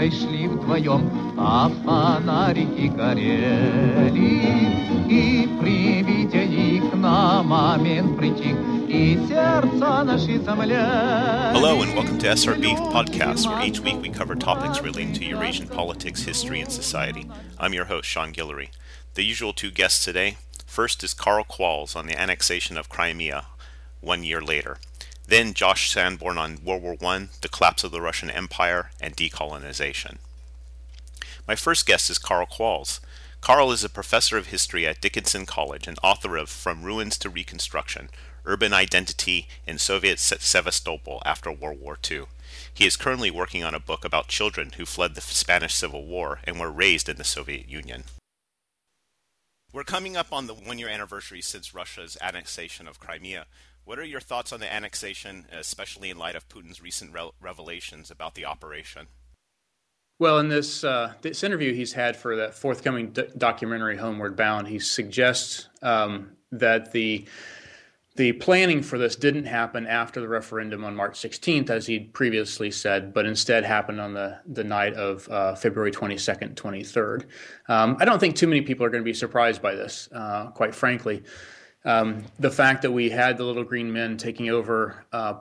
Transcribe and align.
домой 0.00 0.10
шли 0.10 0.48
вдвоем, 0.48 1.34
а 1.38 1.68
фонарики 1.84 2.88
горели. 2.88 4.30
И 5.10 5.44
их 6.76 6.94
на 6.94 7.42
момент. 7.42 8.18
Hello 11.52 11.80
and 11.82 11.94
welcome 11.94 12.18
to 12.18 12.28
SRB 12.28 12.76
Podcast, 12.92 13.46
where 13.46 13.64
each 13.64 13.80
week 13.80 14.00
we 14.00 14.08
cover 14.08 14.34
topics 14.34 14.80
relating 14.80 15.12
to 15.12 15.24
Eurasian 15.24 15.68
politics, 15.68 16.22
history, 16.24 16.60
and 16.60 16.72
society. 16.72 17.30
I'm 17.58 17.74
your 17.74 17.84
host, 17.86 18.08
Sean 18.08 18.32
Guillory. 18.32 18.70
The 19.14 19.24
usual 19.24 19.52
two 19.52 19.70
guests 19.70 20.04
today. 20.04 20.38
First 20.66 21.04
is 21.04 21.14
Karl 21.14 21.44
Qualls 21.44 21.94
on 21.94 22.06
the 22.06 22.18
annexation 22.18 22.76
of 22.76 22.88
Crimea 22.88 23.46
one 24.00 24.24
year 24.24 24.40
later. 24.40 24.78
Then 25.30 25.54
Josh 25.54 25.92
Sanborn 25.92 26.38
on 26.38 26.64
World 26.64 26.82
War 26.82 26.96
I, 27.14 27.28
the 27.40 27.48
collapse 27.48 27.84
of 27.84 27.92
the 27.92 28.00
Russian 28.00 28.30
Empire, 28.30 28.90
and 29.00 29.16
decolonization. 29.16 30.16
My 31.46 31.54
first 31.54 31.86
guest 31.86 32.10
is 32.10 32.18
Karl 32.18 32.46
Qualls. 32.46 32.98
Karl 33.40 33.70
is 33.70 33.84
a 33.84 33.88
professor 33.88 34.36
of 34.36 34.48
history 34.48 34.88
at 34.88 35.00
Dickinson 35.00 35.46
College 35.46 35.86
and 35.86 36.00
author 36.02 36.36
of 36.36 36.48
From 36.48 36.82
Ruins 36.82 37.16
to 37.18 37.30
Reconstruction 37.30 38.10
Urban 38.44 38.72
Identity 38.72 39.46
in 39.68 39.78
Soviet 39.78 40.18
Sevastopol 40.18 41.22
After 41.24 41.52
World 41.52 41.80
War 41.80 41.96
II. 42.10 42.24
He 42.74 42.84
is 42.84 42.96
currently 42.96 43.30
working 43.30 43.62
on 43.62 43.72
a 43.72 43.78
book 43.78 44.04
about 44.04 44.26
children 44.26 44.72
who 44.78 44.84
fled 44.84 45.14
the 45.14 45.20
Spanish 45.20 45.76
Civil 45.76 46.06
War 46.06 46.40
and 46.42 46.58
were 46.58 46.72
raised 46.72 47.08
in 47.08 47.18
the 47.18 47.24
Soviet 47.24 47.68
Union. 47.68 48.02
We're 49.72 49.84
coming 49.84 50.16
up 50.16 50.32
on 50.32 50.48
the 50.48 50.54
one 50.54 50.80
year 50.80 50.88
anniversary 50.88 51.40
since 51.40 51.72
Russia's 51.72 52.18
annexation 52.20 52.88
of 52.88 52.98
Crimea. 52.98 53.46
What 53.84 53.98
are 53.98 54.04
your 54.04 54.20
thoughts 54.20 54.52
on 54.52 54.60
the 54.60 54.72
annexation, 54.72 55.46
especially 55.52 56.10
in 56.10 56.18
light 56.18 56.36
of 56.36 56.48
Putin's 56.48 56.80
recent 56.82 57.12
re- 57.12 57.30
revelations 57.40 58.10
about 58.10 58.34
the 58.34 58.44
operation? 58.44 59.08
Well, 60.18 60.38
in 60.38 60.48
this 60.48 60.84
uh, 60.84 61.14
this 61.22 61.42
interview 61.42 61.72
he's 61.72 61.94
had 61.94 62.14
for 62.14 62.36
that 62.36 62.54
forthcoming 62.54 63.12
d- 63.12 63.24
documentary 63.38 63.96
Homeward 63.96 64.36
Bound, 64.36 64.68
he 64.68 64.78
suggests 64.78 65.68
um, 65.82 66.32
that 66.52 66.92
the 66.92 67.26
the 68.16 68.32
planning 68.32 68.82
for 68.82 68.98
this 68.98 69.16
didn't 69.16 69.46
happen 69.46 69.86
after 69.86 70.20
the 70.20 70.28
referendum 70.28 70.84
on 70.84 70.94
March 70.94 71.18
16th, 71.18 71.70
as 71.70 71.86
he'd 71.86 72.12
previously 72.12 72.70
said, 72.70 73.14
but 73.14 73.24
instead 73.24 73.64
happened 73.64 73.98
on 73.98 74.12
the, 74.12 74.38
the 74.46 74.64
night 74.64 74.92
of 74.94 75.26
uh, 75.28 75.54
February 75.54 75.90
22nd, 75.92 76.54
23rd. 76.54 77.24
Um, 77.68 77.96
I 77.98 78.04
don't 78.04 78.18
think 78.18 78.36
too 78.36 78.48
many 78.48 78.60
people 78.60 78.84
are 78.84 78.90
going 78.90 79.02
to 79.02 79.08
be 79.08 79.14
surprised 79.14 79.62
by 79.62 79.74
this, 79.74 80.08
uh, 80.12 80.50
quite 80.50 80.74
frankly. 80.74 81.22
Um, 81.84 82.24
the 82.38 82.50
fact 82.50 82.82
that 82.82 82.90
we 82.90 83.08
had 83.08 83.38
the 83.38 83.44
little 83.44 83.64
green 83.64 83.92
men 83.92 84.16
taking 84.16 84.50
over, 84.50 85.04
uh, 85.12 85.34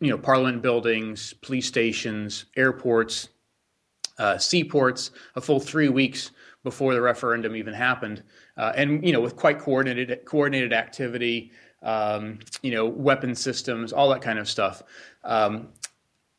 you 0.00 0.10
know, 0.10 0.18
parliament 0.18 0.62
buildings, 0.62 1.32
police 1.42 1.66
stations, 1.66 2.46
airports, 2.56 3.28
uh, 4.18 4.38
seaports, 4.38 5.10
a 5.36 5.40
full 5.40 5.60
three 5.60 5.88
weeks 5.88 6.30
before 6.62 6.94
the 6.94 7.00
referendum 7.00 7.56
even 7.56 7.74
happened, 7.74 8.22
uh, 8.56 8.72
and 8.76 9.04
you 9.04 9.12
know, 9.12 9.20
with 9.20 9.34
quite 9.34 9.58
coordinated 9.58 10.24
coordinated 10.24 10.72
activity, 10.72 11.50
um, 11.82 12.38
you 12.62 12.70
know, 12.70 12.86
weapon 12.86 13.34
systems, 13.34 13.92
all 13.92 14.08
that 14.10 14.22
kind 14.22 14.38
of 14.38 14.48
stuff. 14.48 14.82
Um, 15.24 15.68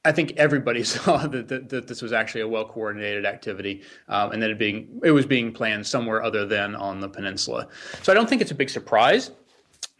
I 0.06 0.12
think 0.12 0.34
everybody 0.38 0.84
saw 0.96 1.28
that, 1.28 1.48
that, 1.48 1.70
that, 1.70 1.88
this 1.88 2.02
was 2.02 2.14
actually 2.14 2.42
a 2.42 2.48
well 2.48 2.66
coordinated 2.66 3.26
activity, 3.26 3.82
um, 4.08 4.32
and 4.32 4.42
that 4.42 4.50
it 4.50 4.60
being 4.60 5.02
it 5.04 5.12
was 5.12 5.26
being 5.26 5.52
planned 5.52 5.86
somewhere 5.86 6.24
other 6.24 6.46
than 6.46 6.76
on 6.76 7.00
the 7.00 7.10
peninsula. 7.10 7.68
So 8.02 8.12
I 8.12 8.16
don't 8.16 8.28
think 8.28 8.42
it's 8.42 8.52
a 8.52 8.56
big 8.56 8.70
surprise 8.70 9.32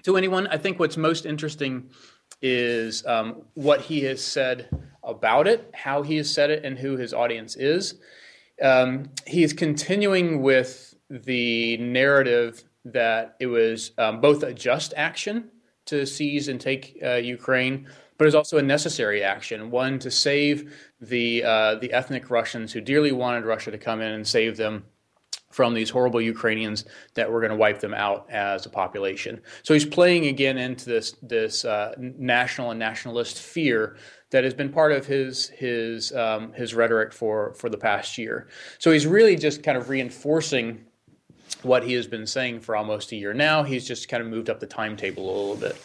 to 0.04 0.18
anyone. 0.18 0.48
I 0.48 0.58
think 0.58 0.80
what's 0.80 0.98
most 0.98 1.26
interesting 1.26 1.90
is 2.42 3.06
um, 3.06 3.44
what 3.54 3.82
he 3.82 4.02
has 4.02 4.24
said 4.24 4.70
about 5.04 5.48
it, 5.48 5.70
how 5.74 6.02
he 6.02 6.18
has 6.18 6.32
said 6.32 6.50
it, 6.50 6.66
and 6.66 6.78
who 6.78 6.98
his 6.98 7.14
audience 7.14 7.56
is. 7.56 7.96
Um, 8.62 9.10
he 9.26 9.44
is 9.44 9.54
continuing 9.54 10.42
with 10.42 10.94
the 11.10 11.78
narrative 11.78 12.64
that 12.86 13.36
it 13.40 13.48
was 13.48 13.92
um, 13.98 14.20
both 14.22 14.44
a 14.44 14.54
just 14.54 14.94
action 14.96 15.50
to 15.86 16.06
seize 16.06 16.48
and 16.48 16.60
take 16.60 16.98
uh, 17.04 17.16
Ukraine, 17.16 17.88
but 18.18 18.28
it's 18.28 18.36
also 18.36 18.58
a 18.58 18.62
necessary 18.62 19.24
action, 19.24 19.72
one 19.72 20.00
to 20.00 20.12
save 20.12 20.74
the 21.02 21.44
uh, 21.44 21.76
the 21.76 21.92
ethnic 21.94 22.30
Russians 22.30 22.72
who 22.74 22.82
dearly 22.82 23.12
wanted 23.12 23.46
Russia 23.46 23.72
to 23.72 23.78
come 23.78 24.02
in 24.02 24.12
and 24.12 24.28
save 24.28 24.58
them 24.58 24.86
from 25.54 25.76
these 25.76 25.90
horrible 25.90 26.20
Ukrainians 26.20 26.86
that 27.14 27.32
were 27.32 27.40
going 27.40 27.52
to 27.52 27.56
wipe 27.56 27.80
them 27.80 27.94
out 27.94 28.28
as 28.32 28.66
a 28.66 28.70
population. 28.70 29.40
So 29.62 29.76
he's 29.76 29.86
playing 29.86 30.26
again 30.26 30.58
into 30.58 30.86
this 30.86 31.16
this 31.22 31.64
uh, 31.64 31.94
national 31.98 32.72
and 32.72 32.80
nationalist 32.80 33.40
fear 33.40 33.98
that 34.32 34.44
has 34.44 34.54
been 34.54 34.70
part 34.70 34.92
of 34.92 35.06
his 35.06 35.50
his 35.50 36.12
um, 36.14 36.54
his 36.54 36.74
rhetoric 36.74 37.14
for 37.14 37.54
for 37.54 37.70
the 37.70 37.78
past 37.78 38.18
year. 38.18 38.48
So 38.80 38.92
he's 38.92 39.06
really 39.06 39.36
just 39.36 39.64
kind 39.64 39.78
of 39.78 39.90
reinforcing 39.90 40.86
what 41.62 41.84
he 41.84 41.94
has 41.94 42.08
been 42.08 42.26
saying 42.26 42.60
for 42.62 42.76
almost 42.76 43.12
a 43.12 43.16
year 43.16 43.34
now. 43.34 43.64
He's 43.64 43.88
just 43.88 44.10
kind 44.10 44.24
of 44.24 44.30
moved 44.30 44.50
up 44.50 44.60
the 44.60 44.68
timetable 44.68 45.24
a 45.24 45.36
little 45.40 45.56
bit. 45.56 45.78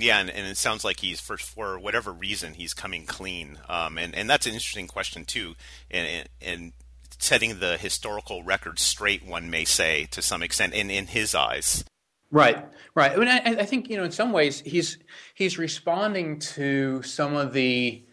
Yeah, 0.00 0.18
and, 0.18 0.30
and 0.30 0.46
it 0.46 0.56
sounds 0.56 0.84
like 0.84 1.00
he's 1.00 1.20
for 1.20 1.36
for 1.36 1.78
whatever 1.78 2.12
reason 2.12 2.54
he's 2.54 2.74
coming 2.74 3.06
clean, 3.06 3.58
um, 3.68 3.98
and 3.98 4.14
and 4.14 4.28
that's 4.28 4.46
an 4.46 4.52
interesting 4.52 4.88
question 4.88 5.24
too, 5.24 5.54
and 5.90 6.28
and 6.42 6.72
setting 7.18 7.60
the 7.60 7.76
historical 7.76 8.42
record 8.42 8.78
straight, 8.78 9.24
one 9.24 9.48
may 9.48 9.64
say, 9.64 10.06
to 10.10 10.20
some 10.20 10.42
extent, 10.42 10.74
in, 10.74 10.90
in 10.90 11.06
his 11.06 11.34
eyes. 11.34 11.84
Right, 12.30 12.66
right. 12.94 13.12
I 13.12 13.16
mean, 13.16 13.28
I, 13.28 13.40
I 13.60 13.64
think 13.64 13.88
you 13.88 13.96
know, 13.96 14.04
in 14.04 14.10
some 14.10 14.32
ways, 14.32 14.60
he's 14.60 14.98
he's 15.34 15.58
responding 15.58 16.40
to 16.40 17.02
some 17.02 17.36
of 17.36 17.52
the 17.52 18.04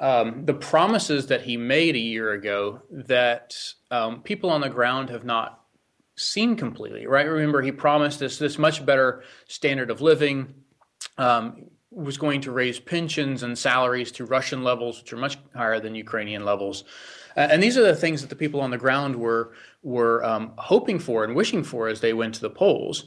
um, 0.00 0.46
the 0.46 0.54
promises 0.54 1.26
that 1.26 1.42
he 1.42 1.56
made 1.56 1.94
a 1.94 2.00
year 2.00 2.32
ago 2.32 2.80
that 2.90 3.54
um, 3.90 4.22
people 4.22 4.48
on 4.50 4.62
the 4.62 4.70
ground 4.70 5.10
have 5.10 5.24
not 5.24 5.62
seen 6.16 6.56
completely. 6.56 7.06
Right. 7.06 7.26
Remember, 7.26 7.60
he 7.60 7.72
promised 7.72 8.22
us 8.22 8.38
this 8.38 8.58
much 8.58 8.84
better 8.86 9.22
standard 9.46 9.90
of 9.90 10.00
living. 10.00 10.54
Um, 11.18 11.70
was 11.90 12.18
going 12.18 12.40
to 12.42 12.52
raise 12.52 12.78
pensions 12.78 13.42
and 13.42 13.58
salaries 13.58 14.12
to 14.12 14.24
Russian 14.24 14.62
levels, 14.62 15.00
which 15.00 15.12
are 15.12 15.16
much 15.16 15.38
higher 15.54 15.80
than 15.80 15.94
Ukrainian 15.94 16.44
levels. 16.44 16.84
Uh, 17.36 17.48
and 17.50 17.62
these 17.62 17.78
are 17.78 17.82
the 17.82 17.96
things 17.96 18.20
that 18.20 18.28
the 18.28 18.36
people 18.36 18.60
on 18.60 18.70
the 18.70 18.78
ground 18.78 19.16
were 19.16 19.52
were 19.82 20.24
um, 20.24 20.52
hoping 20.58 20.98
for 20.98 21.24
and 21.24 21.34
wishing 21.34 21.64
for 21.64 21.88
as 21.88 22.00
they 22.00 22.12
went 22.12 22.34
to 22.34 22.40
the 22.40 22.50
polls. 22.50 23.04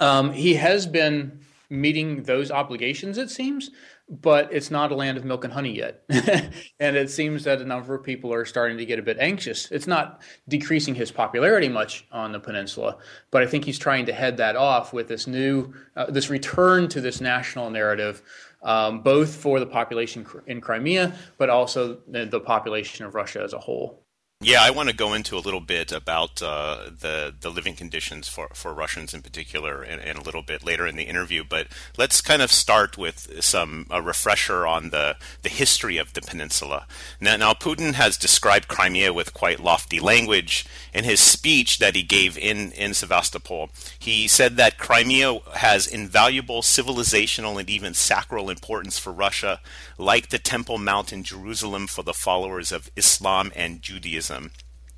Um, 0.00 0.32
he 0.32 0.54
has 0.54 0.86
been 0.86 1.40
meeting 1.70 2.22
those 2.22 2.50
obligations, 2.50 3.18
it 3.18 3.30
seems, 3.30 3.70
but 4.08 4.52
it's 4.52 4.70
not 4.70 4.92
a 4.92 4.94
land 4.94 5.16
of 5.16 5.24
milk 5.24 5.44
and 5.44 5.52
honey 5.52 5.74
yet. 5.76 6.04
and 6.80 6.96
it 6.96 7.10
seems 7.10 7.44
that 7.44 7.60
a 7.60 7.64
number 7.64 7.94
of 7.94 8.04
people 8.04 8.32
are 8.32 8.44
starting 8.44 8.76
to 8.78 8.86
get 8.86 8.98
a 8.98 9.02
bit 9.02 9.18
anxious. 9.18 9.70
It's 9.70 9.86
not 9.86 10.22
decreasing 10.48 10.94
his 10.94 11.10
popularity 11.10 11.68
much 11.68 12.06
on 12.12 12.32
the 12.32 12.40
peninsula, 12.40 12.98
but 13.30 13.42
I 13.42 13.46
think 13.46 13.64
he's 13.64 13.78
trying 13.78 14.06
to 14.06 14.12
head 14.12 14.36
that 14.36 14.56
off 14.56 14.92
with 14.92 15.08
this 15.08 15.26
new, 15.26 15.72
uh, 15.96 16.10
this 16.10 16.30
return 16.30 16.88
to 16.88 17.00
this 17.00 17.20
national 17.20 17.70
narrative 17.70 18.22
um, 18.64 19.02
both 19.02 19.34
for 19.34 19.60
the 19.60 19.66
population 19.66 20.26
in 20.46 20.60
Crimea, 20.60 21.14
but 21.38 21.50
also 21.50 21.98
the, 22.08 22.24
the 22.24 22.40
population 22.40 23.04
of 23.04 23.14
Russia 23.14 23.42
as 23.42 23.52
a 23.52 23.58
whole. 23.58 24.03
Yeah, 24.44 24.62
I 24.62 24.72
want 24.72 24.90
to 24.90 24.94
go 24.94 25.14
into 25.14 25.38
a 25.38 25.40
little 25.40 25.62
bit 25.62 25.90
about 25.90 26.42
uh, 26.42 26.90
the 27.00 27.34
the 27.40 27.48
living 27.48 27.74
conditions 27.74 28.28
for, 28.28 28.48
for 28.52 28.74
Russians 28.74 29.14
in 29.14 29.22
particular, 29.22 29.82
and, 29.82 30.02
and, 30.02 30.18
a 30.18 30.20
little 30.20 30.42
bit 30.42 30.62
later 30.62 30.86
in 30.86 30.96
the 30.96 31.04
interview. 31.04 31.44
But 31.48 31.68
let's 31.96 32.20
kind 32.20 32.42
of 32.42 32.52
start 32.52 32.98
with 32.98 33.42
some 33.42 33.86
a 33.90 34.02
refresher 34.02 34.66
on 34.66 34.90
the 34.90 35.16
the 35.40 35.48
history 35.48 35.96
of 35.96 36.12
the 36.12 36.20
peninsula. 36.20 36.86
Now, 37.22 37.36
now 37.38 37.54
Putin 37.54 37.94
has 37.94 38.18
described 38.18 38.68
Crimea 38.68 39.14
with 39.14 39.32
quite 39.32 39.60
lofty 39.60 39.98
language 39.98 40.66
in 40.92 41.04
his 41.04 41.20
speech 41.20 41.78
that 41.78 41.96
he 41.96 42.02
gave 42.02 42.36
in 42.36 42.72
in 42.72 42.92
Sevastopol. 42.92 43.70
He 43.98 44.28
said 44.28 44.58
that 44.58 44.76
Crimea 44.76 45.38
has 45.54 45.86
invaluable 45.86 46.60
civilizational 46.60 47.58
and 47.58 47.70
even 47.70 47.94
sacral 47.94 48.50
importance 48.50 48.98
for 48.98 49.10
Russia, 49.10 49.60
like 49.96 50.28
the 50.28 50.38
Temple 50.38 50.76
Mount 50.76 51.14
in 51.14 51.24
Jerusalem 51.24 51.86
for 51.86 52.02
the 52.02 52.12
followers 52.12 52.72
of 52.72 52.90
Islam 52.94 53.50
and 53.56 53.80
Judaism. 53.80 54.33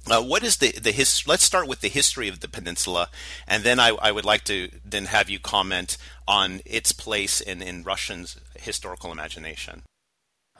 Uh, 0.08 0.22
what 0.22 0.44
is 0.44 0.58
the 0.58 0.70
the 0.72 0.92
his? 0.92 1.26
Let's 1.26 1.42
start 1.42 1.66
with 1.66 1.80
the 1.80 1.88
history 1.88 2.28
of 2.28 2.40
the 2.40 2.48
peninsula, 2.48 3.08
and 3.46 3.64
then 3.64 3.80
I, 3.80 3.88
I 3.88 4.12
would 4.12 4.24
like 4.24 4.44
to 4.44 4.70
then 4.84 5.06
have 5.06 5.28
you 5.28 5.40
comment 5.40 5.98
on 6.28 6.60
its 6.64 6.92
place 6.92 7.40
in 7.40 7.60
in 7.60 7.82
Russian's 7.82 8.36
historical 8.54 9.10
imagination. 9.10 9.82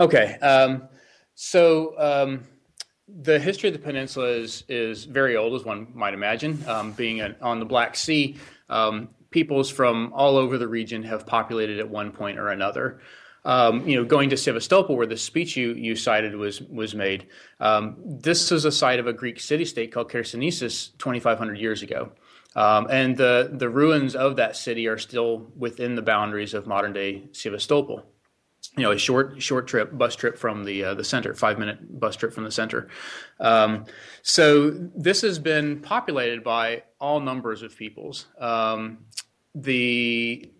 Okay, 0.00 0.34
um, 0.40 0.88
so 1.34 1.94
um, 1.98 2.42
the 3.06 3.38
history 3.38 3.68
of 3.68 3.72
the 3.72 3.78
peninsula 3.78 4.26
is 4.26 4.64
is 4.68 5.04
very 5.04 5.36
old, 5.36 5.54
as 5.54 5.64
one 5.64 5.88
might 5.94 6.14
imagine. 6.14 6.64
Um, 6.66 6.92
being 6.92 7.20
an, 7.20 7.36
on 7.40 7.60
the 7.60 7.66
Black 7.66 7.94
Sea, 7.94 8.36
um, 8.68 9.10
peoples 9.30 9.70
from 9.70 10.12
all 10.12 10.36
over 10.36 10.58
the 10.58 10.66
region 10.66 11.04
have 11.04 11.24
populated 11.24 11.78
at 11.78 11.88
one 11.88 12.10
point 12.10 12.38
or 12.38 12.48
another 12.48 13.00
um, 13.46 13.88
you 13.88 13.96
know, 13.96 14.04
going 14.04 14.30
to 14.30 14.36
Sevastopol, 14.36 14.96
where 14.96 15.06
the 15.06 15.16
speech 15.16 15.56
you, 15.56 15.72
you 15.72 15.94
cited 15.94 16.34
was 16.34 16.60
was 16.60 16.94
made, 16.94 17.28
um, 17.60 17.96
this 18.04 18.50
is 18.50 18.64
a 18.64 18.72
site 18.72 18.98
of 18.98 19.06
a 19.06 19.12
Greek 19.12 19.40
city-state 19.40 19.92
called 19.92 20.10
Chersonesus 20.10 20.90
2,500 20.98 21.56
years 21.56 21.82
ago. 21.82 22.10
Um, 22.56 22.88
and 22.90 23.16
the, 23.16 23.50
the 23.52 23.68
ruins 23.68 24.16
of 24.16 24.36
that 24.36 24.56
city 24.56 24.88
are 24.88 24.98
still 24.98 25.52
within 25.56 25.94
the 25.94 26.02
boundaries 26.02 26.54
of 26.54 26.66
modern 26.66 26.92
day 26.92 27.28
Sevastopol. 27.32 28.02
you 28.76 28.82
know 28.82 28.90
a 28.90 28.98
short 28.98 29.40
short 29.40 29.68
trip 29.68 29.96
bus 29.96 30.16
trip 30.16 30.36
from 30.36 30.64
the 30.64 30.82
uh, 30.82 30.94
the 30.94 31.04
center 31.04 31.32
five 31.32 31.58
minute 31.58 32.00
bus 32.00 32.16
trip 32.16 32.32
from 32.32 32.44
the 32.44 32.50
center 32.50 32.88
um, 33.38 33.84
so 34.22 34.70
this 34.70 35.20
has 35.20 35.38
been 35.38 35.80
populated 35.80 36.42
by 36.42 36.82
all 36.98 37.20
numbers 37.20 37.62
of 37.62 37.76
peoples 37.76 38.26
um, 38.40 39.04
the 39.54 40.50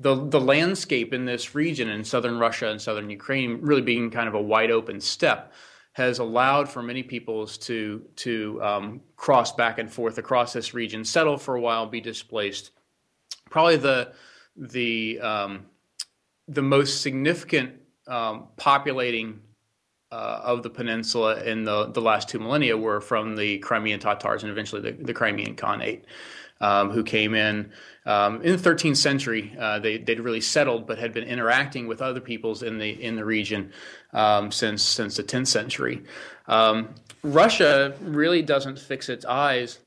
the 0.00 0.14
the 0.28 0.40
landscape 0.40 1.12
in 1.12 1.24
this 1.24 1.54
region 1.54 1.88
in 1.88 2.04
southern 2.04 2.38
Russia 2.38 2.68
and 2.68 2.80
southern 2.80 3.10
Ukraine 3.10 3.58
really 3.60 3.82
being 3.82 4.10
kind 4.10 4.28
of 4.28 4.34
a 4.34 4.40
wide 4.40 4.70
open 4.70 5.00
steppe 5.00 5.52
has 5.92 6.20
allowed 6.20 6.68
for 6.68 6.82
many 6.82 7.02
peoples 7.02 7.58
to 7.58 8.04
to 8.14 8.62
um, 8.62 9.00
cross 9.16 9.52
back 9.52 9.78
and 9.78 9.92
forth 9.92 10.18
across 10.18 10.52
this 10.52 10.72
region, 10.72 11.04
settle 11.04 11.36
for 11.36 11.56
a 11.56 11.60
while, 11.60 11.86
be 11.86 12.00
displaced. 12.00 12.70
Probably 13.50 13.76
the 13.76 14.12
the 14.56 15.20
um, 15.20 15.66
the 16.46 16.62
most 16.62 17.02
significant 17.02 17.72
um, 18.06 18.46
populating 18.56 19.40
uh, 20.10 20.40
of 20.42 20.62
the 20.62 20.70
peninsula 20.70 21.42
in 21.42 21.64
the, 21.64 21.86
the 21.86 22.00
last 22.00 22.28
two 22.28 22.38
millennia 22.38 22.76
were 22.76 23.00
from 23.00 23.36
the 23.36 23.58
Crimean 23.58 24.00
Tatars 24.00 24.42
and 24.42 24.50
eventually 24.50 24.80
the, 24.80 24.92
the 24.92 25.12
Crimean 25.12 25.54
Khanate 25.54 26.04
um, 26.60 26.90
who 26.90 27.02
came 27.02 27.34
in 27.34 27.70
um, 28.06 28.42
in 28.42 28.56
the 28.56 28.70
13th 28.70 28.96
century. 28.96 29.54
Uh, 29.58 29.78
they 29.78 29.98
they'd 29.98 30.20
really 30.20 30.40
settled, 30.40 30.86
but 30.86 30.98
had 30.98 31.12
been 31.12 31.24
interacting 31.24 31.86
with 31.86 32.02
other 32.02 32.20
peoples 32.20 32.62
in 32.62 32.78
the 32.78 32.90
in 33.02 33.16
the 33.16 33.24
region 33.24 33.72
um, 34.12 34.50
since 34.50 34.82
since 34.82 35.16
the 35.16 35.22
10th 35.24 35.48
century. 35.48 36.02
Um, 36.46 36.94
Russia 37.22 37.94
really 38.00 38.42
doesn't 38.42 38.78
fix 38.78 39.08
its 39.08 39.24
eyes 39.24 39.78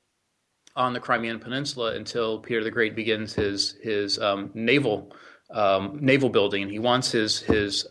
on 0.76 0.94
the 0.94 1.00
Crimean 1.00 1.40
Peninsula 1.40 1.96
until 1.96 2.40
Peter 2.40 2.64
the 2.64 2.72
Great 2.72 2.96
begins 2.96 3.34
his 3.34 3.78
his 3.82 4.20
um, 4.20 4.52
naval 4.54 5.14
um, 5.54 6.00
naval 6.02 6.30
building, 6.30 6.70
he 6.70 6.80
wants 6.80 7.12
his 7.12 7.40
his 7.40 7.86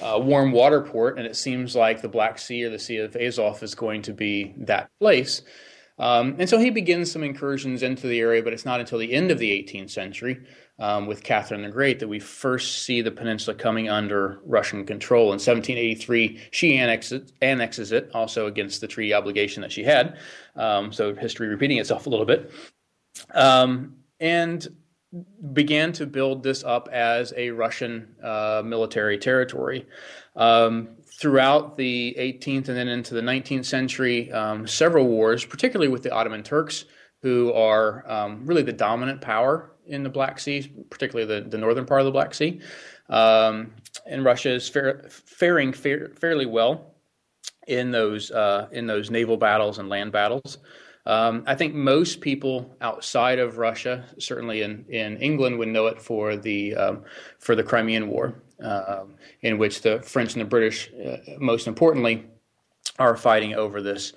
uh, 0.00 0.18
warm 0.20 0.52
water 0.52 0.80
port, 0.80 1.18
and 1.18 1.26
it 1.26 1.36
seems 1.36 1.76
like 1.76 2.02
the 2.02 2.08
Black 2.08 2.38
Sea 2.38 2.64
or 2.64 2.70
the 2.70 2.78
Sea 2.78 2.98
of 2.98 3.16
Azov 3.16 3.62
is 3.62 3.74
going 3.74 4.02
to 4.02 4.12
be 4.12 4.54
that 4.58 4.90
place. 5.00 5.42
Um, 5.98 6.36
and 6.38 6.48
so 6.48 6.58
he 6.58 6.70
begins 6.70 7.12
some 7.12 7.22
incursions 7.22 7.82
into 7.82 8.06
the 8.06 8.20
area, 8.20 8.42
but 8.42 8.52
it's 8.52 8.64
not 8.64 8.80
until 8.80 8.98
the 8.98 9.12
end 9.12 9.30
of 9.30 9.38
the 9.38 9.50
18th 9.50 9.90
century 9.90 10.40
um, 10.78 11.06
with 11.06 11.22
Catherine 11.22 11.62
the 11.62 11.68
Great 11.68 12.00
that 12.00 12.08
we 12.08 12.18
first 12.18 12.82
see 12.82 13.02
the 13.02 13.10
peninsula 13.10 13.56
coming 13.56 13.88
under 13.88 14.40
Russian 14.44 14.84
control. 14.84 15.26
In 15.26 15.38
1783, 15.38 16.40
she 16.50 16.76
annexes, 16.76 17.32
annexes 17.40 17.92
it, 17.92 18.10
also 18.14 18.46
against 18.46 18.80
the 18.80 18.88
treaty 18.88 19.14
obligation 19.14 19.60
that 19.62 19.72
she 19.72 19.84
had. 19.84 20.18
Um, 20.56 20.92
so 20.92 21.14
history 21.14 21.48
repeating 21.48 21.78
itself 21.78 22.06
a 22.06 22.10
little 22.10 22.26
bit. 22.26 22.50
Um, 23.32 23.96
and 24.18 24.66
began 25.52 25.92
to 25.92 26.06
build 26.06 26.42
this 26.42 26.64
up 26.64 26.88
as 26.90 27.34
a 27.36 27.50
Russian 27.50 28.14
uh, 28.22 28.62
military 28.64 29.18
territory. 29.18 29.86
Um, 30.34 30.88
throughout 31.22 31.76
the 31.76 32.16
18th 32.18 32.66
and 32.66 32.76
then 32.76 32.88
into 32.88 33.14
the 33.14 33.20
19th 33.20 33.64
century, 33.64 34.32
um, 34.32 34.66
several 34.66 35.06
wars, 35.06 35.44
particularly 35.44 35.86
with 35.86 36.02
the 36.02 36.10
Ottoman 36.10 36.42
Turks, 36.42 36.84
who 37.20 37.52
are 37.52 38.04
um, 38.10 38.44
really 38.44 38.62
the 38.62 38.72
dominant 38.72 39.20
power 39.20 39.70
in 39.86 40.02
the 40.02 40.08
Black 40.08 40.40
Sea, 40.40 40.72
particularly 40.90 41.32
the, 41.32 41.48
the 41.48 41.56
northern 41.56 41.86
part 41.86 42.00
of 42.00 42.06
the 42.06 42.10
Black 42.10 42.34
Sea. 42.34 42.60
Um, 43.08 43.72
and 44.04 44.24
Russia 44.24 44.50
is 44.50 44.68
faring 44.68 45.72
fair, 45.72 46.10
fairly 46.18 46.44
well 46.44 46.96
in 47.68 47.92
those 47.92 48.32
uh, 48.32 48.66
in 48.72 48.88
those 48.88 49.08
naval 49.08 49.36
battles 49.36 49.78
and 49.78 49.88
land 49.88 50.10
battles. 50.10 50.58
Um, 51.06 51.44
I 51.46 51.54
think 51.54 51.72
most 51.72 52.20
people 52.20 52.76
outside 52.80 53.38
of 53.38 53.58
Russia, 53.58 54.04
certainly 54.18 54.62
in, 54.62 54.84
in 54.88 55.18
England, 55.18 55.58
would 55.58 55.68
know 55.68 55.86
it 55.86 56.02
for 56.02 56.36
the 56.36 56.74
um, 56.74 57.04
for 57.38 57.54
the 57.54 57.62
Crimean 57.62 58.08
War, 58.08 58.42
uh, 58.62 59.04
in 59.40 59.58
which 59.58 59.82
the 59.82 60.00
French 60.02 60.34
and 60.34 60.40
the 60.40 60.46
British, 60.46 60.90
uh, 60.92 61.16
most 61.38 61.66
importantly, 61.66 62.24
are 62.98 63.16
fighting 63.16 63.54
over 63.54 63.80
this 63.80 64.12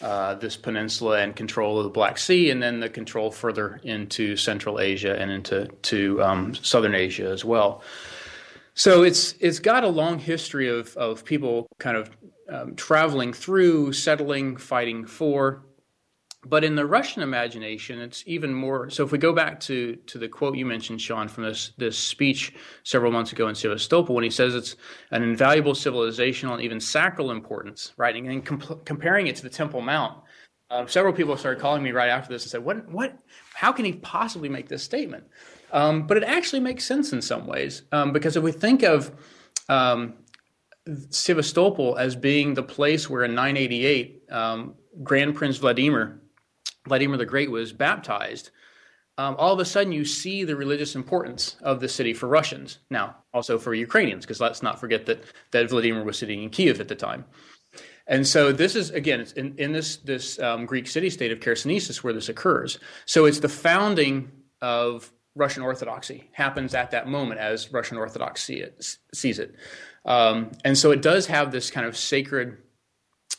uh, 0.00 0.34
this 0.34 0.56
peninsula 0.56 1.18
and 1.18 1.34
control 1.34 1.78
of 1.78 1.84
the 1.84 1.90
Black 1.90 2.18
Sea, 2.18 2.50
and 2.50 2.62
then 2.62 2.78
the 2.78 2.88
control 2.88 3.32
further 3.32 3.80
into 3.82 4.36
Central 4.36 4.78
Asia 4.78 5.20
and 5.20 5.30
into 5.30 5.66
to 5.82 6.22
um, 6.22 6.54
Southern 6.54 6.94
Asia 6.94 7.28
as 7.28 7.44
well. 7.44 7.82
So 8.74 9.02
it's 9.02 9.34
it's 9.40 9.58
got 9.58 9.82
a 9.82 9.88
long 9.88 10.20
history 10.20 10.68
of 10.68 10.96
of 10.96 11.24
people 11.24 11.66
kind 11.78 11.96
of 11.96 12.10
um, 12.48 12.76
traveling 12.76 13.32
through, 13.32 13.92
settling, 13.92 14.56
fighting 14.56 15.04
for. 15.04 15.62
But 16.44 16.62
in 16.62 16.76
the 16.76 16.86
Russian 16.86 17.22
imagination, 17.22 18.00
it's 18.00 18.22
even 18.26 18.54
more. 18.54 18.90
So 18.90 19.04
if 19.04 19.10
we 19.10 19.18
go 19.18 19.32
back 19.32 19.58
to 19.60 19.96
to 20.06 20.18
the 20.18 20.28
quote 20.28 20.56
you 20.56 20.64
mentioned, 20.64 21.00
Sean, 21.00 21.26
from 21.26 21.44
this 21.44 21.72
this 21.78 21.98
speech 21.98 22.54
several 22.84 23.10
months 23.10 23.32
ago 23.32 23.48
in 23.48 23.56
Sevastopol, 23.56 24.14
when 24.14 24.22
he 24.22 24.30
says 24.30 24.54
it's 24.54 24.76
an 25.10 25.24
invaluable 25.24 25.72
civilizational 25.72 26.52
and 26.52 26.62
even 26.62 26.78
sacral 26.78 27.32
importance, 27.32 27.92
right? 27.96 28.14
And 28.14 28.46
comp- 28.46 28.84
comparing 28.84 29.26
it 29.26 29.34
to 29.36 29.42
the 29.42 29.50
Temple 29.50 29.80
Mount, 29.80 30.22
uh, 30.70 30.86
several 30.86 31.12
people 31.12 31.36
started 31.36 31.60
calling 31.60 31.82
me 31.82 31.90
right 31.90 32.08
after 32.08 32.32
this 32.32 32.44
and 32.44 32.50
said, 32.50 32.64
"What? 32.64 32.88
What? 32.88 33.18
How 33.54 33.72
can 33.72 33.84
he 33.84 33.94
possibly 33.94 34.48
make 34.48 34.68
this 34.68 34.84
statement?" 34.84 35.24
Um, 35.72 36.06
but 36.06 36.16
it 36.16 36.22
actually 36.22 36.60
makes 36.60 36.84
sense 36.84 37.12
in 37.12 37.20
some 37.20 37.48
ways 37.48 37.82
um, 37.90 38.12
because 38.12 38.36
if 38.36 38.44
we 38.44 38.52
think 38.52 38.84
of 38.84 39.10
um, 39.68 40.14
Sevastopol 41.10 41.96
as 41.98 42.14
being 42.14 42.54
the 42.54 42.62
place 42.62 43.10
where 43.10 43.24
in 43.24 43.34
988 43.34 44.22
um, 44.30 44.74
Grand 45.02 45.34
Prince 45.34 45.56
Vladimir 45.56 46.20
Vladimir 46.88 47.16
the 47.16 47.26
Great 47.26 47.50
was 47.50 47.72
baptized, 47.72 48.50
um, 49.18 49.34
all 49.38 49.52
of 49.52 49.58
a 49.58 49.64
sudden 49.64 49.92
you 49.92 50.04
see 50.04 50.44
the 50.44 50.56
religious 50.56 50.94
importance 50.94 51.56
of 51.60 51.80
the 51.80 51.88
city 51.88 52.14
for 52.14 52.28
Russians. 52.28 52.78
Now, 52.88 53.16
also 53.34 53.58
for 53.58 53.74
Ukrainians, 53.74 54.24
because 54.24 54.40
let's 54.40 54.62
not 54.62 54.80
forget 54.80 55.06
that, 55.06 55.24
that 55.50 55.68
Vladimir 55.70 56.04
was 56.04 56.18
sitting 56.18 56.42
in 56.42 56.50
Kiev 56.50 56.80
at 56.80 56.88
the 56.88 56.94
time. 56.94 57.24
And 58.06 58.26
so 58.26 58.52
this 58.52 58.74
is 58.74 58.90
again, 58.90 59.26
in, 59.36 59.54
in 59.58 59.72
this 59.72 59.96
this 59.98 60.38
um, 60.38 60.64
Greek 60.64 60.86
city-state 60.86 61.30
of 61.30 61.40
Chersonesus 61.40 62.02
where 62.02 62.14
this 62.14 62.30
occurs. 62.30 62.78
So 63.04 63.26
it's 63.26 63.40
the 63.40 63.50
founding 63.50 64.30
of 64.62 65.12
Russian 65.34 65.62
Orthodoxy 65.62 66.30
happens 66.32 66.74
at 66.74 66.90
that 66.92 67.06
moment 67.06 67.38
as 67.38 67.70
Russian 67.70 67.98
Orthodox 67.98 68.42
see 68.42 68.56
it, 68.56 68.82
sees 69.12 69.38
it, 69.38 69.54
um, 70.06 70.52
and 70.64 70.76
so 70.76 70.90
it 70.90 71.02
does 71.02 71.26
have 71.26 71.52
this 71.52 71.70
kind 71.70 71.86
of 71.86 71.96
sacred. 71.96 72.56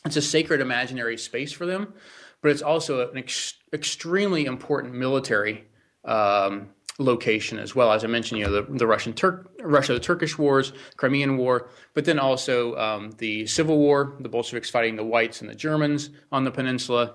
It's 0.04 0.16
a 0.16 0.22
sacred 0.22 0.60
imaginary 0.60 1.18
space 1.18 1.52
for 1.52 1.66
them, 1.66 1.92
but 2.42 2.50
it's 2.50 2.62
also 2.62 3.08
an 3.10 3.18
ex- 3.18 3.54
extremely 3.72 4.44
important 4.46 4.94
military 4.94 5.66
um, 6.04 6.70
location 6.98 7.58
as 7.58 7.74
well. 7.74 7.92
As 7.92 8.04
I 8.04 8.06
mentioned, 8.06 8.40
you 8.40 8.46
know, 8.46 8.52
the, 8.52 8.78
the 8.78 8.86
Russian 8.86 9.12
Turk, 9.12 9.50
Russia, 9.60 9.94
the 9.94 10.00
Turkish 10.00 10.38
wars, 10.38 10.72
Crimean 10.96 11.36
War, 11.36 11.68
but 11.94 12.04
then 12.04 12.18
also 12.18 12.76
um, 12.76 13.10
the 13.18 13.46
Civil 13.46 13.78
War, 13.78 14.16
the 14.20 14.28
Bolsheviks 14.28 14.70
fighting 14.70 14.96
the 14.96 15.04
Whites 15.04 15.40
and 15.40 15.50
the 15.50 15.54
Germans 15.54 16.10
on 16.30 16.44
the 16.44 16.50
peninsula. 16.50 17.14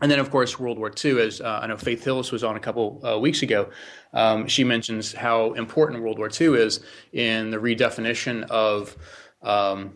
And 0.00 0.10
then, 0.10 0.18
of 0.18 0.30
course, 0.30 0.58
World 0.58 0.78
War 0.78 0.92
II, 1.04 1.20
as 1.20 1.40
uh, 1.40 1.60
I 1.62 1.66
know 1.66 1.76
Faith 1.76 2.04
Hillis 2.04 2.30
was 2.30 2.44
on 2.44 2.56
a 2.56 2.60
couple 2.60 3.00
uh, 3.04 3.18
weeks 3.18 3.42
ago. 3.42 3.70
Um, 4.12 4.46
she 4.46 4.62
mentions 4.62 5.12
how 5.12 5.54
important 5.54 6.02
World 6.02 6.18
War 6.18 6.28
II 6.28 6.54
is 6.54 6.80
in 7.12 7.50
the 7.50 7.56
redefinition 7.56 8.44
of 8.44 8.96
um, 9.42 9.94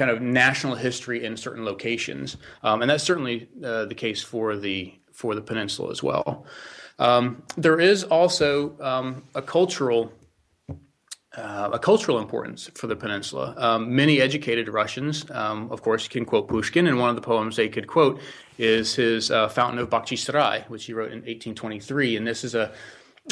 kind 0.00 0.10
of 0.10 0.22
national 0.22 0.76
history 0.76 1.26
in 1.26 1.36
certain 1.36 1.62
locations, 1.62 2.38
um, 2.62 2.80
and 2.80 2.90
that's 2.90 3.04
certainly 3.04 3.50
uh, 3.62 3.84
the 3.84 3.94
case 3.94 4.22
for 4.22 4.56
the 4.56 4.94
for 5.12 5.34
the 5.34 5.42
peninsula 5.42 5.90
as 5.90 6.02
well. 6.02 6.46
Um, 6.98 7.42
there 7.58 7.78
is 7.78 8.04
also 8.04 8.80
um, 8.80 9.24
a 9.34 9.42
cultural 9.42 10.10
uh, 11.36 11.68
a 11.74 11.78
cultural 11.78 12.18
importance 12.18 12.70
for 12.74 12.86
the 12.86 12.96
peninsula. 12.96 13.54
Um, 13.58 13.94
many 13.94 14.22
educated 14.22 14.70
Russians, 14.70 15.30
um, 15.30 15.70
of 15.70 15.82
course, 15.82 16.08
can 16.08 16.24
quote 16.24 16.48
Pushkin, 16.48 16.86
and 16.86 16.98
one 16.98 17.10
of 17.10 17.14
the 17.14 17.22
poems 17.22 17.56
they 17.56 17.68
could 17.68 17.86
quote 17.86 18.22
is 18.56 18.94
his 18.94 19.30
uh, 19.30 19.48
Fountain 19.48 19.78
of 19.78 19.90
Bakhchisarai, 19.90 20.66
which 20.70 20.86
he 20.86 20.94
wrote 20.94 21.12
in 21.12 21.18
1823, 21.18 22.16
and 22.16 22.26
this 22.26 22.42
is 22.42 22.54
a 22.54 22.72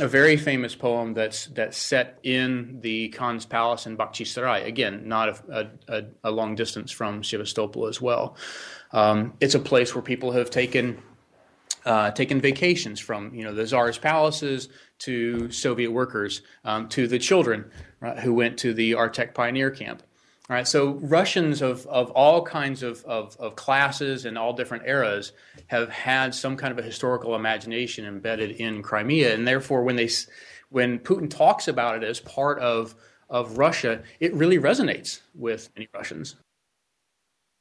a 0.00 0.06
very 0.06 0.36
famous 0.36 0.74
poem 0.74 1.14
that's 1.14 1.46
that's 1.46 1.76
set 1.76 2.18
in 2.22 2.80
the 2.80 3.08
Khan's 3.08 3.46
palace 3.46 3.86
in 3.86 3.96
Bakhchisarai. 3.96 4.66
Again, 4.66 5.08
not 5.08 5.28
a, 5.48 5.70
a, 5.88 6.04
a 6.24 6.30
long 6.30 6.54
distance 6.54 6.92
from 6.92 7.24
Sevastopol 7.24 7.86
as 7.86 8.00
well. 8.00 8.36
Um, 8.92 9.34
it's 9.40 9.54
a 9.54 9.60
place 9.60 9.94
where 9.94 10.02
people 10.02 10.32
have 10.32 10.50
taken 10.50 11.02
uh, 11.84 12.10
taken 12.10 12.40
vacations 12.40 13.00
from 13.00 13.34
you 13.34 13.44
know 13.44 13.54
the 13.54 13.66
czar's 13.66 13.98
palaces 13.98 14.68
to 15.00 15.50
Soviet 15.50 15.90
workers 15.90 16.42
um, 16.64 16.88
to 16.90 17.08
the 17.08 17.18
children 17.18 17.70
right, 18.00 18.18
who 18.18 18.34
went 18.34 18.58
to 18.58 18.74
the 18.74 18.92
Artek 18.92 19.34
pioneer 19.34 19.70
camp. 19.70 20.02
All 20.50 20.54
right, 20.54 20.66
so 20.66 20.92
Russians 21.02 21.60
of, 21.60 21.86
of 21.88 22.10
all 22.12 22.42
kinds 22.42 22.82
of, 22.82 23.04
of, 23.04 23.36
of, 23.38 23.54
classes 23.54 24.24
and 24.24 24.38
all 24.38 24.54
different 24.54 24.84
eras 24.86 25.32
have 25.66 25.90
had 25.90 26.34
some 26.34 26.56
kind 26.56 26.72
of 26.72 26.78
a 26.78 26.82
historical 26.82 27.34
imagination 27.34 28.06
embedded 28.06 28.52
in 28.52 28.82
Crimea, 28.82 29.34
and 29.34 29.46
therefore, 29.46 29.82
when 29.82 29.96
they 29.96 30.08
when 30.70 31.00
Putin 31.00 31.28
talks 31.28 31.68
about 31.68 32.02
it 32.02 32.02
as 32.02 32.20
part 32.20 32.58
of 32.60 32.94
of 33.28 33.58
Russia, 33.58 34.02
it 34.20 34.32
really 34.32 34.58
resonates 34.58 35.20
with 35.34 35.68
many 35.76 35.86
Russians. 35.92 36.36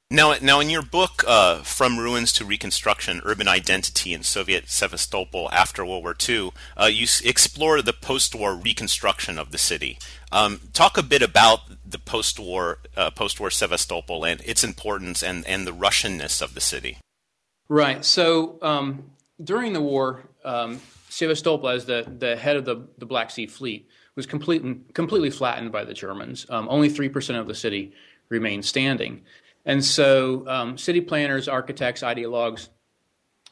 Now, 0.09 0.35
now, 0.41 0.61
in 0.61 0.69
your 0.69 0.83
book, 0.83 1.25
uh, 1.27 1.63
"From 1.63 1.99
Ruins 1.99 2.31
to 2.33 2.45
Reconstruction: 2.45 3.19
Urban 3.25 3.49
Identity 3.49 4.13
in 4.13 4.23
Soviet 4.23 4.69
Sevastopol 4.69 5.49
After 5.51 5.85
World 5.85 6.03
War 6.03 6.15
II," 6.17 6.51
uh, 6.79 6.85
you 6.85 7.07
explore 7.25 7.81
the 7.81 7.91
post-war 7.91 8.55
reconstruction 8.55 9.37
of 9.37 9.51
the 9.51 9.57
city. 9.57 9.99
Um, 10.31 10.61
talk 10.71 10.97
a 10.97 11.03
bit 11.03 11.21
about 11.21 11.59
the 11.85 11.99
post-war 11.99 12.79
uh, 12.95 13.09
post-war 13.11 13.51
Sevastopol 13.51 14.23
and 14.23 14.39
its 14.45 14.63
importance 14.63 15.21
and 15.21 15.45
and 15.45 15.67
the 15.67 15.73
Russianness 15.73 16.41
of 16.41 16.53
the 16.53 16.61
city. 16.61 16.99
Right. 17.67 18.05
So 18.05 18.59
um, 18.61 19.11
during 19.43 19.73
the 19.73 19.81
war, 19.81 20.23
um, 20.45 20.79
Sevastopol, 21.09 21.67
as 21.67 21.83
the 21.83 22.09
the 22.17 22.37
head 22.37 22.55
of 22.55 22.63
the 22.63 22.87
the 22.97 23.05
Black 23.05 23.29
Sea 23.29 23.47
Fleet, 23.47 23.89
was 24.15 24.25
completely 24.25 24.77
completely 24.93 25.31
flattened 25.31 25.73
by 25.73 25.83
the 25.83 25.93
Germans. 25.93 26.45
Um, 26.49 26.69
only 26.69 26.87
three 26.87 27.09
percent 27.09 27.39
of 27.39 27.47
the 27.47 27.55
city 27.55 27.91
remained 28.29 28.63
standing. 28.63 29.23
And 29.67 29.83
so 29.83 30.47
um, 30.47 30.77
city 30.77 31.01
planners, 31.01 31.47
architects, 31.47 32.01
ideologues 32.01 32.69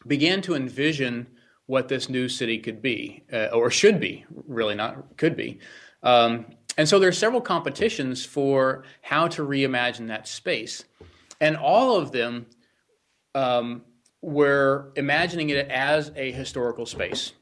began 0.08 0.42
to 0.44 0.56
envision 0.56 1.28
what 1.68 1.90
this 1.90 2.10
new 2.10 2.30
city 2.30 2.58
could 2.58 2.82
be, 2.82 3.24
uh, 3.32 3.48
or 3.48 3.70
should 3.70 4.00
be, 4.00 4.26
really 4.48 4.76
not 4.76 5.18
could 5.18 5.36
be. 5.36 5.60
Um, 6.04 6.46
and 6.78 6.88
so 6.88 7.00
there 7.00 7.10
are 7.10 7.14
several 7.14 7.42
competitions 7.42 8.26
for 8.26 8.86
how 9.02 9.28
to 9.30 9.46
reimagine 9.46 10.08
that 10.08 10.28
space. 10.28 10.86
And 11.42 11.58
all 11.58 11.98
of 11.98 12.12
them 12.12 12.46
um, 13.34 13.82
were 14.22 14.94
imagining 14.96 15.50
it 15.50 15.70
as 15.70 16.12
a 16.16 16.32
historical 16.32 16.86
space 16.86 17.34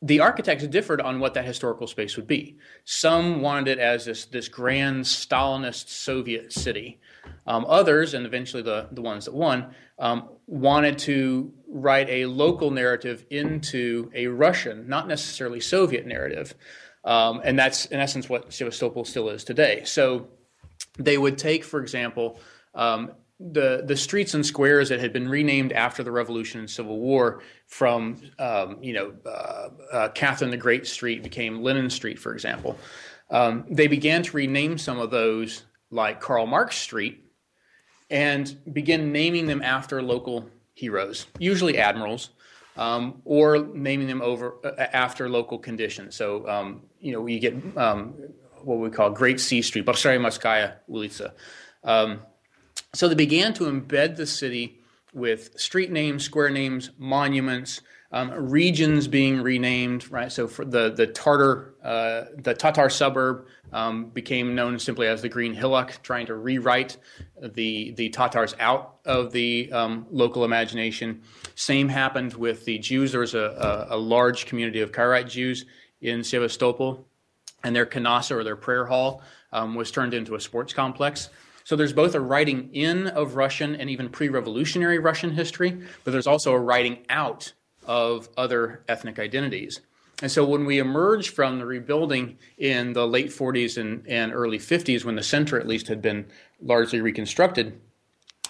the 0.00 0.20
architects 0.20 0.66
differed 0.66 1.00
on 1.00 1.18
what 1.18 1.34
that 1.34 1.44
historical 1.44 1.86
space 1.86 2.16
would 2.16 2.26
be. 2.26 2.56
Some 2.84 3.40
wanted 3.40 3.68
it 3.68 3.78
as 3.78 4.04
this, 4.04 4.26
this 4.26 4.48
grand 4.48 5.04
Stalinist 5.04 5.88
Soviet 5.88 6.52
city. 6.52 7.00
Um, 7.48 7.64
others, 7.66 8.12
and 8.12 8.26
eventually 8.26 8.62
the, 8.62 8.88
the 8.92 9.00
ones 9.00 9.24
that 9.24 9.32
won, 9.32 9.74
um, 9.98 10.28
wanted 10.46 10.98
to 10.98 11.50
write 11.66 12.10
a 12.10 12.26
local 12.26 12.70
narrative 12.70 13.24
into 13.30 14.10
a 14.14 14.26
Russian, 14.26 14.86
not 14.86 15.08
necessarily 15.08 15.58
Soviet 15.58 16.06
narrative. 16.06 16.54
Um, 17.04 17.40
and 17.42 17.58
that's, 17.58 17.86
in 17.86 18.00
essence, 18.00 18.28
what 18.28 18.52
Sevastopol 18.52 19.06
still 19.06 19.30
is 19.30 19.44
today. 19.44 19.82
So 19.86 20.28
they 20.98 21.16
would 21.16 21.38
take, 21.38 21.64
for 21.64 21.80
example, 21.80 22.38
um, 22.74 23.12
the 23.40 23.84
the 23.86 23.96
streets 23.96 24.34
and 24.34 24.44
squares 24.44 24.88
that 24.88 25.00
had 25.00 25.12
been 25.12 25.28
renamed 25.28 25.72
after 25.72 26.02
the 26.02 26.10
Revolution 26.10 26.60
and 26.60 26.68
Civil 26.68 26.98
War, 26.98 27.40
from 27.66 28.20
um, 28.38 28.78
you 28.82 28.92
know 28.92 29.14
uh, 29.24 29.68
uh, 29.92 30.08
Catherine 30.10 30.50
the 30.50 30.56
Great 30.56 30.86
Street 30.86 31.22
became 31.22 31.62
Lenin 31.62 31.88
Street, 31.88 32.18
for 32.18 32.32
example. 32.34 32.76
Um, 33.30 33.64
they 33.70 33.86
began 33.86 34.22
to 34.24 34.36
rename 34.36 34.76
some 34.76 34.98
of 34.98 35.10
those 35.10 35.62
like 35.90 36.20
Karl 36.20 36.46
Marx 36.46 36.76
Street, 36.76 37.24
and 38.10 38.56
begin 38.72 39.12
naming 39.12 39.46
them 39.46 39.62
after 39.62 40.02
local 40.02 40.48
heroes, 40.74 41.26
usually 41.38 41.78
admirals, 41.78 42.30
um, 42.76 43.20
or 43.24 43.58
naming 43.58 44.06
them 44.06 44.22
over 44.22 44.54
uh, 44.64 44.86
after 44.92 45.28
local 45.28 45.58
conditions. 45.58 46.14
So 46.14 46.48
um, 46.48 46.82
you 47.00 47.12
know 47.12 47.26
you 47.26 47.40
get 47.40 47.54
um, 47.76 48.14
what 48.62 48.78
we 48.78 48.90
call 48.90 49.10
Great 49.10 49.40
Sea 49.40 49.62
Street, 49.62 49.84
Bolshaya 49.84 50.18
Morskaya 50.18 50.74
Ulica. 50.88 51.32
Um, 51.84 52.20
so 52.94 53.08
they 53.08 53.14
began 53.14 53.52
to 53.54 53.64
embed 53.64 54.16
the 54.16 54.26
city 54.26 54.80
with 55.12 55.58
street 55.58 55.90
names, 55.90 56.24
square 56.24 56.50
names, 56.50 56.90
monuments. 56.98 57.80
Um, 58.10 58.30
regions 58.30 59.06
being 59.06 59.42
renamed, 59.42 60.10
right? 60.10 60.32
So 60.32 60.48
for 60.48 60.64
the 60.64 60.88
the 60.90 61.06
Tartar, 61.08 61.74
uh, 61.84 62.24
the 62.38 62.54
Tatar 62.54 62.88
suburb 62.88 63.46
um, 63.72 64.06
became 64.06 64.54
known 64.54 64.78
simply 64.78 65.06
as 65.06 65.22
the 65.22 65.28
Green 65.28 65.54
Hillock, 65.54 66.02
trying 66.02 66.26
to 66.26 66.34
rewrite 66.34 66.96
the 67.40 67.92
the 67.92 68.08
Tatars 68.10 68.54
out 68.58 68.98
of 69.04 69.32
the 69.32 69.70
um, 69.72 70.06
local 70.10 70.44
imagination. 70.44 71.22
Same 71.54 71.88
happened 71.88 72.34
with 72.34 72.64
the 72.64 72.78
Jews. 72.78 73.12
There 73.12 73.20
was 73.20 73.34
a, 73.34 73.86
a, 73.90 73.96
a 73.96 73.98
large 73.98 74.46
community 74.46 74.80
of 74.80 74.92
Karaite 74.92 75.28
Jews 75.28 75.64
in 76.00 76.22
Sevastopol, 76.24 77.06
and 77.64 77.74
their 77.74 77.86
kanasa 77.86 78.32
or 78.32 78.44
their 78.44 78.56
prayer 78.56 78.86
hall 78.86 79.22
um, 79.52 79.74
was 79.74 79.90
turned 79.90 80.14
into 80.14 80.34
a 80.34 80.40
sports 80.40 80.72
complex. 80.72 81.30
So 81.64 81.76
there's 81.76 81.92
both 81.92 82.14
a 82.14 82.20
writing 82.20 82.70
in 82.72 83.08
of 83.08 83.36
Russian 83.36 83.76
and 83.76 83.90
even 83.90 84.08
pre 84.08 84.28
revolutionary 84.28 84.98
Russian 84.98 85.32
history, 85.32 85.78
but 86.04 86.12
there's 86.12 86.26
also 86.26 86.52
a 86.52 86.58
writing 86.58 87.04
out 87.10 87.52
of 87.86 88.28
other 88.36 88.84
ethnic 88.88 89.18
identities. 89.18 89.80
And 90.20 90.30
so 90.30 90.44
when 90.44 90.64
we 90.64 90.78
emerge 90.78 91.30
from 91.30 91.58
the 91.58 91.66
rebuilding 91.66 92.38
in 92.56 92.92
the 92.92 93.06
late 93.06 93.28
40s 93.28 93.78
and, 93.78 94.06
and 94.08 94.32
early 94.32 94.58
50s, 94.58 95.04
when 95.04 95.14
the 95.14 95.22
center 95.22 95.58
at 95.58 95.68
least 95.68 95.86
had 95.88 96.02
been 96.02 96.26
largely 96.60 97.00
reconstructed, 97.00 97.80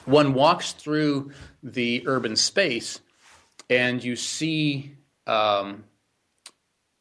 one 0.07 0.33
walks 0.33 0.73
through 0.73 1.33
the 1.63 2.03
urban 2.07 2.37
space 2.37 3.01
and 3.69 4.03
you 4.03 4.17
see 4.17 4.97
um, 5.27 5.85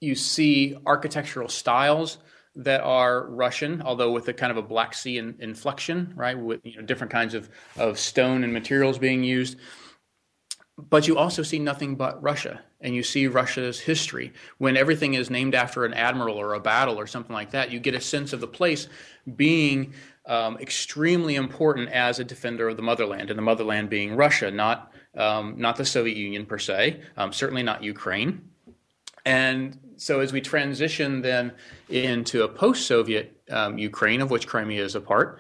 you 0.02 0.16
see 0.16 0.78
architectural 0.86 1.48
styles 1.48 2.18
that 2.56 2.82
are 2.82 3.28
Russian, 3.28 3.82
although 3.84 4.12
with 4.12 4.28
a 4.28 4.34
kind 4.34 4.52
of 4.52 4.58
a 4.58 4.62
Black 4.62 4.94
Sea 4.94 5.18
in, 5.18 5.36
inflection, 5.40 6.14
right? 6.16 6.38
With 6.38 6.60
you 6.64 6.78
know, 6.78 6.82
different 6.82 7.12
kinds 7.12 7.34
of, 7.34 7.50
of 7.78 7.98
stone 7.98 8.44
and 8.44 8.52
materials 8.52 8.98
being 8.98 9.24
used. 9.24 9.58
But 10.78 11.08
you 11.08 11.18
also 11.18 11.42
see 11.42 11.60
nothing 11.60 11.96
but 11.96 12.22
Russia, 12.22 12.62
and 12.82 12.94
you 12.94 13.04
see 13.04 13.28
Russia's 13.28 13.80
history. 13.80 14.34
When 14.58 14.78
everything 14.78 15.16
is 15.16 15.30
named 15.30 15.56
after 15.56 15.86
an 15.86 15.94
admiral 15.94 16.38
or 16.38 16.54
a 16.54 16.60
battle 16.60 17.00
or 17.00 17.08
something 17.08 17.34
like 17.34 17.52
that, 17.52 17.72
you 17.72 17.80
get 17.80 17.96
a 17.96 18.02
sense 18.02 18.34
of 18.34 18.40
the 18.42 18.48
place 18.48 18.88
being 19.36 19.94
um, 20.26 20.58
extremely 20.58 21.36
important 21.36 21.90
as 21.90 22.20
a 22.20 22.24
defender 22.24 22.70
of 22.70 22.78
the 22.78 22.84
motherland, 22.84 23.30
and 23.30 23.38
the 23.38 23.44
motherland 23.44 23.90
being 23.90 24.16
Russia, 24.16 24.52
not 24.52 24.92
um, 25.16 25.56
not 25.58 25.78
the 25.78 25.86
Soviet 25.86 26.16
Union 26.18 26.46
per 26.46 26.60
se, 26.60 27.02
um, 27.16 27.34
certainly 27.34 27.64
not 27.64 27.84
Ukraine. 27.84 28.50
And 29.26 29.80
so 29.98 30.20
as 30.20 30.32
we 30.32 30.42
transition 30.42 31.22
then 31.22 31.54
into 31.90 32.44
a 32.44 32.48
post-Soviet 32.48 33.42
um, 33.50 33.78
Ukraine, 33.78 34.22
of 34.22 34.30
which 34.30 34.48
Crimea 34.48 34.84
is 34.84 34.96
a 34.96 35.02
part, 35.02 35.40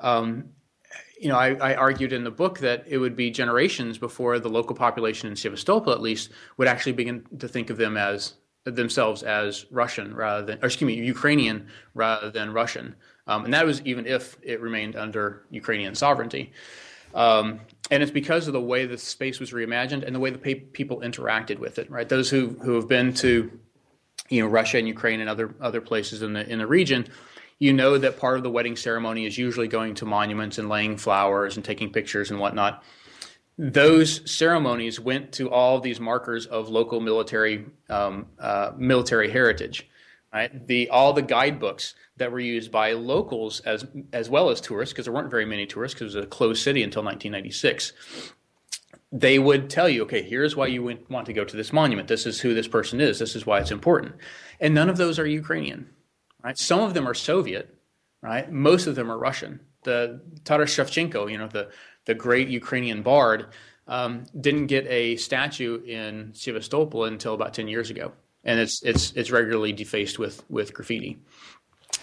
um, 0.00 0.50
you 1.18 1.28
know, 1.28 1.36
I, 1.36 1.54
I, 1.54 1.74
argued 1.74 2.12
in 2.12 2.24
the 2.24 2.30
book 2.30 2.60
that 2.60 2.84
it 2.86 2.98
would 2.98 3.16
be 3.16 3.30
generations 3.30 3.98
before 3.98 4.38
the 4.38 4.48
local 4.48 4.76
population 4.76 5.28
in 5.28 5.36
Sevastopol, 5.36 5.92
at 5.92 6.00
least, 6.00 6.30
would 6.56 6.68
actually 6.68 6.92
begin 6.92 7.24
to 7.38 7.48
think 7.48 7.70
of 7.70 7.76
them 7.76 7.96
as 7.96 8.34
themselves 8.64 9.22
as 9.22 9.66
Russian 9.70 10.14
rather 10.14 10.44
than, 10.44 10.58
or 10.62 10.66
excuse 10.66 10.86
me, 10.86 10.94
Ukrainian 10.94 11.68
rather 11.94 12.30
than 12.30 12.52
Russian, 12.52 12.94
um, 13.26 13.44
and 13.44 13.54
that 13.54 13.66
was 13.66 13.82
even 13.82 14.06
if 14.06 14.36
it 14.42 14.60
remained 14.60 14.96
under 14.96 15.44
Ukrainian 15.50 15.94
sovereignty. 15.94 16.52
Um, 17.14 17.60
and 17.90 18.02
it's 18.02 18.12
because 18.12 18.46
of 18.46 18.52
the 18.52 18.60
way 18.60 18.84
the 18.84 18.98
space 18.98 19.40
was 19.40 19.52
reimagined 19.52 20.04
and 20.04 20.14
the 20.14 20.20
way 20.20 20.30
the 20.30 20.38
people 20.38 21.00
interacted 21.00 21.58
with 21.58 21.78
it. 21.78 21.90
Right, 21.90 22.08
those 22.08 22.30
who 22.30 22.48
who 22.62 22.74
have 22.74 22.88
been 22.88 23.14
to 23.14 23.50
you 24.28 24.42
know 24.42 24.48
Russia 24.48 24.78
and 24.78 24.86
Ukraine 24.86 25.20
and 25.20 25.28
other 25.28 25.54
other 25.60 25.80
places 25.80 26.22
in 26.22 26.34
the 26.34 26.48
in 26.48 26.58
the 26.58 26.66
region, 26.66 27.06
you 27.58 27.72
know 27.72 27.98
that 27.98 28.18
part 28.18 28.36
of 28.36 28.42
the 28.42 28.50
wedding 28.50 28.76
ceremony 28.76 29.26
is 29.26 29.36
usually 29.36 29.68
going 29.68 29.94
to 29.96 30.06
monuments 30.06 30.58
and 30.58 30.68
laying 30.68 30.96
flowers 30.96 31.56
and 31.56 31.64
taking 31.64 31.92
pictures 31.92 32.30
and 32.30 32.38
whatnot. 32.38 32.82
Those 33.58 34.30
ceremonies 34.30 35.00
went 35.00 35.32
to 35.32 35.50
all 35.50 35.80
these 35.80 35.98
markers 35.98 36.46
of 36.46 36.68
local 36.68 37.00
military 37.00 37.66
um, 37.88 38.26
uh, 38.38 38.72
military 38.76 39.30
heritage. 39.30 39.88
Right, 40.32 40.66
the 40.66 40.90
all 40.90 41.14
the 41.14 41.22
guidebooks 41.22 41.94
that 42.18 42.30
were 42.30 42.38
used 42.38 42.70
by 42.70 42.92
locals 42.92 43.60
as 43.60 43.86
as 44.12 44.28
well 44.28 44.50
as 44.50 44.60
tourists, 44.60 44.92
because 44.92 45.06
there 45.06 45.14
weren't 45.14 45.30
very 45.30 45.46
many 45.46 45.66
tourists 45.66 45.94
because 45.98 46.14
it 46.14 46.18
was 46.18 46.26
a 46.26 46.28
closed 46.28 46.62
city 46.62 46.82
until 46.82 47.02
1996 47.02 47.92
they 49.10 49.38
would 49.38 49.70
tell 49.70 49.88
you, 49.88 50.02
okay, 50.02 50.22
here's 50.22 50.54
why 50.54 50.66
you 50.66 50.82
want 51.08 51.26
to 51.26 51.32
go 51.32 51.44
to 51.44 51.56
this 51.56 51.72
monument. 51.72 52.08
This 52.08 52.26
is 52.26 52.40
who 52.40 52.52
this 52.52 52.68
person 52.68 53.00
is. 53.00 53.18
This 53.18 53.34
is 53.34 53.46
why 53.46 53.60
it's 53.60 53.70
important. 53.70 54.14
And 54.60 54.74
none 54.74 54.90
of 54.90 54.98
those 54.98 55.18
are 55.18 55.26
Ukrainian, 55.26 55.88
right? 56.42 56.58
Some 56.58 56.80
of 56.80 56.94
them 56.94 57.08
are 57.08 57.14
Soviet, 57.14 57.74
right? 58.22 58.50
Most 58.50 58.86
of 58.86 58.94
them 58.94 59.10
are 59.10 59.18
Russian. 59.18 59.60
The 59.84 60.20
Taras 60.44 60.74
Shevchenko, 60.74 61.30
you 61.30 61.38
know, 61.38 61.48
the, 61.48 61.70
the 62.04 62.14
great 62.14 62.48
Ukrainian 62.48 63.02
bard, 63.02 63.46
um, 63.86 64.24
didn't 64.38 64.66
get 64.66 64.86
a 64.86 65.16
statue 65.16 65.82
in 65.84 66.32
Sevastopol 66.34 67.04
until 67.04 67.34
about 67.34 67.54
10 67.54 67.68
years 67.68 67.90
ago. 67.90 68.12
And 68.44 68.60
it's, 68.60 68.82
it's, 68.82 69.12
it's 69.12 69.30
regularly 69.30 69.72
defaced 69.72 70.18
with, 70.18 70.42
with 70.50 70.74
graffiti. 70.74 71.18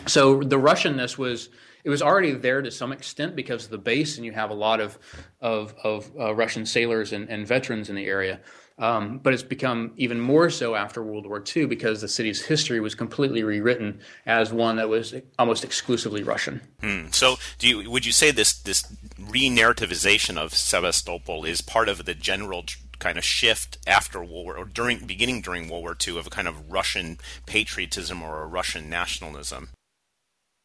So 0.08 0.42
the 0.42 0.58
Russianness 0.58 1.18
was 1.18 1.50
it 1.86 1.90
was 1.90 2.02
already 2.02 2.32
there 2.32 2.64
to 2.64 2.72
some 2.72 2.92
extent 2.92 3.36
because 3.36 3.66
of 3.66 3.72
the 3.72 3.78
base, 3.78 4.18
and 4.18 4.26
you 4.26 4.32
have 4.32 4.50
a 4.50 4.56
lot 4.56 4.82
of 4.82 4.98
of, 5.40 5.76
of 5.84 6.12
uh, 6.20 6.34
Russian 6.34 6.66
sailors 6.66 7.14
and, 7.14 7.30
and, 7.30 7.48
veterans 7.48 7.90
in 7.90 7.96
the 7.96 8.08
area. 8.08 8.40
Um, 8.78 9.20
but 9.20 9.34
it's 9.34 9.44
become 9.44 9.94
even 9.96 10.20
more 10.20 10.50
so 10.50 10.76
after 10.76 11.02
World 11.02 11.26
War 11.26 11.42
II 11.56 11.66
because 11.68 12.02
the 12.02 12.10
city's 12.10 12.42
history 12.42 12.82
was 12.82 12.94
completely 12.94 13.42
rewritten 13.42 14.02
as 14.26 14.52
one 14.52 14.76
that 14.76 14.90
was 14.90 15.16
almost 15.40 15.64
exclusively 15.64 16.24
Russian. 16.24 16.60
Hmm. 16.82 17.08
So, 17.12 17.38
you 17.62 17.90
would 17.90 18.06
you 18.06 18.12
say 18.12 18.32
this 18.32 18.54
this 18.54 18.86
re-narrativization 19.18 20.38
of 20.38 20.54
Sevastopol 20.54 21.46
is 21.46 21.62
part 21.62 21.88
of 21.88 22.04
the 22.04 22.14
general 22.14 22.66
kind 23.00 23.18
of 23.18 23.24
shift 23.24 23.78
after 23.88 24.20
World 24.20 24.32
War 24.32 24.58
or 24.58 24.66
during 24.66 25.06
beginning 25.06 25.42
during 25.42 25.70
World 25.70 25.84
War 25.84 25.98
II 26.06 26.20
of 26.20 26.28
a 26.28 26.30
kind 26.30 26.48
of 26.48 26.72
Russian 26.72 27.18
patriotism 27.46 28.22
or 28.22 28.42
a 28.42 28.48
Russian 28.48 28.90
nationalism? 28.90 29.70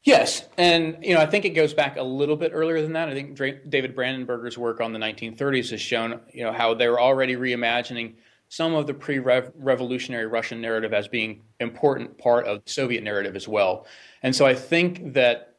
Yes, 0.02 0.48
and 0.56 0.96
you 1.02 1.14
know 1.14 1.20
I 1.20 1.26
think 1.26 1.44
it 1.44 1.50
goes 1.50 1.74
back 1.74 1.96
a 1.96 2.02
little 2.02 2.36
bit 2.36 2.52
earlier 2.54 2.80
than 2.80 2.94
that. 2.94 3.08
I 3.08 3.14
think 3.14 3.36
David 3.36 3.94
Brandenberger's 3.94 4.56
work 4.56 4.80
on 4.80 4.92
the 4.92 4.98
1930s 4.98 5.70
has 5.70 5.80
shown 5.80 6.20
you 6.32 6.42
know 6.42 6.52
how 6.52 6.72
they 6.74 6.88
were 6.88 7.00
already 7.00 7.36
reimagining 7.36 8.14
some 8.48 8.74
of 8.74 8.86
the 8.86 8.94
pre-revolutionary 8.94 10.26
Russian 10.26 10.60
narrative 10.60 10.92
as 10.92 11.06
being 11.06 11.42
important 11.60 12.18
part 12.18 12.46
of 12.46 12.64
the 12.64 12.70
Soviet 12.70 13.04
narrative 13.04 13.36
as 13.36 13.46
well. 13.46 13.86
And 14.24 14.34
so 14.34 14.44
I 14.44 14.54
think 14.56 15.12
that 15.12 15.58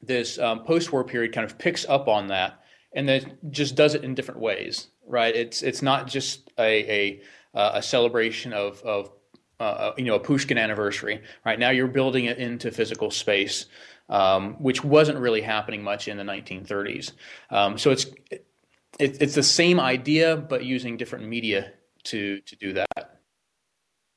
this 0.00 0.38
um, 0.38 0.62
post-war 0.62 1.02
period 1.02 1.34
kind 1.34 1.44
of 1.44 1.58
picks 1.58 1.84
up 1.86 2.06
on 2.06 2.28
that 2.28 2.62
and 2.92 3.08
then 3.08 3.36
just 3.50 3.74
does 3.74 3.94
it 3.94 4.04
in 4.04 4.14
different 4.14 4.40
ways, 4.40 4.88
right? 5.06 5.34
It's 5.34 5.62
it's 5.62 5.82
not 5.82 6.06
just 6.06 6.52
a 6.58 7.20
a, 7.54 7.58
uh, 7.58 7.72
a 7.74 7.82
celebration 7.82 8.52
of 8.52 8.82
of 8.82 9.10
uh, 9.60 9.92
you 9.96 10.04
know 10.04 10.14
a 10.14 10.20
Pushkin 10.20 10.58
anniversary, 10.58 11.22
right? 11.44 11.58
Now 11.58 11.70
you're 11.70 11.86
building 11.86 12.24
it 12.24 12.38
into 12.38 12.70
physical 12.70 13.10
space, 13.10 13.66
um, 14.08 14.54
which 14.54 14.82
wasn't 14.82 15.18
really 15.18 15.42
happening 15.42 15.82
much 15.82 16.08
in 16.08 16.16
the 16.16 16.24
1930s. 16.24 17.12
Um, 17.50 17.78
so 17.78 17.90
it's 17.90 18.06
it, 18.98 19.20
it's 19.20 19.34
the 19.34 19.42
same 19.42 19.78
idea, 19.78 20.36
but 20.36 20.64
using 20.64 20.96
different 20.96 21.28
media 21.28 21.72
to 22.04 22.40
to 22.40 22.56
do 22.56 22.72
that. 22.72 23.20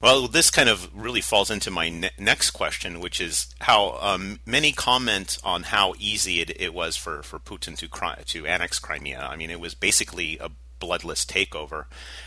Well, 0.04 0.28
this 0.28 0.50
kind 0.50 0.68
of 0.68 0.94
really 0.94 1.22
falls 1.22 1.50
into 1.50 1.72
my 1.72 1.88
ne- 1.88 2.10
next 2.20 2.52
question, 2.52 3.00
which 3.00 3.22
is 3.22 3.48
how 3.62 3.98
um, 4.02 4.42
many 4.46 4.74
comment 4.74 5.38
on 5.46 5.64
how 5.64 5.94
easy 5.98 6.42
it, 6.42 6.62
it 6.62 6.74
was 6.74 6.98
for, 6.98 7.24
for 7.24 7.40
Putin 7.40 7.78
to 7.78 7.88
cri- 7.88 8.22
to 8.26 8.46
annex 8.46 8.80
Crimea. 8.80 9.22
I 9.22 9.38
mean, 9.38 9.50
it 9.50 9.62
was 9.62 9.76
basically 9.76 10.38
a 10.40 10.52
bloodless 10.84 11.26
takeover. 11.26 11.86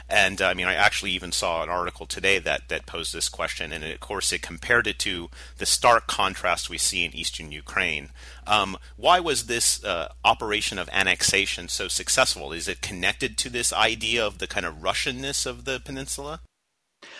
And 0.08 0.40
uh, 0.40 0.46
I 0.46 0.54
mean, 0.54 0.66
I 0.66 0.74
actually 0.74 1.10
even 1.10 1.30
saw 1.30 1.62
an 1.62 1.68
article 1.68 2.06
today 2.06 2.38
that 2.38 2.68
that 2.68 2.86
posed 2.86 3.12
this 3.12 3.28
question, 3.28 3.70
and 3.72 3.84
of 3.84 4.00
course, 4.00 4.32
it 4.32 4.40
compared 4.40 4.86
it 4.86 4.98
to 5.00 5.28
the 5.58 5.66
stark 5.66 6.06
contrast 6.06 6.70
we 6.70 6.78
see 6.78 7.04
in 7.04 7.14
eastern 7.14 7.52
Ukraine. 7.52 8.10
Um, 8.46 8.78
why 8.96 9.20
was 9.20 9.46
this 9.46 9.84
uh, 9.84 10.12
operation 10.24 10.78
of 10.78 10.88
annexation 10.90 11.68
so 11.68 11.88
successful? 11.88 12.52
Is 12.52 12.66
it 12.66 12.80
connected 12.80 13.36
to 13.38 13.50
this 13.50 13.72
idea 13.72 14.24
of 14.26 14.38
the 14.38 14.46
kind 14.46 14.64
of 14.64 14.76
Russianness 14.76 15.44
of 15.44 15.64
the 15.64 15.80
peninsula? 15.80 16.40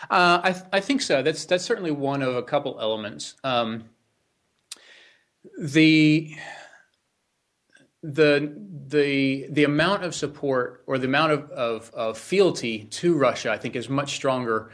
Uh, 0.08 0.40
I, 0.42 0.52
th- 0.52 0.64
I, 0.72 0.80
think 0.80 1.02
so. 1.02 1.22
That's 1.22 1.44
that's 1.44 1.64
certainly 1.64 1.90
one 1.90 2.22
of 2.22 2.34
a 2.34 2.42
couple 2.42 2.78
elements. 2.80 3.34
Um, 3.44 3.90
the 5.58 6.34
the 8.12 8.54
the 8.88 9.46
the 9.50 9.64
amount 9.64 10.04
of 10.04 10.14
support 10.14 10.84
or 10.86 10.98
the 10.98 11.06
amount 11.06 11.32
of, 11.32 11.50
of, 11.50 11.90
of 11.92 12.18
fealty 12.18 12.84
to 12.84 13.16
Russia, 13.16 13.50
I 13.50 13.58
think, 13.58 13.74
is 13.74 13.88
much 13.88 14.14
stronger 14.14 14.70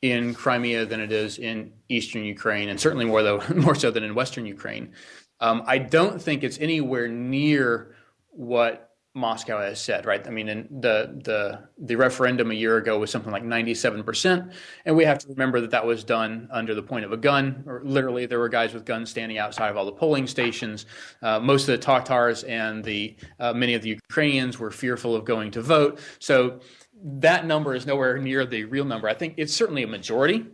in 0.00 0.34
Crimea 0.34 0.86
than 0.86 1.00
it 1.00 1.12
is 1.12 1.38
in 1.38 1.72
eastern 1.88 2.24
Ukraine, 2.24 2.68
and 2.70 2.80
certainly 2.80 3.04
more 3.04 3.22
though 3.22 3.42
more 3.54 3.74
so 3.74 3.90
than 3.90 4.04
in 4.04 4.14
western 4.14 4.46
Ukraine. 4.46 4.92
Um, 5.40 5.62
I 5.66 5.78
don't 5.78 6.20
think 6.20 6.44
it's 6.44 6.58
anywhere 6.58 7.08
near 7.08 7.94
what 8.30 8.91
Moscow 9.14 9.60
has 9.60 9.78
said, 9.78 10.06
right? 10.06 10.26
I 10.26 10.30
mean, 10.30 10.46
the 10.46 11.20
the 11.22 11.68
the 11.76 11.96
referendum 11.96 12.50
a 12.50 12.54
year 12.54 12.78
ago 12.78 12.98
was 12.98 13.10
something 13.10 13.30
like 13.30 13.44
97%, 13.44 14.52
and 14.86 14.96
we 14.96 15.04
have 15.04 15.18
to 15.18 15.28
remember 15.28 15.60
that 15.60 15.70
that 15.70 15.84
was 15.84 16.02
done 16.02 16.48
under 16.50 16.74
the 16.74 16.82
point 16.82 17.04
of 17.04 17.12
a 17.12 17.18
gun, 17.18 17.62
or 17.66 17.82
literally 17.84 18.24
there 18.24 18.38
were 18.38 18.48
guys 18.48 18.72
with 18.72 18.86
guns 18.86 19.10
standing 19.10 19.36
outside 19.36 19.68
of 19.68 19.76
all 19.76 19.84
the 19.84 19.92
polling 19.92 20.26
stations. 20.26 20.86
Uh, 21.20 21.38
most 21.38 21.68
of 21.68 21.78
the 21.78 21.78
Tatars 21.78 22.44
and 22.44 22.82
the 22.82 23.14
uh, 23.38 23.52
many 23.52 23.74
of 23.74 23.82
the 23.82 23.90
Ukrainians 23.90 24.58
were 24.58 24.70
fearful 24.70 25.14
of 25.14 25.26
going 25.26 25.50
to 25.50 25.60
vote, 25.60 26.00
so 26.18 26.60
that 27.04 27.44
number 27.44 27.74
is 27.74 27.84
nowhere 27.84 28.16
near 28.16 28.46
the 28.46 28.64
real 28.64 28.86
number. 28.86 29.08
I 29.10 29.14
think 29.14 29.34
it's 29.36 29.52
certainly 29.52 29.82
a 29.82 29.88
majority 29.88 30.46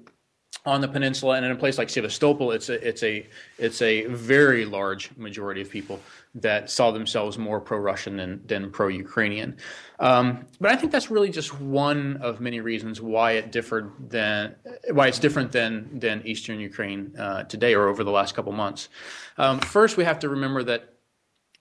on 0.67 0.81
the 0.81 0.89
peninsula, 0.89 1.37
and 1.37 1.47
in 1.47 1.53
a 1.53 1.57
place 1.57 1.79
like 1.79 1.89
Sevastopol, 1.89 2.51
it's 2.51 2.69
a 2.69 2.87
it's 2.87 3.05
a 3.05 3.25
it's 3.59 3.83
a 3.83 4.07
very 4.07 4.65
large 4.65 5.17
majority 5.17 5.61
of 5.61 5.71
people 5.71 6.01
that 6.35 6.71
saw 6.71 6.91
themselves 6.91 7.39
more 7.39 7.61
pro-Russian 7.61 8.17
than 8.17 8.47
than 8.47 8.71
pro-Ukrainian. 8.71 9.57
Um, 9.99 10.47
but 10.61 10.71
I 10.71 10.77
think 10.77 10.93
that's 10.93 11.11
really 11.11 11.31
just 11.31 11.61
one 11.61 12.19
of 12.19 12.41
many 12.41 12.61
reasons 12.61 13.01
why 13.01 13.33
it 13.33 13.51
differed 13.51 13.93
than 14.11 14.55
why 14.91 15.09
it's 15.09 15.19
different 15.19 15.53
than 15.53 15.99
than 15.99 16.27
Eastern 16.27 16.61
Ukraine 16.61 17.15
uh, 17.19 17.45
today 17.45 17.75
or 17.75 17.89
over 17.89 18.05
the 18.05 18.11
last 18.11 18.35
couple 18.35 18.53
months. 18.53 18.89
Um, 19.37 19.61
first, 19.61 19.97
we 19.97 20.05
have 20.05 20.19
to 20.21 20.29
remember 20.29 20.63
that 20.65 20.95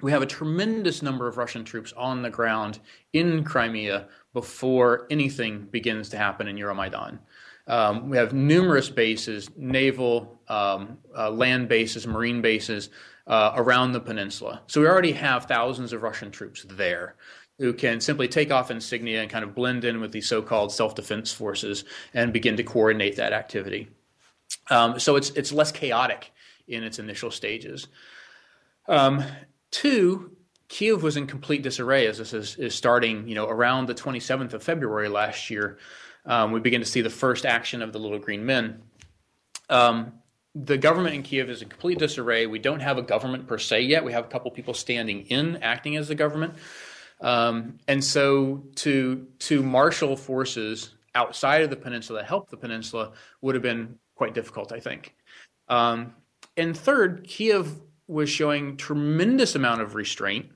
we 0.02 0.12
have 0.12 0.22
a 0.22 0.28
tremendous 0.28 1.02
number 1.02 1.28
of 1.28 1.38
Russian 1.38 1.64
troops 1.64 1.92
on 1.94 2.22
the 2.22 2.30
ground 2.30 2.80
in 3.14 3.44
Crimea 3.44 4.08
before 4.34 5.08
anything 5.10 5.68
begins 5.72 6.10
to 6.10 6.18
happen 6.18 6.48
in 6.48 6.56
Euromaidan. 6.56 7.18
Um, 7.68 8.10
we 8.10 8.18
have 8.18 8.34
numerous 8.34 8.90
bases, 8.90 9.50
naval, 9.58 10.40
um, 10.48 11.00
uh, 11.18 11.32
land 11.32 11.68
bases, 11.68 12.08
marine 12.08 12.42
bases 12.42 12.90
uh, 13.28 13.52
around 13.56 13.92
the 13.92 14.00
peninsula. 14.00 14.62
So 14.68 14.82
we 14.82 14.88
already 14.88 15.12
have 15.14 15.46
thousands 15.46 15.94
of 15.94 16.02
Russian 16.02 16.32
troops 16.32 16.66
there 16.70 17.16
who 17.60 17.74
can 17.74 18.00
simply 18.00 18.28
take 18.28 18.52
off 18.52 18.72
insignia 18.72 19.22
and 19.22 19.30
kind 19.30 19.44
of 19.44 19.56
blend 19.56 19.84
in 19.84 20.00
with 20.00 20.12
the 20.12 20.22
so-called 20.22 20.72
self-defense 20.72 21.34
forces 21.34 21.84
and 22.14 22.32
begin 22.32 22.56
to 22.58 22.64
coordinate 22.64 23.16
that 23.18 23.34
activity. 23.34 23.90
Um, 24.70 25.00
so 25.00 25.16
it's 25.16 25.30
it's 25.32 25.52
less 25.52 25.72
chaotic 25.72 26.32
in 26.68 26.84
its 26.84 27.00
initial 27.00 27.32
stages. 27.32 27.88
Um, 28.88 29.24
two, 29.72 30.38
Kiev 30.70 31.04
was 31.04 31.18
in 31.18 31.28
complete 31.28 31.64
disarray 31.64 32.08
as 32.08 32.18
this 32.18 32.34
is, 32.34 32.56
is 32.58 32.76
starting, 32.76 33.28
you 33.28 33.36
know, 33.36 33.48
around 33.48 33.88
the 33.88 33.96
27th 33.96 34.54
of 34.54 34.64
February 34.64 35.10
last 35.10 35.50
year 35.50 35.78
um, 36.28 36.52
we 36.52 36.60
begin 36.60 36.82
to 36.82 36.86
see 36.86 37.02
the 37.02 37.10
first 37.10 37.46
action 37.46 37.82
of 37.82 37.94
the 37.94 38.00
little 38.00 38.20
green 38.20 38.46
men. 38.46 38.82
Um, 39.70 40.14
the 40.64 40.78
government 40.78 41.16
in 41.16 41.24
Kiev 41.24 41.50
is 41.50 41.62
in 41.62 41.70
complete 41.70 42.00
disarray. 42.00 42.46
We 42.46 42.60
don't 42.60 42.80
have 42.80 42.98
a 42.98 43.02
government 43.02 43.48
per 43.48 43.58
se 43.58 43.82
yet. 43.82 44.04
We 44.04 44.14
have 44.14 44.26
a 44.26 44.28
couple 44.28 44.50
people 44.52 44.74
standing 44.74 45.26
in, 45.28 45.58
acting 45.58 45.98
as 45.98 46.08
the 46.08 46.16
government. 46.16 46.56
Um, 47.22 47.80
and 47.88 48.04
so 48.04 48.64
to 48.76 49.28
to 49.40 49.64
marshal 49.64 50.16
forces 50.16 50.94
outside 51.16 51.64
of 51.64 51.70
the 51.70 51.76
peninsula, 51.76 52.24
help 52.24 52.50
the 52.50 52.58
peninsula, 52.58 53.14
would 53.42 53.56
have 53.56 53.64
been 53.64 53.98
quite 54.16 54.34
difficult, 54.34 54.72
I 54.72 54.80
think. 54.80 55.16
Um, 55.68 56.14
and 56.56 56.78
third, 56.78 57.26
Kiev 57.28 57.72
was 58.08 58.30
showing 58.30 58.78
tremendous 58.78 59.56
amount 59.56 59.82
of 59.82 59.96
restraint 59.96 60.48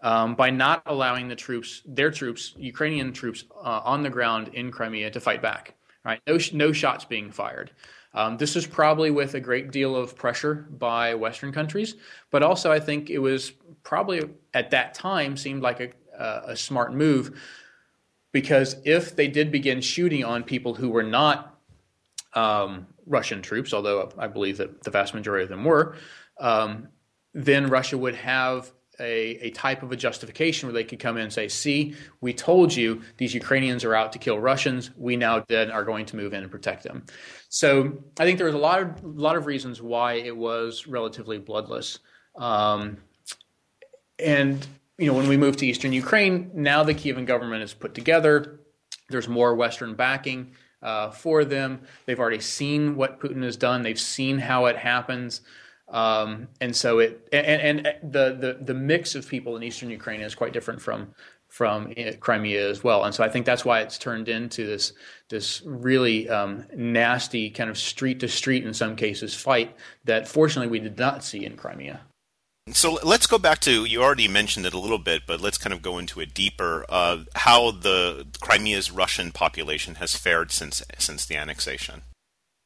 um, 0.00 0.34
by 0.34 0.50
not 0.50 0.82
allowing 0.86 1.28
the 1.28 1.36
troops, 1.36 1.82
their 1.84 2.10
troops, 2.10 2.54
Ukrainian 2.56 3.12
troops 3.12 3.44
uh, 3.56 3.80
on 3.84 4.02
the 4.02 4.10
ground 4.10 4.50
in 4.54 4.70
Crimea 4.70 5.10
to 5.10 5.20
fight 5.20 5.42
back. 5.42 5.74
Right, 6.04 6.20
no, 6.26 6.38
no 6.52 6.72
shots 6.72 7.06
being 7.06 7.30
fired. 7.30 7.70
Um, 8.14 8.36
this 8.36 8.54
was 8.54 8.66
probably 8.66 9.10
with 9.10 9.34
a 9.34 9.40
great 9.40 9.72
deal 9.72 9.96
of 9.96 10.16
pressure 10.16 10.66
by 10.70 11.14
Western 11.14 11.52
countries, 11.52 11.96
but 12.30 12.42
also 12.42 12.70
I 12.70 12.78
think 12.78 13.10
it 13.10 13.18
was 13.18 13.52
probably 13.82 14.22
at 14.54 14.70
that 14.70 14.94
time 14.94 15.36
seemed 15.36 15.62
like 15.62 15.80
a, 15.80 16.20
uh, 16.20 16.42
a 16.48 16.56
smart 16.56 16.94
move 16.94 17.40
because 18.32 18.76
if 18.84 19.14
they 19.16 19.28
did 19.28 19.50
begin 19.50 19.80
shooting 19.80 20.24
on 20.24 20.42
people 20.42 20.74
who 20.74 20.90
were 20.90 21.02
not 21.02 21.58
um, 22.34 22.86
Russian 23.06 23.42
troops, 23.42 23.72
although 23.72 24.12
I 24.18 24.28
believe 24.28 24.58
that 24.58 24.82
the 24.82 24.90
vast 24.90 25.14
majority 25.14 25.44
of 25.44 25.48
them 25.50 25.64
were, 25.64 25.96
um, 26.38 26.88
then 27.32 27.68
Russia 27.68 27.98
would 27.98 28.14
have 28.14 28.72
a, 29.00 29.46
a 29.46 29.50
type 29.50 29.82
of 29.82 29.92
a 29.92 29.96
justification 29.96 30.68
where 30.68 30.74
they 30.74 30.84
could 30.84 30.98
come 30.98 31.16
in 31.16 31.24
and 31.24 31.32
say, 31.32 31.48
see, 31.48 31.94
we 32.20 32.32
told 32.32 32.74
you 32.74 33.02
these 33.16 33.34
Ukrainians 33.34 33.84
are 33.84 33.94
out 33.94 34.12
to 34.12 34.18
kill 34.18 34.38
Russians. 34.38 34.90
We 34.96 35.16
now 35.16 35.44
then 35.48 35.70
are 35.70 35.84
going 35.84 36.06
to 36.06 36.16
move 36.16 36.32
in 36.32 36.42
and 36.42 36.50
protect 36.50 36.82
them. 36.84 37.04
So 37.48 38.04
I 38.18 38.24
think 38.24 38.38
there 38.38 38.46
was 38.46 38.54
a 38.54 38.58
lot 38.58 38.82
of, 38.82 39.04
lot 39.04 39.36
of 39.36 39.46
reasons 39.46 39.82
why 39.82 40.14
it 40.14 40.36
was 40.36 40.86
relatively 40.86 41.38
bloodless. 41.38 41.98
Um, 42.36 42.98
and, 44.18 44.66
you 44.98 45.06
know, 45.06 45.14
when 45.14 45.28
we 45.28 45.36
move 45.36 45.56
to 45.58 45.66
eastern 45.66 45.92
Ukraine, 45.92 46.50
now 46.54 46.82
the 46.84 46.94
Kievan 46.94 47.26
government 47.26 47.62
is 47.62 47.74
put 47.74 47.94
together. 47.94 48.60
There's 49.08 49.28
more 49.28 49.54
Western 49.54 49.94
backing 49.94 50.52
uh, 50.82 51.10
for 51.10 51.44
them. 51.44 51.82
They've 52.06 52.18
already 52.18 52.40
seen 52.40 52.96
what 52.96 53.20
Putin 53.20 53.42
has 53.42 53.56
done. 53.56 53.82
They've 53.82 53.98
seen 53.98 54.38
how 54.38 54.66
it 54.66 54.76
happens. 54.76 55.40
Um, 55.88 56.48
and 56.60 56.74
so 56.74 56.98
it 56.98 57.28
and, 57.32 57.86
and 57.86 58.12
the, 58.12 58.34
the 58.34 58.58
the 58.64 58.74
mix 58.74 59.14
of 59.14 59.28
people 59.28 59.56
in 59.56 59.62
eastern 59.62 59.90
Ukraine 59.90 60.22
is 60.22 60.34
quite 60.34 60.52
different 60.52 60.80
from 60.80 61.14
from 61.54 61.94
Crimea 62.18 62.68
as 62.68 62.82
well. 62.82 63.04
And 63.04 63.14
so 63.14 63.22
I 63.22 63.28
think 63.28 63.46
that's 63.46 63.64
why 63.64 63.80
it's 63.80 63.96
turned 63.96 64.28
into 64.28 64.66
this 64.66 64.92
this 65.28 65.62
really 65.64 66.28
um, 66.28 66.66
nasty 66.74 67.48
kind 67.50 67.70
of 67.70 67.78
street 67.78 68.18
to 68.20 68.28
street 68.28 68.64
in 68.64 68.74
some 68.74 68.96
cases 68.96 69.34
fight 69.34 69.76
that 70.04 70.26
fortunately 70.26 70.70
we 70.70 70.80
did 70.80 70.98
not 70.98 71.22
see 71.22 71.44
in 71.44 71.56
Crimea. 71.56 72.00
So 72.72 72.98
let's 73.04 73.26
go 73.26 73.38
back 73.38 73.60
to 73.60 73.84
you 73.84 74.02
already 74.02 74.26
mentioned 74.26 74.64
it 74.64 74.72
a 74.72 74.78
little 74.80 74.98
bit, 74.98 75.22
but 75.26 75.40
let's 75.40 75.58
kind 75.58 75.74
of 75.74 75.82
go 75.82 75.98
into 75.98 76.18
it 76.18 76.32
deeper. 76.32 76.86
Uh, 76.88 77.18
how 77.34 77.70
the 77.70 78.26
Crimea's 78.40 78.90
Russian 78.90 79.30
population 79.32 79.96
has 79.96 80.16
fared 80.16 80.50
since 80.50 80.82
since 80.98 81.26
the 81.26 81.36
annexation. 81.36 82.02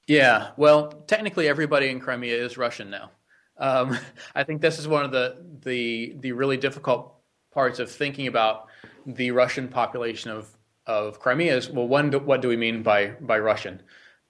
Yeah, 0.09 0.53
well, 0.57 0.89
technically 1.07 1.49
everybody 1.49 1.91
in 1.91 2.01
Crimea 2.01 2.35
is 2.35 2.57
Russian 2.57 2.89
now. 2.89 3.11
Um, 3.59 3.97
I 4.35 4.43
think 4.43 4.63
this 4.63 4.79
is 4.79 4.89
one 4.89 5.05
of 5.05 5.13
the, 5.13 5.45
the 5.63 6.17
the 6.19 6.33
really 6.33 6.57
difficult 6.57 7.15
parts 7.53 7.79
of 7.79 7.91
thinking 7.91 8.27
about 8.27 8.69
the 9.07 9.31
Russian 9.31 9.69
population 9.69 10.31
of 10.31 10.49
of 10.87 11.21
Crimea. 11.21 11.55
Is 11.57 11.69
well, 11.69 11.87
one, 11.87 12.11
what 12.25 12.41
do 12.41 12.49
we 12.49 12.57
mean 12.57 12.83
by 12.83 13.09
by 13.21 13.39
Russian? 13.39 13.83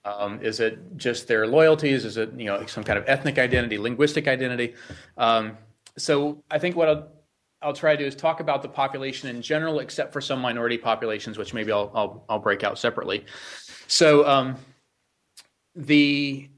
Um, 0.03 0.41
is 0.41 0.59
it 0.59 0.97
just 0.97 1.27
their 1.27 1.47
loyalties? 1.47 2.03
Is 2.03 2.17
it 2.17 2.33
you 2.37 2.45
know 2.45 2.65
some 2.65 2.83
kind 2.83 2.99
of 2.99 3.05
ethnic 3.07 3.39
identity, 3.39 3.77
linguistic 3.77 4.27
identity? 4.27 4.75
Um, 5.17 5.57
so 5.97 6.43
I 6.51 6.59
think 6.59 6.75
what 6.75 6.89
I'll, 6.89 7.11
I'll 7.61 7.73
try 7.73 7.95
to 7.95 8.03
do 8.03 8.05
is 8.05 8.15
talk 8.15 8.41
about 8.41 8.61
the 8.61 8.69
population 8.69 9.29
in 9.29 9.41
general, 9.41 9.79
except 9.79 10.11
for 10.11 10.19
some 10.19 10.41
minority 10.41 10.77
populations, 10.77 11.37
which 11.37 11.53
maybe 11.53 11.71
I'll 11.71 11.89
I'll, 11.95 12.25
I'll 12.27 12.39
break 12.39 12.65
out 12.65 12.77
separately. 12.77 13.25
So 13.87 14.27
um, 14.27 14.57
the 15.75 16.49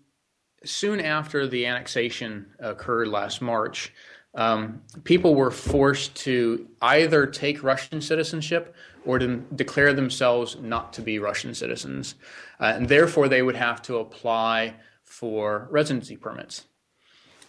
soon 0.64 1.00
after 1.00 1.48
the 1.48 1.66
annexation 1.66 2.46
occurred 2.60 3.08
last 3.08 3.42
March, 3.42 3.94
um, 4.36 4.82
people 5.04 5.36
were 5.36 5.52
forced 5.52 6.16
to 6.16 6.68
either 6.82 7.26
take 7.26 7.64
Russian 7.64 8.00
citizenship 8.00 8.76
or 9.06 9.20
to 9.20 9.38
declare 9.56 9.94
themselves 9.94 10.58
not 10.62 10.94
to 10.94 11.02
be 11.02 11.20
Russian 11.20 11.54
citizens. 11.54 12.16
Uh, 12.60 12.74
and 12.76 12.88
therefore, 12.88 13.28
they 13.28 13.42
would 13.42 13.56
have 13.56 13.82
to 13.84 13.98
apply 13.98 14.76
for 15.04 15.68
residency 15.72 16.16
permits. 16.16 16.66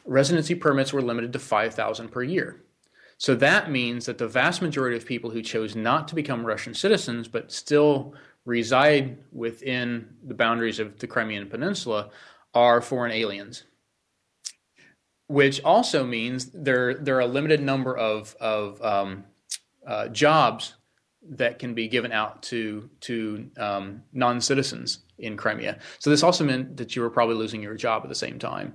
Residency 0.05 0.55
permits 0.55 0.93
were 0.93 1.03
limited 1.03 1.33
to 1.35 1.39
5,000 1.39 2.09
per 2.09 2.23
year. 2.23 2.63
So 3.19 3.37
that 3.37 3.71
means 3.71 4.07
that 4.07 4.19
the 4.19 4.27
vast 4.27 4.61
majority 4.61 4.97
of 4.97 5.07
people 5.07 5.31
who 5.31 5.43
chose 5.43 5.77
not 5.77 6.09
to 6.09 6.17
become 6.17 6.45
Russian 6.45 6.75
citizens 6.75 7.29
but 7.29 7.53
still 7.53 8.15
reside 8.45 9.19
within 9.33 10.09
the 10.25 10.35
boundaries 10.35 10.79
of 10.79 10.99
the 10.99 11.07
Crimean 11.07 11.49
Peninsula 11.49 12.11
are 12.55 12.81
foreign 12.81 13.13
aliens 13.13 13.65
which 15.33 15.63
also 15.65 16.05
means 16.05 16.51
there 16.53 16.93
there 16.95 17.17
are 17.17 17.21
a 17.21 17.27
limited 17.27 17.63
number 17.63 17.97
of 17.97 18.37
of 18.39 18.83
um, 18.83 19.25
uh, 19.87 20.09
jobs 20.09 20.75
that 21.23 21.59
can 21.59 21.73
be 21.73 21.89
given 21.89 22.13
out 22.13 22.43
to 22.43 22.91
to 23.01 23.51
um, 23.57 24.03
non 24.13 24.43
citizens 24.43 24.99
in 25.19 25.37
Crimea. 25.39 25.79
So 26.01 26.11
this 26.11 26.23
also 26.23 26.45
meant 26.45 26.77
that 26.77 26.95
you 26.95 27.01
were 27.01 27.09
probably 27.09 27.37
losing 27.37 27.63
your 27.63 27.77
job 27.77 28.03
at 28.03 28.11
the 28.11 28.15
same 28.15 28.39
time. 28.39 28.75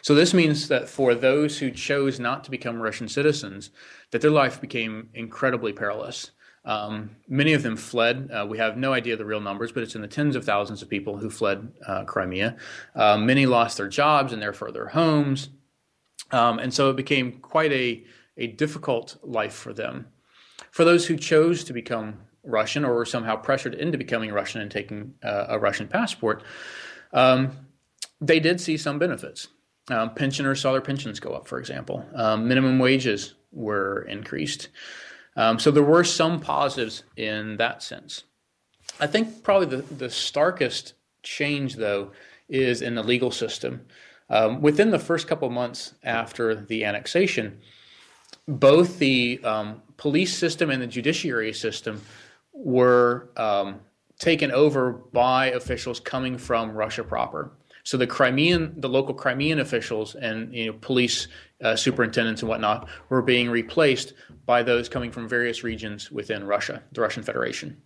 So 0.00 0.14
this 0.16 0.34
means 0.34 0.66
that 0.68 0.88
for 0.88 1.14
those 1.14 1.58
who 1.58 1.70
chose 1.70 2.18
not 2.18 2.42
to 2.44 2.50
become 2.50 2.80
Russian 2.80 3.06
citizens, 3.06 3.70
that 4.10 4.22
their 4.22 4.30
life 4.30 4.60
became 4.60 5.10
incredibly 5.14 5.72
perilous. 5.72 6.32
Um, 6.64 7.16
many 7.28 7.54
of 7.54 7.62
them 7.62 7.76
fled. 7.76 8.30
Uh, 8.32 8.46
we 8.48 8.58
have 8.58 8.76
no 8.76 8.92
idea 8.92 9.16
the 9.16 9.24
real 9.24 9.40
numbers, 9.40 9.72
but 9.72 9.82
it's 9.82 9.94
in 9.94 10.02
the 10.02 10.08
tens 10.08 10.36
of 10.36 10.44
thousands 10.44 10.80
of 10.80 10.88
people 10.88 11.16
who 11.16 11.28
fled 11.28 11.72
uh, 11.86 12.04
Crimea. 12.04 12.56
Uh, 12.94 13.16
many 13.16 13.46
lost 13.46 13.78
their 13.78 13.88
jobs 13.88 14.32
and 14.32 14.40
therefore 14.40 14.70
their 14.70 14.88
homes. 14.88 15.48
Um, 16.30 16.58
and 16.58 16.72
so 16.72 16.90
it 16.90 16.96
became 16.96 17.32
quite 17.40 17.72
a, 17.72 18.04
a 18.36 18.46
difficult 18.46 19.16
life 19.22 19.54
for 19.54 19.72
them. 19.72 20.06
For 20.70 20.84
those 20.84 21.06
who 21.06 21.16
chose 21.16 21.64
to 21.64 21.72
become 21.72 22.20
Russian 22.44 22.84
or 22.84 22.94
were 22.94 23.04
somehow 23.04 23.36
pressured 23.36 23.74
into 23.74 23.98
becoming 23.98 24.32
Russian 24.32 24.60
and 24.60 24.70
taking 24.70 25.14
uh, 25.22 25.46
a 25.48 25.58
Russian 25.58 25.88
passport, 25.88 26.42
um, 27.12 27.52
they 28.20 28.40
did 28.40 28.60
see 28.60 28.76
some 28.76 28.98
benefits. 28.98 29.48
Um, 29.90 30.14
pensioners 30.14 30.60
saw 30.60 30.72
their 30.72 30.80
pensions 30.80 31.20
go 31.20 31.32
up, 31.32 31.48
for 31.48 31.58
example. 31.58 32.06
Um, 32.14 32.46
minimum 32.48 32.78
wages 32.78 33.34
were 33.50 34.02
increased. 34.02 34.68
Um, 35.36 35.58
so 35.58 35.70
there 35.70 35.82
were 35.82 36.04
some 36.04 36.40
positives 36.40 37.04
in 37.16 37.56
that 37.56 37.82
sense. 37.82 38.24
I 39.00 39.06
think 39.06 39.42
probably 39.42 39.76
the, 39.76 39.82
the 39.94 40.10
starkest 40.10 40.94
change, 41.22 41.76
though, 41.76 42.12
is 42.48 42.82
in 42.82 42.94
the 42.94 43.02
legal 43.02 43.30
system. 43.30 43.86
Um, 44.28 44.60
within 44.60 44.90
the 44.90 44.98
first 44.98 45.26
couple 45.26 45.48
months 45.50 45.94
after 46.04 46.54
the 46.54 46.84
annexation, 46.84 47.60
both 48.46 48.98
the 48.98 49.40
um, 49.44 49.82
police 49.96 50.36
system 50.36 50.70
and 50.70 50.82
the 50.82 50.86
judiciary 50.86 51.52
system 51.52 52.00
were 52.52 53.30
um, 53.36 53.80
taken 54.18 54.50
over 54.52 54.92
by 54.92 55.46
officials 55.46 56.00
coming 56.00 56.38
from 56.38 56.72
Russia 56.72 57.04
proper. 57.04 57.50
So 57.84 57.96
the 57.96 58.06
Crimean, 58.06 58.74
the 58.76 58.88
local 58.88 59.14
Crimean 59.14 59.58
officials 59.58 60.14
and 60.14 60.54
you 60.54 60.66
know, 60.66 60.78
police 60.80 61.28
uh, 61.62 61.76
superintendents 61.76 62.42
and 62.42 62.48
whatnot 62.48 62.88
were 63.08 63.22
being 63.22 63.50
replaced 63.50 64.14
by 64.46 64.62
those 64.62 64.88
coming 64.88 65.10
from 65.10 65.28
various 65.28 65.64
regions 65.64 66.10
within 66.10 66.44
Russia, 66.44 66.82
the 66.92 67.00
Russian 67.00 67.22
Federation. 67.22 67.82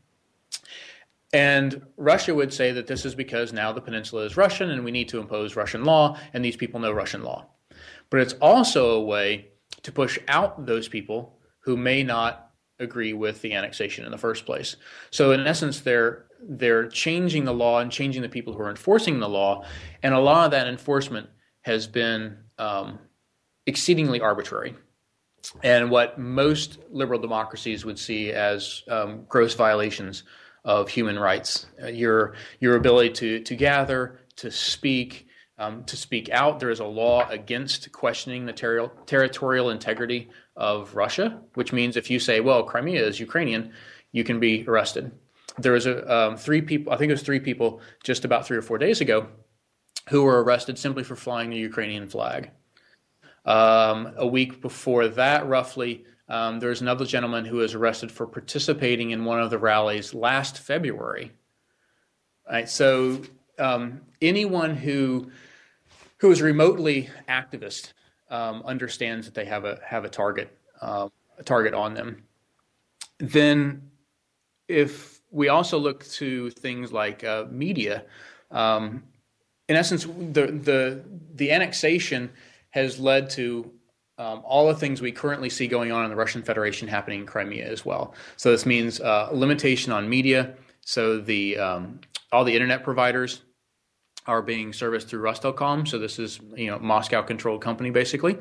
And 1.33 1.87
Russia 1.97 2.35
would 2.35 2.53
say 2.53 2.73
that 2.73 2.87
this 2.87 3.05
is 3.05 3.15
because 3.15 3.53
now 3.53 3.73
the 3.73 3.81
peninsula 3.81 4.25
is 4.25 4.37
Russian 4.37 4.71
and 4.71 4.85
we 4.85 4.91
need 4.91 5.09
to 5.09 5.19
impose 5.19 5.57
Russian 5.57 5.85
law, 5.85 6.19
and 6.33 6.45
these 6.45 6.57
people 6.57 6.81
know 6.81 6.93
Russian 6.93 7.23
law. 7.23 7.47
But 8.11 8.21
it's 8.21 8.35
also 8.35 8.91
a 8.91 9.03
way 9.03 9.49
to 9.83 9.93
push 9.93 10.19
out 10.29 10.67
those 10.67 10.89
people 10.89 11.39
who 11.61 11.77
may 11.77 12.03
not 12.03 12.51
agree 12.79 13.13
with 13.13 13.43
the 13.43 13.55
annexation 13.55 14.05
in 14.05 14.13
the 14.13 14.19
first 14.19 14.47
place. 14.47 14.77
So 15.11 15.33
in 15.33 15.47
essence, 15.47 15.81
they're 15.81 16.26
they're 16.41 16.89
changing 16.89 17.45
the 17.45 17.55
law 17.55 17.81
and 17.81 17.91
changing 17.91 18.23
the 18.23 18.29
people 18.29 18.53
who 18.53 18.61
are 18.61 18.71
enforcing 18.71 19.21
the 19.21 19.29
law, 19.29 19.65
and 20.03 20.15
a 20.15 20.21
lot 20.21 20.47
of 20.47 20.51
that 20.53 20.67
enforcement 20.67 21.29
has 21.63 21.87
been 21.87 22.39
um, 22.59 22.99
exceedingly 23.67 24.21
arbitrary. 24.21 24.75
And 25.63 25.91
what 25.91 26.19
most 26.19 26.79
liberal 26.91 27.21
democracies 27.21 27.85
would 27.85 27.99
see 27.99 28.33
as 28.33 28.83
um, 28.89 29.25
gross 29.29 29.55
violations 29.55 30.25
of 30.67 30.89
human 30.89 31.19
rights. 31.19 31.67
Uh, 31.83 31.87
your 31.87 32.35
your 32.59 32.77
ability 32.77 33.11
to 33.11 33.41
to 33.45 33.55
gather, 33.55 34.19
to 34.35 34.51
speak, 34.51 35.29
um, 35.59 35.85
to 35.85 35.97
speak 35.97 36.29
out. 36.31 36.59
There 36.61 36.71
is 36.71 36.81
a 36.81 36.85
law 36.85 37.27
against 37.31 37.91
questioning 37.93 38.45
the 38.45 38.53
ter- 38.53 38.91
territorial 39.07 39.71
integrity 39.71 40.29
of 40.57 40.95
Russia, 40.95 41.41
which 41.55 41.73
means 41.73 41.97
if 41.97 42.11
you 42.11 42.19
say, 42.19 42.41
"Well, 42.41 42.65
Crimea 42.65 43.07
is 43.07 43.21
Ukrainian," 43.21 43.73
you 44.13 44.25
can 44.25 44.41
be 44.41 44.65
arrested. 44.67 45.13
There 45.59 45.73
was 45.73 45.87
a 45.87 46.15
um, 46.15 46.37
three 46.37 46.63
people. 46.63 46.93
I 46.93 46.97
think 46.97 47.11
it 47.11 47.15
was 47.15 47.23
three 47.23 47.41
people 47.41 47.81
just 48.05 48.25
about 48.25 48.47
three 48.47 48.57
or 48.57 48.63
four 48.63 48.79
days 48.79 49.01
ago 49.01 49.29
who 50.09 50.23
were 50.23 50.43
arrested 50.43 50.79
simply 50.79 51.03
for 51.03 51.17
flying 51.17 51.51
the 51.51 51.57
Ukrainian 51.57 52.09
flag. 52.09 52.51
Um, 53.45 54.13
a 54.17 54.27
week 54.27 54.61
before 54.61 55.09
that, 55.09 55.47
roughly, 55.47 56.05
um, 56.29 56.59
was 56.59 56.81
another 56.81 57.05
gentleman 57.05 57.45
who 57.45 57.57
was 57.57 57.75
arrested 57.75 58.11
for 58.11 58.27
participating 58.27 59.11
in 59.11 59.25
one 59.25 59.41
of 59.41 59.51
the 59.51 59.59
rallies 59.59 60.15
last 60.15 60.59
February. 60.59 61.33
Right, 62.49 62.69
so 62.69 63.23
um, 63.59 64.03
anyone 64.21 64.77
who 64.77 65.31
who 66.19 66.31
is 66.31 66.41
remotely 66.41 67.11
activist 67.29 67.93
um, 68.31 68.63
understands 68.65 69.27
that 69.27 69.35
they 69.35 69.45
have 69.45 69.65
a 69.65 69.81
have 69.85 70.05
a 70.05 70.09
target 70.09 70.57
uh, 70.81 71.09
a 71.39 71.43
target 71.43 71.75
on 71.75 71.95
them. 71.95 72.25
Then, 73.19 73.91
if 74.69 75.16
we 75.37 75.51
also 75.51 75.77
look 75.77 76.03
to 76.09 76.49
things 76.51 76.93
like 76.93 77.23
uh, 77.23 77.45
media, 77.51 78.05
um, 78.51 79.03
in 79.69 79.77
essence, 79.77 80.05
the 80.05 80.47
the 80.47 81.05
the 81.35 81.53
annexation 81.53 82.31
has 82.71 82.99
led 82.99 83.29
to 83.31 83.71
um, 84.17 84.41
all 84.45 84.67
the 84.67 84.75
things 84.75 85.03
we 85.03 85.13
currently 85.13 85.51
see 85.51 85.67
going 85.67 85.93
on 85.93 86.05
in 86.05 86.11
the 86.11 86.17
Russian 86.17 86.43
Federation 86.43 86.89
happening 86.89 87.21
in 87.21 87.27
Crimea 87.27 87.67
as 87.67 87.85
well. 87.85 88.15
So 88.37 88.51
this 88.51 88.65
means 88.65 89.01
uh, 89.01 89.29
limitation 89.31 89.93
on 89.93 90.09
media. 90.09 90.55
So 90.81 91.21
the 91.21 91.59
um, 91.59 92.01
all 92.33 92.45
the 92.45 92.55
internet 92.55 92.83
providers 92.83 93.43
are 94.27 94.41
being 94.41 94.73
serviced 94.73 95.09
through 95.09 95.21
Rostelecom. 95.21 95.87
So 95.87 95.99
this 95.99 96.19
is 96.19 96.41
you 96.57 96.71
know 96.71 96.79
Moscow 96.79 97.21
controlled 97.23 97.61
company 97.61 97.91
basically. 97.91 98.39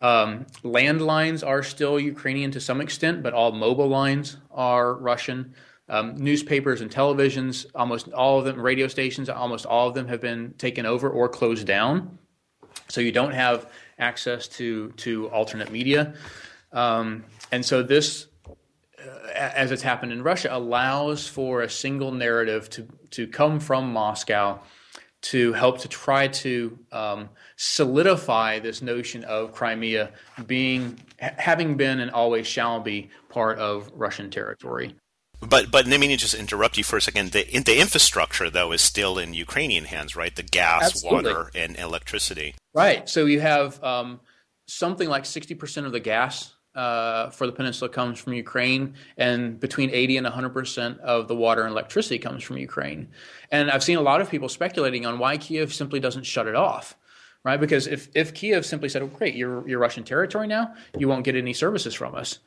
Um, 0.00 0.46
landlines 0.64 1.46
are 1.46 1.62
still 1.62 2.00
Ukrainian 2.00 2.50
to 2.50 2.60
some 2.60 2.80
extent, 2.80 3.22
but 3.22 3.32
all 3.32 3.52
mobile 3.52 3.88
lines 3.88 4.36
are 4.50 4.94
Russian. 4.94 5.54
Um, 5.86 6.16
newspapers 6.16 6.80
and 6.80 6.90
televisions, 6.90 7.66
almost 7.74 8.10
all 8.12 8.38
of 8.38 8.46
them, 8.46 8.58
radio 8.58 8.88
stations, 8.88 9.28
almost 9.28 9.66
all 9.66 9.88
of 9.88 9.94
them 9.94 10.08
have 10.08 10.20
been 10.20 10.54
taken 10.56 10.86
over 10.86 11.10
or 11.10 11.28
closed 11.28 11.66
down. 11.66 12.18
So 12.88 13.02
you 13.02 13.12
don't 13.12 13.34
have 13.34 13.70
access 13.98 14.48
to 14.48 14.92
to 14.92 15.28
alternate 15.28 15.70
media, 15.70 16.14
um, 16.72 17.24
and 17.52 17.64
so 17.64 17.82
this, 17.82 18.26
uh, 18.48 19.28
as 19.34 19.70
it's 19.72 19.82
happened 19.82 20.12
in 20.12 20.22
Russia, 20.22 20.48
allows 20.50 21.28
for 21.28 21.62
a 21.62 21.70
single 21.70 22.12
narrative 22.12 22.70
to 22.70 22.88
to 23.10 23.26
come 23.26 23.60
from 23.60 23.92
Moscow 23.92 24.60
to 25.24 25.54
help 25.54 25.78
to 25.78 25.88
try 25.88 26.28
to 26.28 26.78
um, 26.92 27.30
solidify 27.56 28.58
this 28.58 28.82
notion 28.82 29.24
of 29.24 29.52
Crimea 29.52 30.12
being 30.46 30.98
having 31.18 31.76
been 31.76 32.00
and 32.00 32.10
always 32.10 32.46
shall 32.46 32.78
be 32.80 33.08
part 33.30 33.58
of 33.58 33.90
Russian 33.94 34.30
territory. 34.30 34.94
But 35.48 35.70
but 35.70 35.86
let 35.86 36.00
me 36.00 36.16
just 36.16 36.34
interrupt 36.34 36.76
you 36.76 36.84
for 36.84 36.96
a 36.96 37.00
second. 37.00 37.32
The 37.32 37.44
the 37.60 37.80
infrastructure 37.80 38.50
though 38.50 38.72
is 38.72 38.82
still 38.82 39.18
in 39.18 39.34
Ukrainian 39.34 39.84
hands, 39.84 40.16
right? 40.16 40.34
The 40.34 40.42
gas, 40.42 40.84
Absolutely. 40.84 41.32
water, 41.32 41.50
and 41.54 41.76
electricity. 41.76 42.54
Right. 42.72 43.08
So 43.08 43.26
you 43.26 43.40
have 43.40 43.82
um, 43.82 44.20
something 44.66 45.08
like 45.08 45.24
sixty 45.26 45.54
percent 45.54 45.86
of 45.86 45.92
the 45.92 46.00
gas 46.00 46.54
uh, 46.74 47.30
for 47.30 47.46
the 47.46 47.52
peninsula 47.52 47.88
comes 47.88 48.18
from 48.18 48.32
Ukraine, 48.32 48.94
and 49.16 49.60
between 49.60 49.90
80 49.90 50.18
and 50.18 50.24
100 50.24 50.50
percent 50.50 51.00
of 51.00 51.28
the 51.28 51.36
water 51.36 51.62
and 51.62 51.70
electricity 51.70 52.18
comes 52.18 52.42
from 52.42 52.56
Ukraine. 52.58 53.08
And 53.50 53.70
I've 53.70 53.84
seen 53.84 53.96
a 53.96 54.02
lot 54.02 54.20
of 54.20 54.30
people 54.30 54.48
speculating 54.48 55.06
on 55.06 55.18
why 55.18 55.38
Kiev 55.38 55.72
simply 55.72 56.00
doesn't 56.00 56.24
shut 56.24 56.48
it 56.48 56.56
off, 56.56 56.96
right? 57.44 57.60
Because 57.60 57.86
if, 57.86 58.08
if 58.14 58.34
Kiev 58.34 58.66
simply 58.66 58.88
said, 58.88 59.02
oh, 59.02 59.06
great, 59.06 59.36
you're, 59.36 59.66
you're 59.68 59.78
Russian 59.78 60.02
territory 60.02 60.48
now, 60.48 60.74
you 60.98 61.06
won't 61.06 61.24
get 61.24 61.36
any 61.36 61.52
services 61.52 61.94
from 61.94 62.14
us, 62.14 62.40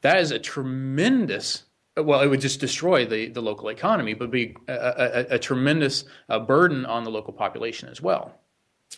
that 0.00 0.18
is 0.18 0.30
a 0.30 0.38
tremendous 0.38 1.64
well, 1.96 2.20
it 2.20 2.26
would 2.26 2.40
just 2.40 2.60
destroy 2.60 3.06
the, 3.06 3.28
the 3.28 3.40
local 3.40 3.68
economy, 3.68 4.14
but 4.14 4.30
be 4.30 4.56
a, 4.66 4.72
a, 4.72 5.26
a 5.34 5.38
tremendous 5.38 6.04
uh, 6.28 6.40
burden 6.40 6.84
on 6.86 7.04
the 7.04 7.10
local 7.10 7.32
population 7.32 7.88
as 7.88 8.00
well. 8.00 8.34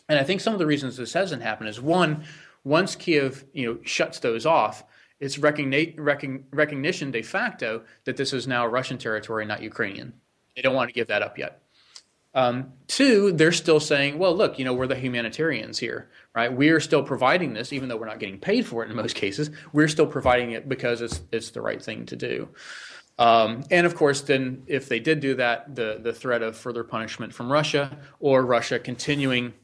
And 0.08 0.18
I 0.18 0.24
think 0.24 0.40
some 0.40 0.52
of 0.52 0.58
the 0.58 0.66
reasons 0.66 0.96
this 0.96 1.12
hasn't 1.12 1.42
happened 1.42 1.68
is 1.68 1.80
one, 1.80 2.24
once 2.64 2.96
Kiev 2.96 3.44
you 3.52 3.66
know 3.66 3.78
shuts 3.82 4.20
those 4.20 4.46
off, 4.46 4.84
it's 5.20 5.38
recognition 5.38 7.10
de 7.10 7.22
facto 7.22 7.82
that 8.04 8.16
this 8.16 8.32
is 8.32 8.46
now 8.46 8.66
Russian 8.66 8.98
territory, 8.98 9.46
not 9.46 9.62
Ukrainian. 9.62 10.12
They 10.54 10.62
don't 10.62 10.74
want 10.74 10.90
to 10.90 10.94
give 10.94 11.08
that 11.08 11.22
up 11.22 11.38
yet. 11.38 11.62
Um, 12.34 12.74
two, 12.86 13.32
they're 13.32 13.50
still 13.50 13.80
saying, 13.80 14.18
well, 14.18 14.36
look, 14.36 14.58
you 14.58 14.66
know, 14.66 14.74
we're 14.74 14.86
the 14.86 14.94
humanitarians 14.94 15.78
here, 15.78 16.10
right? 16.34 16.52
We're 16.52 16.80
still 16.80 17.02
providing 17.02 17.54
this, 17.54 17.72
even 17.72 17.88
though 17.88 17.96
we're 17.96 18.06
not 18.06 18.18
getting 18.18 18.38
paid 18.38 18.66
for 18.66 18.84
it 18.84 18.90
in 18.90 18.96
most 18.96 19.16
cases. 19.16 19.50
We're 19.72 19.88
still 19.88 20.06
providing 20.06 20.50
it 20.50 20.68
because 20.68 21.00
it's 21.00 21.22
it's 21.32 21.50
the 21.50 21.62
right 21.62 21.82
thing 21.82 22.04
to 22.06 22.16
do. 22.16 22.50
Um, 23.18 23.64
and 23.70 23.86
of 23.86 23.94
course, 23.94 24.20
then 24.20 24.64
if 24.66 24.88
they 24.88 25.00
did 25.00 25.20
do 25.20 25.34
that, 25.36 25.74
the 25.74 25.98
the 26.02 26.12
threat 26.12 26.42
of 26.42 26.56
further 26.56 26.84
punishment 26.84 27.32
from 27.32 27.50
Russia 27.50 27.98
or 28.20 28.44
Russia 28.44 28.78
continuing 28.78 29.54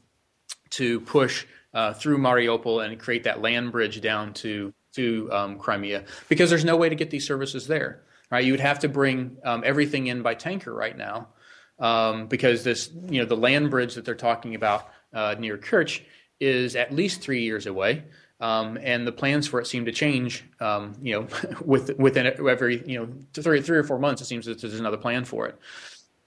to 0.71 0.99
push 1.01 1.45
uh, 1.73 1.93
through 1.93 2.17
Mariupol 2.17 2.83
and 2.83 2.99
create 2.99 3.23
that 3.25 3.41
land 3.41 3.71
bridge 3.71 4.01
down 4.01 4.33
to 4.35 4.73
to 4.93 5.29
um, 5.31 5.57
Crimea, 5.57 6.05
because 6.29 6.49
there's 6.49 6.65
no 6.65 6.75
way 6.77 6.89
to 6.89 6.95
get 6.95 7.09
these 7.11 7.27
services 7.27 7.67
there. 7.67 8.03
Right? 8.31 8.43
You 8.43 8.53
would 8.53 8.59
have 8.61 8.79
to 8.79 8.89
bring 8.89 9.37
um, 9.43 9.61
everything 9.63 10.07
in 10.07 10.23
by 10.23 10.33
tanker 10.33 10.73
right 10.73 10.97
now 10.97 11.27
um, 11.77 12.27
because 12.27 12.63
this, 12.63 12.89
you 13.07 13.19
know, 13.19 13.25
the 13.25 13.37
land 13.37 13.69
bridge 13.69 13.93
that 13.93 14.05
they're 14.05 14.15
talking 14.15 14.55
about 14.55 14.89
uh, 15.13 15.35
near 15.37 15.57
Kerch 15.57 16.01
is 16.39 16.75
at 16.75 16.91
least 16.91 17.21
three 17.21 17.43
years 17.43 17.67
away. 17.67 18.03
Um, 18.43 18.77
and 18.81 19.07
the 19.07 19.13
plans 19.13 19.47
for 19.47 19.61
it 19.61 19.67
seem 19.67 19.85
to 19.85 19.93
change. 19.93 20.43
Um, 20.59 20.95
you 21.01 21.13
know, 21.13 21.27
with, 21.65 21.97
within 21.97 22.27
every 22.27 22.83
you 22.85 22.99
know 22.99 23.07
three 23.33 23.61
three 23.61 23.77
or 23.77 23.83
four 23.83 23.97
months, 23.97 24.21
it 24.21 24.25
seems 24.25 24.45
that 24.47 24.59
there's 24.59 24.79
another 24.79 24.97
plan 24.97 25.23
for 25.23 25.47
it. 25.47 25.57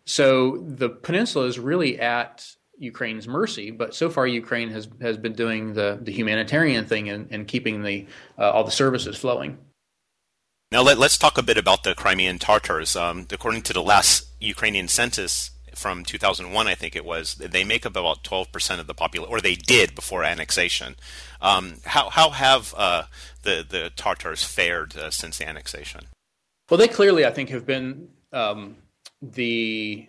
So 0.07 0.57
the 0.57 0.89
peninsula 0.89 1.45
is 1.45 1.59
really 1.59 2.01
at 2.01 2.49
Ukraine's 2.79 3.29
mercy, 3.29 3.71
but 3.71 3.95
so 3.95 4.09
far 4.09 4.27
Ukraine 4.27 4.71
has 4.71 4.89
has 5.03 5.19
been 5.19 5.35
doing 5.35 5.75
the 5.75 5.99
the 6.01 6.11
humanitarian 6.11 6.87
thing 6.87 7.11
and, 7.11 7.29
and 7.31 7.47
keeping 7.47 7.83
the 7.83 8.07
uh, 8.39 8.51
all 8.51 8.65
the 8.65 8.71
services 8.71 9.19
flowing. 9.19 9.59
Now 10.73 10.83
let, 10.83 10.99
us 10.99 11.19
talk 11.19 11.37
a 11.37 11.43
bit 11.43 11.59
about 11.59 11.85
the 11.85 11.95
Crimean 11.95 12.39
Tatars. 12.39 12.97
Um, 12.97 13.27
according 13.31 13.63
to 13.63 13.73
the 13.75 13.83
last 13.83 14.27
Ukrainian 14.41 14.89
census 14.89 15.51
from 15.77 16.05
2001, 16.05 16.67
I 16.67 16.75
think 16.75 16.97
it 16.97 17.05
was, 17.05 17.35
they 17.35 17.65
make 17.65 17.87
up 17.87 17.97
about 17.97 18.25
12% 18.25 18.81
of 18.81 18.87
the 18.87 18.95
population, 18.95 19.33
or 19.33 19.41
they 19.41 19.55
did 19.55 19.95
before 19.95 20.25
annexation. 20.25 20.97
Um, 21.41 21.75
how, 21.85 22.11
how 22.11 22.31
have 22.31 22.75
uh, 22.77 23.05
the, 23.43 23.65
the 23.69 23.91
Tatars 23.95 24.45
fared 24.45 24.97
uh, 24.97 25.11
since 25.11 25.39
the 25.39 25.49
annexation? 25.49 26.07
Well, 26.71 26.79
they 26.79 26.89
clearly, 26.89 27.25
I 27.25 27.31
think, 27.31 27.51
have 27.51 27.67
been 27.67 28.09
um, 28.33 28.77
the 29.23 30.09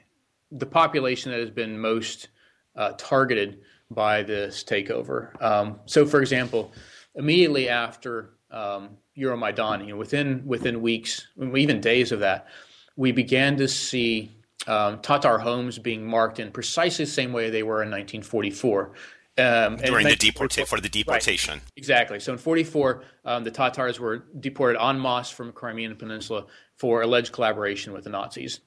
the 0.51 0.65
population 0.65 1.31
that 1.31 1.39
has 1.41 1.49
been 1.49 1.77
most 1.79 2.29
uh, 2.75 2.93
targeted 2.97 3.59
by 3.91 4.23
this 4.23 4.63
takeover. 4.63 5.39
Um, 5.41 5.79
so, 5.85 6.05
for 6.05 6.21
example, 6.21 6.71
immediately 7.15 7.69
after 7.69 8.31
um, 8.49 8.97
Euromaidan, 9.17 9.81
you 9.81 9.91
know, 9.91 9.97
within 9.97 10.45
within 10.45 10.81
weeks, 10.81 11.27
even 11.55 11.81
days 11.81 12.11
of 12.11 12.21
that, 12.21 12.47
we 12.95 13.11
began 13.11 13.57
to 13.57 13.67
see 13.67 14.31
um, 14.67 14.99
Tatar 14.99 15.39
homes 15.39 15.79
being 15.79 16.05
marked 16.05 16.39
in 16.39 16.51
precisely 16.51 17.05
the 17.05 17.11
same 17.11 17.33
way 17.33 17.49
they 17.49 17.63
were 17.63 17.81
in 17.81 17.89
1944. 17.89 18.93
Um, 19.39 19.77
During 19.77 20.07
the 20.07 20.15
deportation 20.15 20.65
for 20.65 20.81
the 20.81 20.89
deportation, 20.89 21.55
right, 21.55 21.71
exactly. 21.75 22.19
So 22.19 22.33
in 22.33 22.39
'44, 22.39 23.03
um, 23.23 23.43
the 23.43 23.51
Tatars 23.51 23.99
were 23.99 24.25
deported 24.39 24.81
en 24.81 24.99
masse 24.99 25.29
from 25.29 25.47
the 25.47 25.53
Crimean 25.53 25.95
Peninsula 25.95 26.47
for 26.75 27.03
alleged 27.03 27.33
collaboration 27.33 27.93
with 27.93 28.03
the 28.03 28.09
Nazis. 28.09 28.61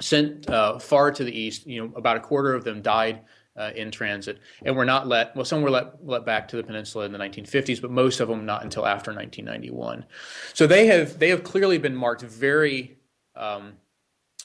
Sent 0.00 0.50
uh, 0.50 0.80
far 0.80 1.12
to 1.12 1.22
the 1.22 1.30
east, 1.30 1.64
you 1.64 1.80
know, 1.80 1.92
about 1.94 2.16
a 2.16 2.20
quarter 2.20 2.54
of 2.54 2.64
them 2.64 2.82
died 2.82 3.20
uh, 3.56 3.70
in 3.76 3.92
transit, 3.92 4.40
and 4.64 4.74
were 4.74 4.84
not 4.84 5.06
let. 5.06 5.36
Well, 5.36 5.44
some 5.44 5.62
were 5.62 5.70
let 5.70 6.04
let 6.04 6.26
back 6.26 6.48
to 6.48 6.56
the 6.56 6.64
peninsula 6.64 7.04
in 7.04 7.12
the 7.12 7.18
1950s, 7.18 7.80
but 7.80 7.92
most 7.92 8.18
of 8.18 8.26
them 8.26 8.44
not 8.44 8.64
until 8.64 8.86
after 8.86 9.12
1991. 9.12 10.04
So 10.54 10.66
they 10.66 10.86
have 10.86 11.20
they 11.20 11.28
have 11.28 11.44
clearly 11.44 11.78
been 11.78 11.94
marked 11.94 12.22
very. 12.22 12.98
Um, 13.36 13.74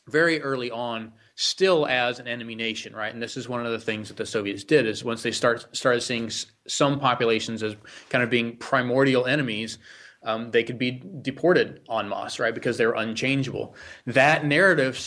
very 0.07 0.41
early 0.41 0.71
on 0.71 1.13
still 1.35 1.85
as 1.87 2.19
an 2.19 2.27
enemy 2.27 2.55
nation 2.55 2.95
right? 2.95 3.13
And 3.13 3.21
this 3.21 3.37
is 3.37 3.49
one 3.49 3.65
of 3.65 3.71
the 3.71 3.79
things 3.79 4.07
that 4.07 4.17
the 4.17 4.25
soviets 4.25 4.63
did 4.63 4.85
is 4.85 5.03
once 5.03 5.23
they 5.23 5.31
start 5.31 5.75
started 5.75 6.01
seeing 6.01 6.29
some 6.67 6.99
populations 6.99 7.63
as 7.63 7.75
kind 8.09 8.23
of 8.23 8.29
being 8.29 8.57
primordial 8.57 9.25
enemies 9.25 9.77
um, 10.23 10.49
they 10.51 10.63
could 10.63 10.79
be 10.79 11.03
deported 11.21 11.81
en 11.89 12.09
masse 12.09 12.39
right? 12.39 12.55
Because 12.55 12.77
they're 12.77 12.93
unchangeable. 12.93 13.75
That 14.05 14.45
narrative 14.45 14.97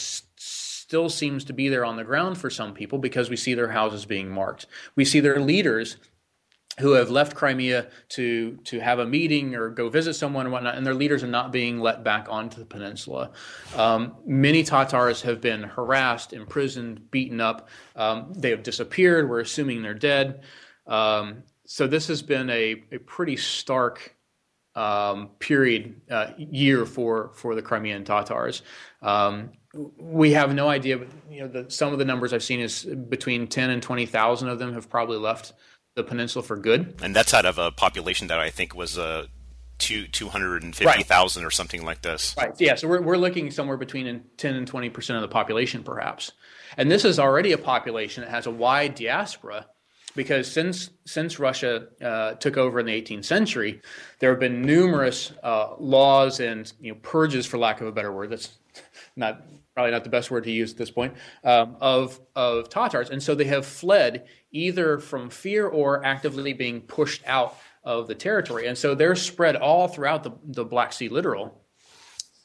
still 0.89 1.11
seems 1.11 1.45
to 1.45 1.53
be 1.53 1.69
there 1.69 1.85
on 1.85 1.97
the 1.97 2.05
ground 2.05 2.39
for 2.39 2.49
some 2.49 2.73
people 2.73 2.99
because 2.99 3.29
we 3.29 3.37
see 3.37 3.53
their 3.53 3.69
houses 3.69 4.07
being 4.07 4.31
marked. 4.31 4.67
We 4.97 5.05
see 5.05 5.21
their 5.21 5.39
leaders 5.39 5.99
who 6.79 6.93
have 6.93 7.11
left 7.11 7.35
Crimea 7.35 7.89
to 8.11 8.57
to 8.65 8.81
have 8.81 8.99
a 8.99 9.07
meeting 9.07 9.55
or 9.55 9.71
go 9.71 9.89
visit 9.89 10.15
someone 10.15 10.47
and 10.47 10.53
whatnot, 10.53 10.77
and 10.77 10.87
their 10.87 10.95
leaders 10.95 11.23
are 11.23 11.29
not 11.29 11.53
being 11.53 11.81
let 11.81 12.05
back 12.05 12.27
onto 12.31 12.59
the 12.59 12.67
peninsula. 12.67 13.31
Um, 13.77 14.17
many 14.27 14.63
Tatars 14.63 15.23
have 15.23 15.41
been 15.41 15.63
harassed, 15.63 16.33
imprisoned, 16.33 17.11
beaten 17.11 17.41
up. 17.41 17.69
Um, 17.97 18.33
they 18.37 18.51
have 18.51 18.63
disappeared. 18.63 19.29
We're 19.29 19.41
assuming 19.41 19.83
they're 19.83 19.95
dead. 19.95 20.43
Um, 20.87 21.43
so 21.65 21.87
this 21.87 22.09
has 22.09 22.23
been 22.23 22.49
a, 22.49 22.83
a 22.93 22.99
pretty 22.99 23.37
stark 23.37 24.15
um, 24.75 25.31
period 25.39 26.01
uh, 26.11 26.29
year 26.39 26.87
for 26.87 27.33
for 27.35 27.55
the 27.55 27.63
Crimean 27.63 28.05
Tatars. 28.05 28.63
Um, 29.03 29.51
we 29.99 30.33
have 30.33 30.55
no 30.55 30.69
idea, 30.69 30.99
but 30.99 31.09
you 31.31 31.41
know, 31.41 31.49
the, 31.49 31.71
some 31.71 31.93
of 31.93 31.99
the 31.99 32.05
numbers 32.05 32.33
I've 32.33 32.43
seen 32.43 32.61
is 32.61 32.85
between 32.85 33.49
ten 33.49 33.71
and 33.71 33.83
twenty 33.83 34.07
thousand 34.07 34.49
of 34.49 34.59
them 34.59 34.73
have 34.73 34.89
probably 34.89 35.19
left 35.19 35.53
the 35.99 36.05
peninsula 36.05 36.43
for 36.43 36.57
good. 36.57 36.95
And 37.03 37.15
that's 37.15 37.35
out 37.35 37.45
of 37.45 37.59
a 37.59 37.71
population 37.71 38.29
that 38.29 38.39
I 38.39 38.49
think 38.49 38.75
was 38.75 38.97
uh, 38.97 39.27
two 39.79 40.07
two 40.07 40.29
hundred 40.29 40.63
and 40.63 40.75
fifty 40.75 41.03
thousand 41.03 41.43
right. 41.43 41.49
or 41.49 41.51
something 41.51 41.85
like 41.85 42.01
this. 42.01 42.35
Right. 42.39 42.53
Yeah. 42.59 42.77
So 42.77 42.89
we're 42.89 43.03
we're 43.03 43.19
looking 43.19 43.51
somewhere 43.51 43.77
between 43.77 44.25
ten 44.39 44.55
and 44.55 44.67
twenty 44.67 44.89
percent 44.89 45.17
of 45.17 45.23
the 45.23 45.29
population, 45.29 45.83
perhaps. 45.83 46.33
And 46.77 46.91
this 46.91 47.05
is 47.05 47.19
already 47.19 47.53
a 47.53 47.59
population 47.59 48.25
that 48.25 48.31
has 48.31 48.47
a 48.47 48.51
wide 48.51 48.95
diaspora 48.95 49.67
because 50.15 50.51
since 50.51 50.91
since 51.05 51.39
Russia 51.39 51.89
uh, 52.01 52.35
took 52.35 52.57
over 52.57 52.81
in 52.81 52.87
the 52.87 53.03
18th 53.03 53.25
century, 53.25 53.81
there 54.21 54.31
have 54.31 54.41
been 54.41 54.63
numerous 54.63 55.33
uh, 55.43 55.75
laws 55.79 56.41
and 56.41 56.73
you 56.81 56.93
know 56.93 56.99
purges, 57.03 57.47
for 57.47 57.59
lack 57.59 57.81
of 57.81 57.87
a 57.87 57.93
better 57.93 58.13
word. 58.13 58.31
That's 58.31 58.57
not 59.19 59.43
probably 59.79 59.93
not 59.93 60.03
the 60.03 60.11
best 60.11 60.29
word 60.29 60.43
to 60.43 60.51
use 60.51 60.73
at 60.73 60.77
this 60.77 60.91
point, 60.91 61.15
um, 61.45 61.77
of, 61.81 62.19
of 62.35 62.69
Tatars. 62.69 63.11
And 63.11 63.23
so 63.23 63.37
they 63.37 63.45
have 63.45 63.65
fled 63.65 64.27
either 64.51 64.99
from 64.99 65.31
fear 65.31 65.69
or 65.69 66.05
actively 66.05 66.53
being 66.53 66.81
pushed 66.81 67.23
out 67.29 67.57
of 67.85 68.09
the 68.09 68.15
territory. 68.17 68.67
And 68.67 68.77
so 68.77 68.97
they're 68.97 69.15
spread 69.15 69.55
all 69.55 69.87
throughout 69.87 70.25
the, 70.25 70.33
the 70.43 70.65
Black 70.65 70.93
Sea 70.93 71.09
littoral. 71.09 71.63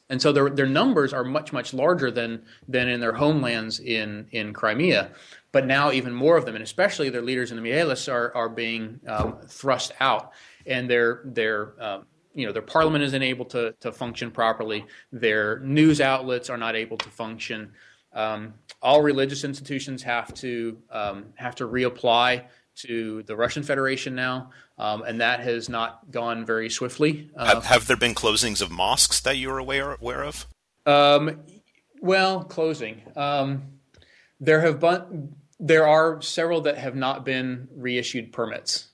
And 0.08 0.22
so 0.22 0.30
their, 0.30 0.48
their 0.48 0.66
numbers 0.68 1.12
are 1.12 1.24
much, 1.24 1.52
much 1.52 1.74
larger 1.74 2.12
than, 2.12 2.44
than 2.68 2.88
in 2.88 3.00
their 3.00 3.14
homelands 3.14 3.80
in, 3.80 4.28
in 4.30 4.52
Crimea. 4.52 5.10
But 5.50 5.66
now 5.66 5.90
even 5.90 6.14
more 6.14 6.36
of 6.36 6.44
them, 6.44 6.54
and 6.54 6.62
especially 6.62 7.10
their 7.10 7.22
leaders 7.22 7.50
in 7.50 7.56
the 7.56 7.68
Mejlis, 7.68 8.12
are, 8.12 8.32
are 8.36 8.48
being 8.48 9.00
um, 9.08 9.38
thrust 9.48 9.90
out. 9.98 10.30
And 10.66 10.88
they're, 10.88 11.22
they're 11.24 11.74
um, 11.82 12.06
you 12.34 12.46
know 12.46 12.52
their 12.52 12.62
parliament 12.62 13.04
isn't 13.04 13.22
able 13.22 13.44
to 13.46 13.74
to 13.80 13.92
function 13.92 14.30
properly. 14.30 14.84
Their 15.12 15.60
news 15.60 16.00
outlets 16.00 16.50
are 16.50 16.58
not 16.58 16.76
able 16.76 16.98
to 16.98 17.08
function. 17.08 17.72
Um, 18.12 18.54
all 18.82 19.02
religious 19.02 19.44
institutions 19.44 20.02
have 20.02 20.32
to 20.34 20.78
um, 20.90 21.26
have 21.36 21.56
to 21.56 21.66
reapply 21.66 22.44
to 22.76 23.22
the 23.22 23.36
Russian 23.36 23.62
Federation 23.62 24.14
now, 24.14 24.50
um, 24.78 25.02
and 25.02 25.20
that 25.20 25.40
has 25.40 25.68
not 25.68 26.10
gone 26.10 26.44
very 26.44 26.68
swiftly. 26.68 27.30
Uh, 27.36 27.54
have, 27.54 27.64
have, 27.66 27.86
there 27.86 27.96
been 27.96 28.14
closings 28.14 28.60
of 28.60 28.70
mosques 28.70 29.20
that 29.20 29.36
you're 29.36 29.58
aware 29.58 29.94
aware 29.94 30.24
of? 30.24 30.46
Um, 30.86 31.40
well, 32.00 32.44
closing. 32.44 33.02
Um, 33.16 33.78
there 34.40 34.60
have 34.60 34.80
been 34.80 35.34
there 35.60 35.86
are 35.86 36.20
several 36.20 36.62
that 36.62 36.78
have 36.78 36.96
not 36.96 37.24
been 37.24 37.68
reissued 37.74 38.32
permits 38.32 38.88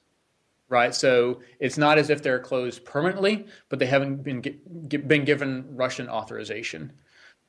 right? 0.71 0.95
So 0.95 1.43
it's 1.59 1.77
not 1.77 1.99
as 1.99 2.09
if 2.09 2.23
they're 2.23 2.39
closed 2.39 2.85
permanently, 2.87 3.47
but 3.69 3.79
they 3.79 3.87
haven't 3.87 4.23
been 4.23 4.41
been 4.89 5.25
given 5.27 5.67
Russian 5.77 6.09
authorization. 6.09 6.93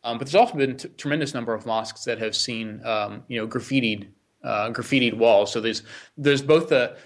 Um, 0.04 0.18
but 0.18 0.28
there's 0.28 0.36
also 0.36 0.56
been 0.56 0.72
a 0.72 0.76
tremendous 0.76 1.34
number 1.34 1.54
of 1.54 1.66
mosques 1.66 2.04
that 2.06 2.18
have 2.18 2.36
seen, 2.36 2.82
um, 2.84 3.24
you 3.28 3.40
know, 3.40 3.48
graffitied 3.48 4.08
uh, 4.44 4.72
graffitied 4.72 5.14
walls. 5.14 5.52
So 5.52 5.62
there's 5.62 5.84
there's 6.18 6.42
both 6.42 6.70
the 6.70 6.98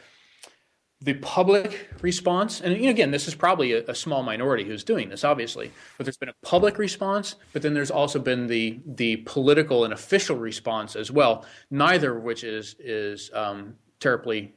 the 1.01 1.15
public 1.15 1.89
response, 2.01 2.61
and 2.61 2.73
again, 2.73 3.11
this 3.11 3.27
is 3.27 3.35
probably 3.35 3.73
a, 3.73 3.85
a, 3.85 3.93
small 3.93 4.23
minority 4.23 4.63
who's 4.63 4.83
doing 4.83 5.09
this, 5.09 5.25
obviously, 5.25 5.69
but 5.97 6.05
there's 6.05 6.17
been 6.17 6.29
a 6.29 6.35
public 6.41 6.77
response, 6.77 7.35
but 7.51 7.61
then 7.61 7.73
there's 7.73 7.91
also 7.91 8.17
been 8.17 8.47
the 8.47 8.79
the 8.85 9.17
political 9.17 9.83
and 9.83 9.93
official 9.93 10.37
response 10.37 10.95
as 10.95 11.11
well. 11.11 11.45
Neither 11.69 12.17
of 12.17 12.23
which 12.23 12.45
is 12.45 12.77
is 12.79 13.29
um, 13.33 13.75
terribly 13.99 14.53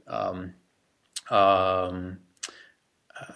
um, 1.30 2.18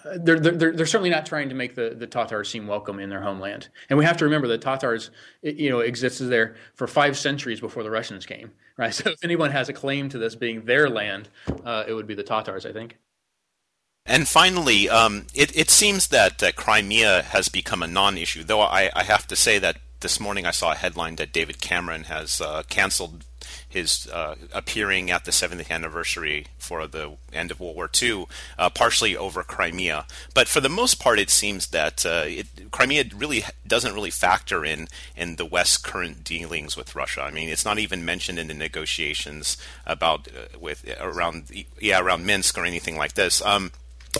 um, 0.05 0.23
they're, 0.23 0.39
they're, 0.39 0.71
they're 0.71 0.85
certainly 0.85 1.09
not 1.09 1.25
trying 1.25 1.49
to 1.49 1.55
make 1.55 1.75
the, 1.75 1.95
the 1.97 2.07
Tatars 2.07 2.49
seem 2.49 2.67
welcome 2.67 2.99
in 2.99 3.09
their 3.09 3.21
homeland. 3.21 3.69
And 3.89 3.99
we 3.99 4.05
have 4.05 4.17
to 4.17 4.25
remember 4.25 4.47
that 4.49 4.61
Tatars, 4.61 5.11
you 5.41 5.69
know, 5.69 5.79
existed 5.79 6.27
there 6.27 6.55
for 6.75 6.87
five 6.87 7.17
centuries 7.17 7.59
before 7.59 7.83
the 7.83 7.91
Russians 7.91 8.25
came, 8.25 8.51
right? 8.77 8.93
So 9.03 9.09
if 9.09 9.23
anyone 9.23 9.51
has 9.51 9.69
a 9.69 9.73
claim 9.73 10.09
to 10.09 10.17
this 10.17 10.35
being 10.35 10.65
their 10.65 10.89
land, 10.89 11.29
uh, 11.65 11.83
it 11.87 11.93
would 11.93 12.07
be 12.07 12.13
the 12.13 12.23
Tatars, 12.23 12.65
I 12.65 12.71
think. 12.71 12.97
And 14.05 14.27
finally, 14.27 14.89
um, 14.89 15.27
it, 15.33 15.55
it 15.57 15.69
seems 15.69 16.07
that 16.09 16.43
uh, 16.43 16.51
Crimea 16.51 17.23
has 17.23 17.49
become 17.49 17.81
a 17.81 17.87
non-issue, 17.87 18.43
though 18.43 18.61
I, 18.61 18.91
I 18.95 19.03
have 19.03 19.27
to 19.27 19.35
say 19.35 19.59
that 19.59 19.77
this 20.01 20.19
morning 20.19 20.45
I 20.45 20.51
saw 20.51 20.73
a 20.73 20.75
headline 20.75 21.15
that 21.15 21.31
David 21.31 21.61
Cameron 21.61 22.03
has 22.03 22.41
uh, 22.41 22.63
canceled 22.69 23.25
his 23.73 24.07
uh, 24.07 24.35
appearing 24.53 25.09
at 25.09 25.25
the 25.25 25.31
70th 25.31 25.71
anniversary 25.71 26.45
for 26.59 26.85
the 26.85 27.17
end 27.33 27.49
of 27.49 27.59
World 27.59 27.75
War 27.75 27.89
II, 28.01 28.27
uh, 28.57 28.69
partially 28.69 29.17
over 29.17 29.43
Crimea. 29.43 30.05
But 30.35 30.47
for 30.47 30.61
the 30.61 30.69
most 30.69 30.99
part, 30.99 31.17
it 31.17 31.31
seems 31.31 31.67
that 31.67 32.05
uh, 32.05 32.25
it, 32.27 32.71
Crimea 32.71 33.05
really 33.15 33.43
doesn't 33.65 33.95
really 33.95 34.11
factor 34.11 34.63
in 34.63 34.87
in 35.17 35.37
the 35.37 35.45
West's 35.45 35.77
current 35.77 36.23
dealings 36.23 36.77
with 36.77 36.95
Russia. 36.95 37.23
I 37.23 37.31
mean, 37.31 37.49
it's 37.49 37.65
not 37.65 37.79
even 37.79 38.05
mentioned 38.05 38.37
in 38.37 38.47
the 38.47 38.53
negotiations 38.53 39.57
about 39.87 40.27
uh, 40.27 40.59
with 40.59 40.85
around 40.99 41.51
yeah 41.81 41.99
around 41.99 42.27
Minsk 42.27 42.57
or 42.57 42.65
anything 42.65 42.95
like 42.95 43.13
this. 43.13 43.41
Um, 43.41 43.71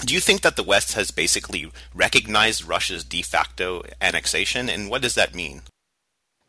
do 0.04 0.16
you 0.16 0.20
think 0.20 0.42
that 0.42 0.56
the 0.56 0.64
West 0.64 0.94
has 0.94 1.12
basically 1.12 1.72
recognized 1.94 2.68
Russia's 2.68 3.04
de 3.04 3.22
facto 3.22 3.84
annexation, 4.02 4.68
and 4.68 4.90
what 4.90 5.04
does 5.04 5.14
that 5.14 5.36
mean? 5.36 5.62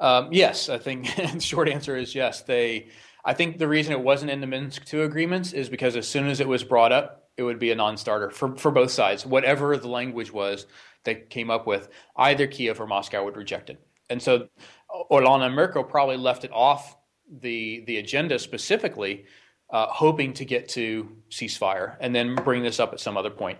Um, 0.00 0.28
yes, 0.32 0.68
I 0.68 0.78
think 0.78 1.14
the 1.16 1.40
short 1.40 1.68
answer 1.68 1.96
is 1.96 2.14
yes. 2.14 2.42
They, 2.42 2.88
I 3.24 3.34
think 3.34 3.58
the 3.58 3.68
reason 3.68 3.92
it 3.92 4.00
wasn't 4.00 4.30
in 4.30 4.40
the 4.40 4.46
Minsk 4.46 4.92
II 4.92 5.02
agreements 5.02 5.52
is 5.52 5.68
because 5.68 5.96
as 5.96 6.08
soon 6.08 6.28
as 6.28 6.40
it 6.40 6.48
was 6.48 6.64
brought 6.64 6.92
up, 6.92 7.28
it 7.36 7.42
would 7.42 7.58
be 7.58 7.70
a 7.72 7.74
non-starter 7.74 8.30
for 8.30 8.56
for 8.56 8.70
both 8.70 8.90
sides. 8.90 9.26
Whatever 9.26 9.76
the 9.76 9.88
language 9.88 10.32
was 10.32 10.66
they 11.04 11.16
came 11.16 11.50
up 11.50 11.66
with, 11.66 11.88
either 12.16 12.46
Kiev 12.46 12.80
or 12.80 12.86
Moscow 12.86 13.24
would 13.24 13.36
reject 13.36 13.70
it. 13.70 13.80
And 14.10 14.22
so, 14.22 14.48
Hollande 14.88 15.44
and 15.44 15.54
Merkel 15.54 15.84
probably 15.84 16.16
left 16.16 16.44
it 16.44 16.52
off 16.52 16.96
the 17.40 17.84
the 17.86 17.98
agenda 17.98 18.38
specifically, 18.38 19.24
uh, 19.70 19.86
hoping 19.86 20.32
to 20.34 20.44
get 20.44 20.68
to 20.70 21.08
ceasefire 21.30 21.96
and 22.00 22.14
then 22.14 22.34
bring 22.34 22.62
this 22.62 22.80
up 22.80 22.92
at 22.92 23.00
some 23.00 23.16
other 23.16 23.30
point. 23.30 23.58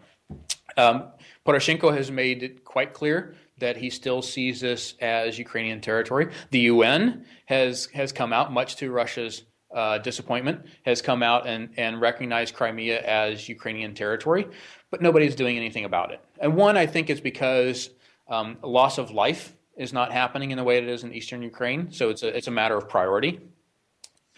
Um, 0.77 1.09
Poroshenko 1.47 1.95
has 1.97 2.11
made 2.11 2.43
it 2.43 2.65
quite 2.65 2.93
clear 2.93 3.35
that 3.59 3.77
he 3.77 3.91
still 3.91 4.23
sees 4.23 4.61
this 4.61 4.95
as 5.01 5.39
Ukrainian 5.39 5.81
territory. 5.81 6.31
The 6.51 6.61
UN 6.61 7.25
has 7.47 7.87
has 7.95 8.13
come 8.13 8.33
out, 8.33 8.53
much 8.53 8.77
to 8.77 8.91
Russia's 8.91 9.45
uh, 9.75 9.99
disappointment, 9.99 10.65
has 10.85 11.03
come 11.03 11.23
out 11.23 11.47
and, 11.47 11.69
and 11.77 12.01
recognized 12.01 12.55
Crimea 12.55 13.01
as 13.01 13.49
Ukrainian 13.49 13.95
territory, 13.95 14.47
but 14.91 15.03
nobody's 15.03 15.35
doing 15.35 15.57
anything 15.57 15.85
about 15.85 16.13
it. 16.13 16.21
And 16.39 16.55
one, 16.55 16.77
I 16.77 16.87
think, 16.87 17.11
is 17.11 17.21
because 17.21 17.91
um, 18.29 18.57
loss 18.63 18.99
of 18.99 19.11
life 19.11 19.55
is 19.77 19.93
not 19.93 20.13
happening 20.13 20.53
in 20.53 20.59
the 20.59 20.65
way 20.65 20.79
it 20.79 20.89
is 20.89 21.03
in 21.03 21.13
eastern 21.13 21.43
Ukraine, 21.43 21.91
so 21.91 22.11
it's 22.11 22.23
a 22.23 22.37
it's 22.37 22.47
a 22.47 22.53
matter 22.53 22.77
of 22.77 22.89
priority. 22.89 23.41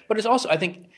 But 0.09 0.19
it's 0.19 0.27
also, 0.27 0.49
I 0.49 0.57
think, 0.57 0.89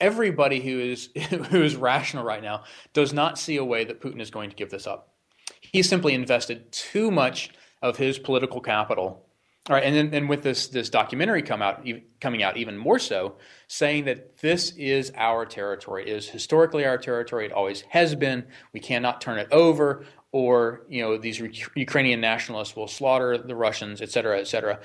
everybody 0.00 0.60
who 0.60 0.80
is 0.80 1.10
who 1.50 1.62
is 1.62 1.76
rational 1.76 2.24
right 2.24 2.42
now 2.42 2.64
does 2.92 3.12
not 3.12 3.38
see 3.38 3.56
a 3.56 3.64
way 3.64 3.84
that 3.84 4.00
Putin 4.00 4.20
is 4.20 4.30
going 4.30 4.50
to 4.50 4.56
give 4.56 4.70
this 4.70 4.86
up. 4.86 5.15
He 5.60 5.82
simply 5.82 6.14
invested 6.14 6.70
too 6.72 7.10
much 7.10 7.50
of 7.82 7.96
his 7.96 8.18
political 8.18 8.60
capital. 8.60 9.22
All 9.68 9.74
right, 9.74 9.82
and 9.82 9.96
then 9.96 10.14
and 10.14 10.28
with 10.28 10.44
this 10.44 10.68
this 10.68 10.88
documentary 10.88 11.42
come 11.42 11.60
out 11.60 11.84
coming 12.20 12.44
out 12.44 12.56
even 12.56 12.78
more 12.78 13.00
so, 13.00 13.36
saying 13.66 14.04
that 14.04 14.38
this 14.38 14.70
is 14.76 15.10
our 15.16 15.44
territory, 15.44 16.04
it 16.04 16.16
is 16.16 16.28
historically 16.28 16.84
our 16.84 16.98
territory. 16.98 17.46
It 17.46 17.52
always 17.52 17.80
has 17.88 18.14
been. 18.14 18.46
We 18.72 18.78
cannot 18.78 19.20
turn 19.20 19.38
it 19.38 19.48
over, 19.50 20.04
or 20.30 20.86
you 20.88 21.02
know 21.02 21.18
these 21.18 21.40
Ukrainian 21.74 22.20
nationalists 22.20 22.76
will 22.76 22.86
slaughter 22.86 23.38
the 23.38 23.56
Russians, 23.56 24.00
et 24.00 24.10
cetera, 24.10 24.38
et 24.38 24.46
cetera. 24.46 24.78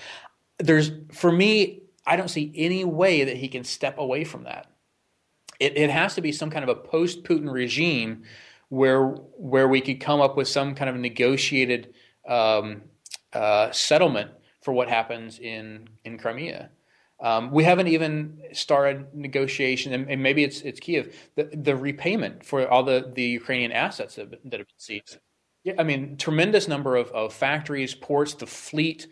There's 0.58 0.92
for 1.12 1.32
me, 1.32 1.84
I 2.08 2.16
don't 2.16 2.30
see 2.30 2.52
any 2.56 2.84
way 2.84 3.24
that 3.26 3.38
he 3.38 3.50
can 3.50 3.64
step 3.64 4.00
away 4.00 4.24
from 4.24 4.46
that. 4.46 4.72
It, 5.60 5.78
it 5.78 5.92
has 5.92 6.16
to 6.16 6.22
be 6.22 6.32
some 6.32 6.50
kind 6.50 6.64
of 6.64 6.70
a 6.70 6.76
post-Putin 6.76 7.52
regime 7.52 8.24
where 8.72 9.08
where 9.36 9.68
we 9.68 9.82
could 9.82 10.00
come 10.00 10.22
up 10.22 10.38
with 10.38 10.48
some 10.48 10.74
kind 10.76 10.90
of 10.90 10.96
negotiated 10.96 11.94
um, 12.28 12.82
uh, 13.34 13.70
settlement 13.72 14.32
for 14.62 14.72
what 14.74 14.88
happens 14.88 15.40
in 15.40 15.90
in 16.06 16.18
Crimea. 16.18 16.70
Um, 17.20 17.52
we 17.52 17.66
haven't 17.66 17.90
even 17.90 18.42
started 18.54 19.14
negotiation, 19.14 19.94
and, 19.94 20.10
and, 20.10 20.24
maybe 20.24 20.44
it's 20.46 20.62
it's 20.62 20.80
Kiev 20.80 21.14
the, 21.36 21.50
the 21.54 21.76
repayment 21.76 22.46
for 22.46 22.66
all 22.68 22.84
the, 22.84 23.12
the 23.14 23.24
Ukrainian 23.24 23.74
assets 23.74 24.16
that, 24.16 24.32
that 24.32 24.60
have 24.60 24.68
been 24.68 24.78
seized. 24.78 25.18
Yeah, 25.66 25.74
I 25.78 25.84
mean, 25.84 26.16
tremendous 26.16 26.68
number 26.70 26.96
of, 26.96 27.12
of 27.12 27.34
factories, 27.34 27.94
ports, 27.94 28.34
the 28.36 28.48
fleet, 28.48 29.06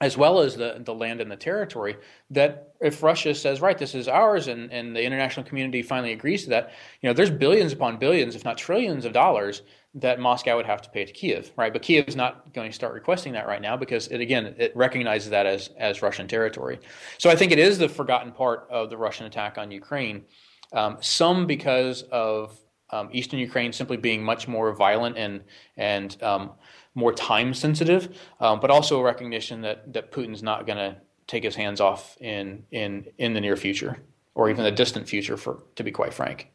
as 0.00 0.16
well 0.16 0.40
as 0.40 0.56
the, 0.56 0.80
the 0.84 0.94
land 0.94 1.20
and 1.20 1.30
the 1.30 1.36
territory, 1.36 1.96
that 2.30 2.74
if 2.80 3.02
Russia 3.02 3.34
says, 3.34 3.60
right, 3.60 3.76
this 3.76 3.94
is 3.94 4.08
ours, 4.08 4.48
and, 4.48 4.72
and 4.72 4.96
the 4.96 5.04
international 5.04 5.44
community 5.44 5.82
finally 5.82 6.12
agrees 6.12 6.44
to 6.44 6.50
that, 6.50 6.72
you 7.02 7.08
know, 7.08 7.12
there's 7.12 7.30
billions 7.30 7.72
upon 7.72 7.98
billions, 7.98 8.34
if 8.34 8.44
not 8.44 8.56
trillions 8.56 9.04
of 9.04 9.12
dollars 9.12 9.62
that 9.94 10.20
Moscow 10.20 10.56
would 10.56 10.66
have 10.66 10.80
to 10.82 10.90
pay 10.90 11.04
to 11.04 11.12
Kiev, 11.12 11.50
right? 11.56 11.72
But 11.72 11.82
Kiev 11.82 12.06
is 12.08 12.16
not 12.16 12.54
going 12.54 12.70
to 12.70 12.74
start 12.74 12.94
requesting 12.94 13.32
that 13.32 13.46
right 13.46 13.60
now 13.60 13.76
because 13.76 14.06
it 14.08 14.20
again 14.20 14.54
it 14.56 14.74
recognizes 14.76 15.30
that 15.30 15.46
as 15.46 15.70
as 15.76 16.00
Russian 16.00 16.28
territory. 16.28 16.78
So 17.18 17.28
I 17.28 17.34
think 17.34 17.50
it 17.50 17.58
is 17.58 17.76
the 17.78 17.88
forgotten 17.88 18.30
part 18.32 18.68
of 18.70 18.88
the 18.88 18.96
Russian 18.96 19.26
attack 19.26 19.58
on 19.58 19.70
Ukraine. 19.70 20.24
Um, 20.72 20.98
some 21.00 21.46
because 21.46 22.02
of 22.12 22.56
um, 22.92 23.08
eastern 23.12 23.38
Ukraine 23.38 23.72
simply 23.72 23.96
being 23.96 24.22
much 24.22 24.48
more 24.48 24.72
violent 24.72 25.16
and 25.16 25.42
and 25.76 26.20
um, 26.22 26.52
more 26.94 27.12
time 27.12 27.54
sensitive, 27.54 28.18
um, 28.40 28.60
but 28.60 28.70
also 28.70 28.98
a 29.00 29.02
recognition 29.02 29.62
that 29.62 29.92
that 29.92 30.12
Putin's 30.12 30.42
not 30.42 30.66
going 30.66 30.78
to 30.78 30.96
take 31.26 31.44
his 31.44 31.54
hands 31.54 31.80
off 31.80 32.16
in 32.20 32.64
in 32.70 33.06
in 33.18 33.34
the 33.34 33.40
near 33.40 33.56
future 33.56 33.98
or 34.34 34.48
even 34.48 34.64
the 34.64 34.70
distant 34.70 35.08
future, 35.08 35.36
for 35.36 35.62
to 35.76 35.84
be 35.84 35.90
quite 35.90 36.14
frank. 36.14 36.48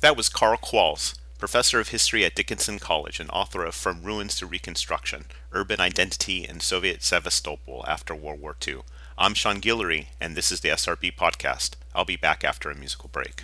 That 0.00 0.16
was 0.16 0.28
Karl 0.28 0.58
Qualls, 0.58 1.18
professor 1.38 1.80
of 1.80 1.88
history 1.88 2.24
at 2.24 2.34
Dickinson 2.34 2.78
College 2.78 3.20
and 3.20 3.30
author 3.30 3.64
of 3.64 3.74
From 3.74 4.02
Ruins 4.02 4.36
to 4.38 4.46
Reconstruction: 4.46 5.26
Urban 5.52 5.80
Identity 5.80 6.46
in 6.48 6.60
Soviet 6.60 7.02
Sevastopol 7.02 7.84
After 7.86 8.14
World 8.14 8.40
War 8.40 8.56
II. 8.66 8.80
I'm 9.16 9.34
Sean 9.34 9.60
Guillory, 9.60 10.06
and 10.20 10.36
this 10.36 10.52
is 10.52 10.60
the 10.60 10.68
SRB 10.68 11.16
podcast. 11.16 11.72
I'll 11.94 12.04
be 12.04 12.16
back 12.16 12.44
after 12.44 12.70
a 12.70 12.76
musical 12.76 13.08
break. 13.08 13.42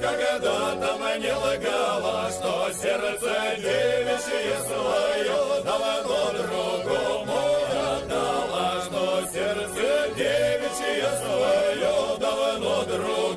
когда-то 0.00 0.96
мне 0.98 1.34
лгала, 1.34 2.30
что 2.30 2.70
сердце 2.72 3.56
девичье 3.56 4.56
свое 4.66 5.62
давно 5.64 6.32
другому 6.32 7.38
отдала, 7.72 8.82
что 8.84 9.02
сердце 9.32 10.14
девичье 10.16 11.10
свое 11.20 12.18
давно 12.18 12.84
другому 12.84 13.27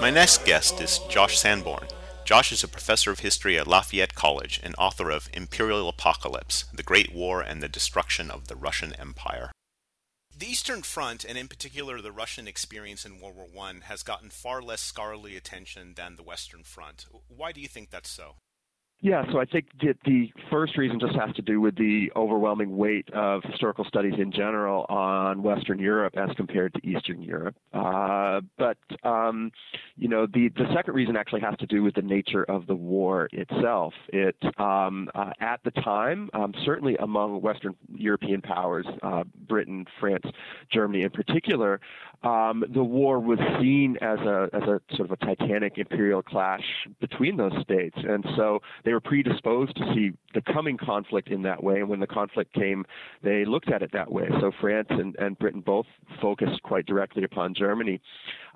My 0.00 0.10
next 0.10 0.44
guest 0.44 0.80
is 0.80 0.98
Josh 1.08 1.38
Sanborn. 1.38 1.86
Josh 2.24 2.52
is 2.52 2.64
a 2.64 2.68
professor 2.68 3.10
of 3.10 3.20
history 3.20 3.58
at 3.58 3.66
Lafayette 3.66 4.14
College 4.14 4.60
and 4.62 4.74
author 4.76 5.10
of 5.10 5.28
Imperial 5.32 5.88
Apocalypse 5.88 6.64
The 6.74 6.82
Great 6.82 7.14
War 7.14 7.40
and 7.40 7.62
the 7.62 7.68
Destruction 7.68 8.30
of 8.30 8.48
the 8.48 8.56
Russian 8.56 8.92
Empire. 8.94 9.50
The 10.36 10.46
Eastern 10.46 10.82
Front, 10.82 11.24
and 11.24 11.36
in 11.36 11.48
particular 11.48 12.00
the 12.00 12.12
Russian 12.12 12.48
experience 12.48 13.04
in 13.04 13.20
World 13.20 13.36
War 13.36 13.66
I, 13.66 13.74
has 13.84 14.02
gotten 14.02 14.30
far 14.30 14.62
less 14.62 14.80
scholarly 14.80 15.36
attention 15.36 15.94
than 15.96 16.16
the 16.16 16.22
Western 16.22 16.64
Front. 16.64 17.06
Why 17.28 17.52
do 17.52 17.60
you 17.60 17.68
think 17.68 17.90
that's 17.90 18.10
so? 18.10 18.36
Yeah, 19.02 19.24
so 19.32 19.40
I 19.40 19.46
think 19.46 19.66
that 19.80 19.96
the 20.04 20.30
first 20.50 20.76
reason 20.76 21.00
just 21.00 21.14
has 21.14 21.34
to 21.36 21.42
do 21.42 21.58
with 21.58 21.74
the 21.76 22.12
overwhelming 22.16 22.76
weight 22.76 23.08
of 23.14 23.42
historical 23.44 23.84
studies 23.86 24.12
in 24.18 24.30
general 24.30 24.84
on 24.90 25.42
Western 25.42 25.78
Europe 25.78 26.18
as 26.18 26.28
compared 26.36 26.74
to 26.74 26.86
Eastern 26.86 27.22
Europe. 27.22 27.56
Uh, 27.72 28.42
but 28.58 28.76
um, 29.02 29.52
you 29.96 30.06
know, 30.06 30.26
the 30.26 30.50
the 30.50 30.66
second 30.74 30.92
reason 30.92 31.16
actually 31.16 31.40
has 31.40 31.56
to 31.60 31.66
do 31.66 31.82
with 31.82 31.94
the 31.94 32.02
nature 32.02 32.44
of 32.44 32.66
the 32.66 32.74
war 32.74 33.30
itself. 33.32 33.94
It 34.08 34.36
um, 34.58 35.08
uh, 35.14 35.30
at 35.40 35.60
the 35.64 35.70
time, 35.70 36.28
um, 36.34 36.52
certainly 36.66 36.96
among 36.96 37.40
Western 37.40 37.74
European 37.94 38.42
powers, 38.42 38.86
uh, 39.02 39.24
Britain, 39.48 39.86
France, 39.98 40.26
Germany 40.70 41.04
in 41.04 41.10
particular, 41.10 41.80
um, 42.22 42.64
the 42.68 42.84
war 42.84 43.18
was 43.18 43.38
seen 43.60 43.96
as 44.02 44.18
a 44.18 44.50
as 44.52 44.62
a 44.64 44.80
sort 44.94 45.10
of 45.10 45.12
a 45.12 45.16
titanic 45.24 45.78
imperial 45.78 46.22
clash 46.22 46.64
between 47.00 47.38
those 47.38 47.54
states, 47.62 47.96
and 47.96 48.26
so 48.36 48.60
they 48.90 48.94
were 48.94 49.00
predisposed 49.00 49.76
to 49.76 49.84
see 49.94 50.10
the 50.34 50.42
coming 50.52 50.76
conflict 50.76 51.28
in 51.28 51.42
that 51.42 51.62
way. 51.62 51.76
And 51.76 51.88
when 51.88 52.00
the 52.00 52.08
conflict 52.08 52.52
came, 52.52 52.84
they 53.22 53.44
looked 53.44 53.70
at 53.70 53.82
it 53.82 53.92
that 53.92 54.10
way. 54.10 54.28
So 54.40 54.50
France 54.60 54.88
and, 54.90 55.14
and 55.16 55.38
Britain 55.38 55.60
both 55.60 55.86
focused 56.20 56.60
quite 56.64 56.86
directly 56.86 57.22
upon 57.22 57.54
Germany, 57.54 58.00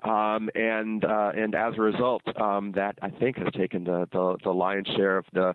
um, 0.03 0.49
and 0.53 1.05
uh, 1.05 1.31
and 1.37 1.55
as 1.55 1.75
a 1.77 1.81
result, 1.81 2.21
um, 2.37 2.73
that 2.73 2.97
I 3.01 3.11
think 3.11 3.37
has 3.37 3.47
taken 3.57 3.85
the 3.85 4.09
the, 4.11 4.35
the 4.43 4.51
lion's 4.51 4.87
share 4.87 5.17
of 5.19 5.25
the 5.31 5.47
uh, 5.47 5.53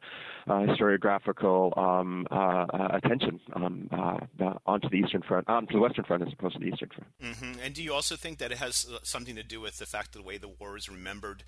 historiographical 0.48 1.76
um, 1.76 2.26
uh, 2.30 2.66
attention 2.94 3.38
um, 3.54 3.88
uh, 3.92 4.54
onto 4.64 4.88
the 4.88 4.96
Eastern 4.96 5.20
Front, 5.20 5.46
onto 5.46 5.74
the 5.74 5.80
Western 5.80 6.06
Front 6.06 6.22
as 6.22 6.32
opposed 6.32 6.54
to 6.54 6.60
the 6.60 6.68
Eastern 6.68 6.88
Front. 6.88 7.10
Mm-hmm. 7.22 7.60
And 7.62 7.74
do 7.74 7.82
you 7.82 7.92
also 7.92 8.16
think 8.16 8.38
that 8.38 8.50
it 8.50 8.58
has 8.58 8.88
uh, 8.90 8.98
something 9.02 9.36
to 9.36 9.42
do 9.42 9.60
with 9.60 9.78
the 9.78 9.86
fact 9.86 10.16
of 10.16 10.22
the 10.22 10.26
way 10.26 10.38
the 10.38 10.48
war 10.48 10.78
is 10.78 10.88
remembered 10.88 11.44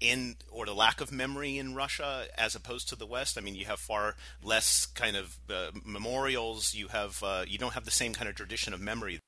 in 0.00 0.36
or 0.50 0.66
the 0.66 0.74
lack 0.74 1.00
of 1.00 1.12
memory 1.12 1.58
in 1.58 1.74
Russia 1.74 2.26
as 2.36 2.54
opposed 2.54 2.88
to 2.88 2.96
the 2.96 3.06
West? 3.06 3.38
I 3.38 3.40
mean, 3.40 3.54
you 3.54 3.66
have 3.66 3.78
far 3.78 4.16
less 4.42 4.86
kind 4.86 5.16
of 5.16 5.38
uh, 5.50 5.70
memorials. 5.84 6.74
You 6.74 6.88
have 6.88 7.22
uh, 7.22 7.44
you 7.46 7.58
don't 7.58 7.74
have 7.74 7.84
the 7.84 7.90
same 7.90 8.12
kind 8.12 8.28
of 8.28 8.34
tradition 8.34 8.74
of 8.74 8.80
memory. 8.80 9.20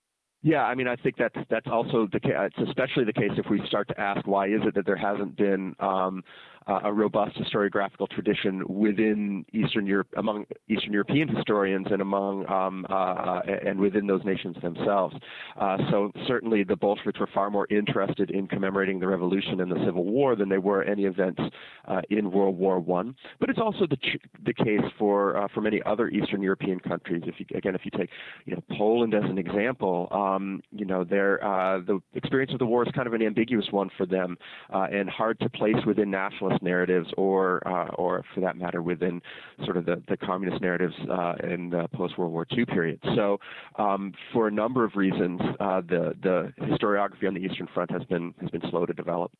Yeah, 0.42 0.62
I 0.62 0.74
mean, 0.74 0.86
I 0.86 0.96
think 0.96 1.16
that's 1.16 1.36
that's 1.50 1.66
also 1.66 2.06
the 2.12 2.20
case. 2.20 2.32
It's 2.36 2.68
especially 2.68 3.04
the 3.04 3.12
case 3.12 3.32
if 3.36 3.46
we 3.50 3.60
start 3.66 3.88
to 3.88 4.00
ask 4.00 4.26
why 4.26 4.46
is 4.46 4.60
it 4.64 4.74
that 4.74 4.86
there 4.86 4.96
hasn't 4.96 5.36
been 5.36 5.74
um, 5.80 6.22
a 6.66 6.92
robust 6.92 7.36
historiographical 7.36 8.08
tradition 8.08 8.62
within 8.68 9.44
Eastern 9.52 9.86
Europe, 9.86 10.08
among 10.16 10.44
Eastern 10.68 10.92
European 10.92 11.28
historians, 11.28 11.86
and 11.90 12.02
among 12.02 12.48
um, 12.50 12.84
uh, 12.90 12.94
uh, 12.94 13.42
and 13.64 13.78
within 13.78 14.06
those 14.06 14.24
nations 14.24 14.56
themselves. 14.62 15.14
Uh, 15.60 15.76
so 15.90 16.10
certainly, 16.26 16.64
the 16.64 16.74
Bolsheviks 16.74 17.20
were 17.20 17.28
far 17.32 17.50
more 17.50 17.68
interested 17.70 18.30
in 18.30 18.48
commemorating 18.48 18.98
the 18.98 19.06
revolution 19.06 19.60
and 19.60 19.70
the 19.70 19.78
Civil 19.84 20.04
War 20.04 20.34
than 20.34 20.48
they 20.48 20.58
were 20.58 20.82
any 20.82 21.04
events 21.04 21.40
uh, 21.86 22.00
in 22.10 22.32
World 22.32 22.58
War 22.58 22.80
One. 22.80 23.14
But 23.38 23.48
it's 23.48 23.60
also 23.60 23.86
the 23.86 23.96
the 24.44 24.54
case 24.54 24.80
for 24.98 25.36
uh, 25.36 25.48
for 25.54 25.60
many 25.60 25.80
other 25.86 26.08
Eastern 26.08 26.42
European 26.42 26.80
countries. 26.80 27.22
If 27.26 27.36
you 27.38 27.46
again, 27.56 27.76
if 27.76 27.82
you 27.84 27.92
take 27.96 28.10
you 28.44 28.56
know 28.56 28.62
Poland 28.76 29.14
as 29.14 29.24
an 29.24 29.38
example, 29.38 30.08
um, 30.10 30.62
you 30.72 30.84
know 30.84 31.04
their 31.04 31.38
the 31.86 32.00
experience 32.14 32.52
of 32.52 32.58
the 32.58 32.66
war 32.66 32.84
is 32.84 32.90
kind 32.92 33.06
of 33.06 33.12
an 33.12 33.22
ambiguous 33.22 33.66
one 33.70 33.88
for 33.96 34.04
them 34.04 34.36
and 34.70 35.08
hard 35.08 35.38
to 35.40 35.48
place 35.50 35.76
within 35.86 36.10
nationalist 36.10 36.55
narratives, 36.62 37.08
or 37.16 37.66
uh, 37.66 37.88
or 37.94 38.24
for 38.34 38.40
that 38.40 38.56
matter, 38.56 38.82
within 38.82 39.20
sort 39.64 39.76
of 39.76 39.86
the, 39.86 40.02
the 40.08 40.16
communist 40.16 40.60
narratives 40.62 40.94
uh, 41.10 41.34
in 41.44 41.70
the 41.70 41.88
post 41.94 42.18
World 42.18 42.32
War 42.32 42.46
II 42.56 42.66
period. 42.66 43.00
So, 43.14 43.38
um, 43.78 44.12
for 44.32 44.48
a 44.48 44.50
number 44.50 44.84
of 44.84 44.96
reasons, 44.96 45.40
uh, 45.60 45.80
the 45.80 46.14
the 46.22 46.52
historiography 46.60 47.26
on 47.26 47.34
the 47.34 47.40
Eastern 47.40 47.68
Front 47.72 47.90
has 47.90 48.04
been 48.04 48.34
has 48.40 48.50
been 48.50 48.62
slow 48.70 48.86
to 48.86 48.92
develop. 48.92 49.32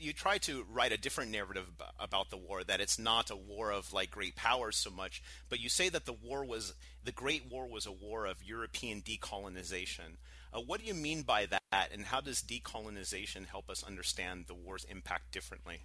You 0.00 0.12
try 0.12 0.38
to 0.38 0.64
write 0.70 0.92
a 0.92 0.96
different 0.96 1.32
narrative 1.32 1.66
about 1.98 2.30
the 2.30 2.36
war 2.36 2.62
that 2.62 2.80
it's 2.80 3.00
not 3.00 3.30
a 3.30 3.36
war 3.36 3.72
of 3.72 3.92
like 3.92 4.12
great 4.12 4.36
powers 4.36 4.76
so 4.76 4.90
much 4.90 5.20
but 5.48 5.58
you 5.58 5.68
say 5.68 5.88
that 5.88 6.06
the 6.06 6.12
war 6.12 6.44
was 6.44 6.74
the 7.02 7.10
great 7.10 7.50
war 7.50 7.66
was 7.66 7.84
a 7.84 7.90
war 7.90 8.24
of 8.24 8.44
european 8.44 9.02
decolonization. 9.02 10.18
Uh, 10.52 10.60
what 10.60 10.80
do 10.80 10.86
you 10.86 10.94
mean 10.94 11.22
by 11.22 11.46
that 11.46 11.92
and 11.92 12.06
how 12.06 12.20
does 12.20 12.42
decolonization 12.42 13.46
help 13.46 13.68
us 13.68 13.82
understand 13.82 14.44
the 14.46 14.54
war's 14.54 14.84
impact 14.84 15.32
differently 15.32 15.80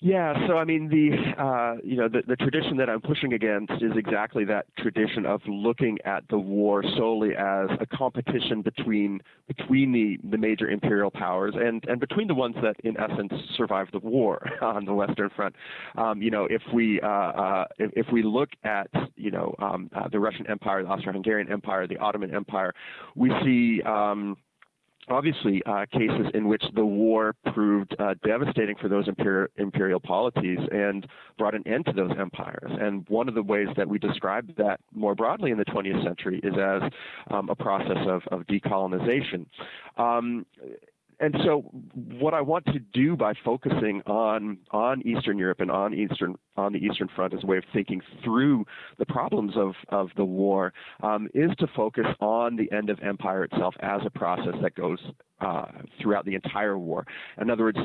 yeah, 0.00 0.46
so 0.48 0.58
I 0.58 0.64
mean 0.64 0.88
the 0.88 1.42
uh, 1.42 1.76
you 1.84 1.96
know 1.96 2.08
the, 2.08 2.22
the 2.26 2.36
tradition 2.36 2.76
that 2.78 2.90
I'm 2.90 3.00
pushing 3.00 3.32
against 3.32 3.72
is 3.74 3.92
exactly 3.96 4.44
that 4.46 4.66
tradition 4.76 5.24
of 5.24 5.40
looking 5.46 5.98
at 6.04 6.24
the 6.28 6.38
war 6.38 6.82
solely 6.96 7.30
as 7.36 7.68
a 7.80 7.86
competition 7.86 8.60
between 8.60 9.20
between 9.46 9.92
the, 9.92 10.18
the 10.28 10.36
major 10.36 10.68
imperial 10.68 11.10
powers 11.10 11.54
and, 11.56 11.84
and 11.88 12.00
between 12.00 12.26
the 12.26 12.34
ones 12.34 12.56
that 12.62 12.76
in 12.82 12.96
essence 12.98 13.32
survived 13.56 13.92
the 13.92 13.98
war 14.00 14.44
on 14.62 14.84
the 14.84 14.92
Western 14.92 15.30
Front. 15.30 15.54
Um, 15.96 16.20
you 16.20 16.30
know, 16.30 16.46
if 16.50 16.62
we 16.72 17.00
uh, 17.00 17.06
uh, 17.06 17.64
if, 17.78 17.90
if, 17.94 18.06
we 18.12 18.22
look 18.22 18.50
at 18.64 18.88
you 19.16 19.30
know 19.30 19.54
um, 19.60 19.88
uh, 19.94 20.08
the 20.08 20.18
Russian 20.18 20.46
Empire, 20.48 20.82
the 20.82 20.88
Austro-Hungarian 20.88 21.50
Empire, 21.50 21.86
the 21.86 21.98
Ottoman 21.98 22.34
Empire, 22.34 22.74
we 23.14 23.30
see 23.44 23.80
um, 23.82 24.36
obviously 25.08 25.62
uh, 25.66 25.86
cases 25.92 26.26
in 26.34 26.48
which 26.48 26.62
the 26.74 26.84
war 26.84 27.34
proved 27.52 27.94
uh, 27.98 28.14
devastating 28.24 28.76
for 28.76 28.88
those 28.88 29.08
imperial, 29.08 29.48
imperial 29.56 30.00
polities 30.00 30.58
and 30.72 31.06
brought 31.38 31.54
an 31.54 31.66
end 31.66 31.86
to 31.86 31.92
those 31.92 32.10
empires. 32.18 32.70
And 32.80 33.06
one 33.08 33.28
of 33.28 33.34
the 33.34 33.42
ways 33.42 33.68
that 33.76 33.88
we 33.88 33.98
describe 33.98 34.54
that 34.56 34.80
more 34.92 35.14
broadly 35.14 35.50
in 35.50 35.58
the 35.58 35.64
20th 35.64 36.02
century 36.04 36.40
is 36.42 36.54
as 36.58 36.82
um, 37.30 37.48
a 37.48 37.54
process 37.54 37.98
of, 38.06 38.22
of 38.30 38.46
decolonization. 38.46 39.46
Um, 39.96 40.46
and 41.20 41.36
so 41.44 41.60
what 42.18 42.34
I 42.34 42.40
want 42.40 42.66
to 42.66 42.78
do 42.78 43.16
by 43.16 43.34
focusing 43.44 44.02
on 44.06 44.58
on 44.72 45.00
Eastern 45.06 45.38
Europe 45.38 45.60
and 45.60 45.70
on 45.70 45.94
Eastern 45.94 46.34
on 46.56 46.72
the 46.72 46.78
Eastern 46.78 47.08
Front 47.14 47.34
as 47.34 47.42
a 47.42 47.46
way 47.46 47.58
of 47.58 47.64
thinking 47.72 48.00
through 48.22 48.64
the 48.98 49.06
problems 49.06 49.52
of 49.56 49.74
of 49.88 50.10
the 50.16 50.24
war 50.24 50.72
um, 51.02 51.28
is 51.34 51.50
to 51.58 51.66
focus 51.76 52.06
on 52.20 52.56
the 52.56 52.70
end 52.72 52.90
of 52.90 52.98
empire 53.00 53.44
itself 53.44 53.74
as 53.80 54.00
a 54.04 54.10
process 54.10 54.54
that 54.62 54.74
goes 54.74 54.98
uh, 55.40 55.66
throughout 56.00 56.24
the 56.24 56.34
entire 56.34 56.78
war. 56.78 57.06
In 57.40 57.50
other 57.50 57.64
words, 57.64 57.78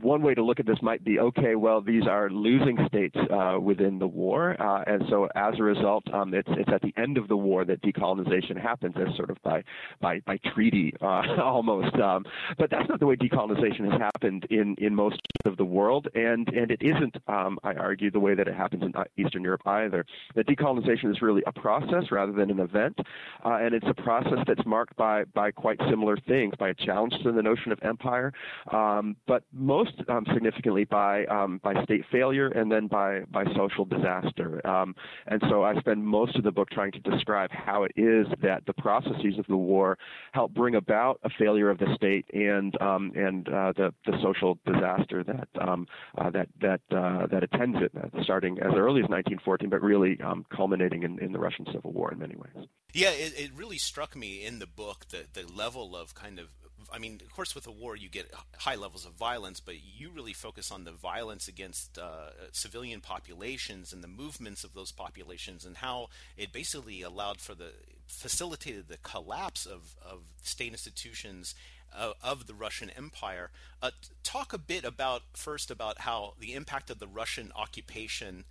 one 0.00 0.22
way 0.22 0.34
to 0.34 0.42
look 0.42 0.60
at 0.60 0.66
this 0.66 0.78
might 0.82 1.04
be 1.04 1.18
okay, 1.18 1.54
well, 1.54 1.80
these 1.80 2.06
are 2.06 2.28
losing 2.28 2.76
states 2.88 3.16
uh, 3.32 3.58
within 3.60 3.98
the 3.98 4.06
war, 4.06 4.60
uh, 4.60 4.82
and 4.86 5.02
so 5.08 5.28
as 5.34 5.54
a 5.58 5.62
result, 5.62 6.04
um, 6.12 6.34
it's 6.34 6.48
it's 6.52 6.70
at 6.72 6.82
the 6.82 6.92
end 7.00 7.16
of 7.16 7.28
the 7.28 7.36
war 7.36 7.64
that 7.64 7.80
decolonization 7.82 8.60
happens, 8.60 8.94
as 8.96 9.14
sort 9.16 9.30
of 9.30 9.38
by 9.42 9.62
by 10.00 10.20
by 10.26 10.38
treaty 10.54 10.92
uh, 11.00 11.22
almost. 11.42 11.94
Um, 11.96 12.24
but 12.58 12.70
that's 12.70 12.88
not 12.88 13.00
the 13.00 13.06
way 13.06 13.16
decolonization 13.16 13.90
has 13.90 14.00
happened 14.00 14.46
in 14.50 14.74
in 14.78 14.94
most 14.94 15.20
of 15.44 15.56
the 15.56 15.64
world, 15.64 16.08
and 16.14 16.48
and 16.48 16.70
it 16.70 16.82
isn't, 16.82 17.16
um, 17.28 17.58
I 17.62 17.74
argue, 17.74 18.10
the 18.16 18.20
way 18.20 18.34
that 18.34 18.48
it 18.48 18.54
happens 18.54 18.82
in 18.82 18.94
Eastern 19.22 19.42
Europe 19.42 19.60
either. 19.66 20.06
That 20.34 20.46
decolonization 20.46 21.10
is 21.10 21.20
really 21.20 21.42
a 21.46 21.52
process 21.52 22.04
rather 22.10 22.32
than 22.32 22.50
an 22.50 22.60
event, 22.60 22.98
uh, 23.44 23.58
and 23.60 23.74
it's 23.74 23.86
a 23.86 24.02
process 24.02 24.38
that's 24.46 24.64
marked 24.64 24.96
by 24.96 25.24
by 25.34 25.50
quite 25.50 25.78
similar 25.90 26.16
things, 26.26 26.54
by 26.58 26.70
a 26.70 26.74
challenge 26.74 27.12
to 27.22 27.30
the 27.30 27.42
notion 27.42 27.72
of 27.72 27.78
empire, 27.82 28.32
um, 28.72 29.16
but 29.26 29.42
most 29.52 29.92
um, 30.08 30.24
significantly 30.32 30.84
by 30.84 31.26
um, 31.26 31.60
by 31.62 31.74
state 31.84 32.04
failure 32.10 32.48
and 32.48 32.72
then 32.72 32.86
by 32.86 33.20
by 33.30 33.44
social 33.54 33.84
disaster. 33.84 34.66
Um, 34.66 34.94
and 35.26 35.42
so 35.50 35.62
I 35.62 35.78
spend 35.80 36.02
most 36.02 36.36
of 36.36 36.42
the 36.42 36.52
book 36.52 36.70
trying 36.70 36.92
to 36.92 37.00
describe 37.00 37.50
how 37.50 37.84
it 37.84 37.92
is 37.96 38.26
that 38.40 38.64
the 38.66 38.72
processes 38.74 39.38
of 39.38 39.46
the 39.46 39.56
war 39.56 39.98
help 40.32 40.54
bring 40.54 40.76
about 40.76 41.20
a 41.22 41.30
failure 41.38 41.68
of 41.68 41.76
the 41.76 41.94
state 41.94 42.24
and 42.32 42.80
um, 42.80 43.12
and 43.14 43.46
uh, 43.50 43.72
the 43.76 43.92
the 44.06 44.18
social 44.22 44.58
disaster 44.64 45.22
that 45.22 45.48
um, 45.60 45.86
uh, 46.16 46.30
that 46.30 46.48
that 46.62 46.80
uh, 46.90 47.26
that 47.26 47.42
attends 47.42 47.76
it, 47.82 47.92
starting 48.22 48.58
as 48.58 48.72
early 48.74 49.00
as 49.00 49.08
1914, 49.08 49.68
but 49.68 49.82
really 49.82 50.18
culminating 50.54 51.02
in, 51.02 51.18
in 51.18 51.32
the 51.32 51.38
Russian 51.38 51.66
Civil 51.72 51.92
War 51.92 52.12
in 52.12 52.18
many 52.18 52.36
ways. 52.36 52.68
Yeah, 52.92 53.10
it, 53.10 53.34
it 53.38 53.50
really 53.54 53.78
struck 53.78 54.16
me 54.16 54.44
in 54.44 54.58
the 54.58 54.66
book 54.66 55.06
the 55.10 55.26
the 55.32 55.46
level 55.52 55.96
of 55.96 56.14
kind 56.14 56.38
of 56.38 56.48
I 56.92 56.98
mean, 56.98 57.20
of 57.24 57.32
course, 57.34 57.54
with 57.54 57.66
a 57.66 57.72
war, 57.72 57.96
you 57.96 58.08
get 58.08 58.30
high 58.58 58.76
levels 58.76 59.06
of 59.06 59.12
violence, 59.12 59.60
but 59.60 59.76
you 59.82 60.10
really 60.10 60.32
focus 60.32 60.70
on 60.70 60.84
the 60.84 60.92
violence 60.92 61.48
against 61.48 61.98
uh, 61.98 62.30
civilian 62.52 63.00
populations 63.00 63.92
and 63.92 64.04
the 64.04 64.08
movements 64.08 64.64
of 64.64 64.74
those 64.74 64.92
populations 64.92 65.64
and 65.64 65.78
how 65.78 66.08
it 66.36 66.52
basically 66.52 67.02
allowed 67.02 67.40
for 67.40 67.54
the 67.54 67.72
facilitated 68.06 68.88
the 68.88 68.98
collapse 68.98 69.66
of, 69.66 69.96
of 70.00 70.20
state 70.42 70.70
institutions 70.70 71.54
uh, 71.56 71.75
of 72.22 72.46
the 72.46 72.54
Russian 72.54 72.90
Empire. 72.90 73.50
Uh, 73.82 73.90
talk 74.22 74.52
a 74.52 74.58
bit 74.58 74.84
about 74.84 75.22
first 75.34 75.70
about 75.70 76.00
how 76.00 76.34
the 76.38 76.54
impact 76.54 76.90
of 76.90 76.98
the 76.98 77.06
Russian 77.06 77.52
occupation 77.56 78.44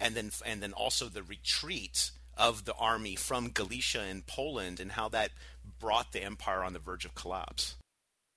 and 0.00 0.14
then 0.14 0.30
and 0.44 0.62
then 0.62 0.72
also 0.72 1.06
the 1.06 1.22
retreat 1.22 2.10
of 2.36 2.64
the 2.64 2.74
army 2.74 3.16
from 3.16 3.50
Galicia 3.50 4.00
and 4.00 4.26
Poland 4.26 4.80
and 4.80 4.92
how 4.92 5.08
that 5.10 5.30
brought 5.78 6.12
the 6.12 6.22
empire 6.22 6.62
on 6.62 6.72
the 6.72 6.78
verge 6.78 7.04
of 7.04 7.14
collapse. 7.14 7.76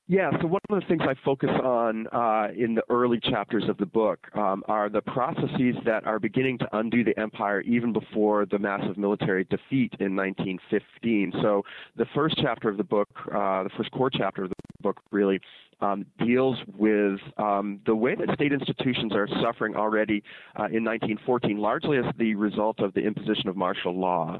Yeah, 0.07 0.29
so 0.39 0.45
one 0.45 0.61
of 0.69 0.79
the 0.79 0.85
things 0.87 1.01
I 1.01 1.15
focus 1.25 1.49
on 1.63 2.05
uh, 2.07 2.49
in 2.55 2.75
the 2.75 2.83
early 2.91 3.19
chapters 3.19 3.63
of 3.67 3.77
the 3.77 3.87
book 3.87 4.19
um, 4.35 4.63
are 4.67 4.87
the 4.87 5.01
processes 5.01 5.75
that 5.83 6.05
are 6.05 6.19
beginning 6.19 6.59
to 6.59 6.77
undo 6.77 7.03
the 7.03 7.17
empire 7.19 7.61
even 7.61 7.91
before 7.91 8.45
the 8.45 8.59
massive 8.59 8.99
military 8.99 9.45
defeat 9.45 9.95
in 9.99 10.15
1915. 10.15 11.33
So 11.41 11.63
the 11.95 12.05
first 12.13 12.35
chapter 12.39 12.69
of 12.69 12.77
the 12.77 12.83
book, 12.83 13.09
uh, 13.33 13.63
the 13.63 13.71
first 13.75 13.89
core 13.93 14.11
chapter 14.11 14.43
of 14.43 14.49
the 14.49 14.55
book, 14.83 15.01
really 15.09 15.39
um, 15.81 16.05
deals 16.23 16.57
with 16.77 17.19
um, 17.39 17.79
the 17.87 17.95
way 17.95 18.13
that 18.13 18.31
state 18.35 18.53
institutions 18.53 19.11
are 19.11 19.27
suffering 19.41 19.75
already 19.75 20.21
uh, 20.59 20.65
in 20.65 20.83
1914, 20.83 21.57
largely 21.57 21.97
as 21.97 22.05
the 22.19 22.35
result 22.35 22.79
of 22.79 22.93
the 22.93 23.01
imposition 23.01 23.49
of 23.49 23.57
martial 23.57 23.99
law. 23.99 24.39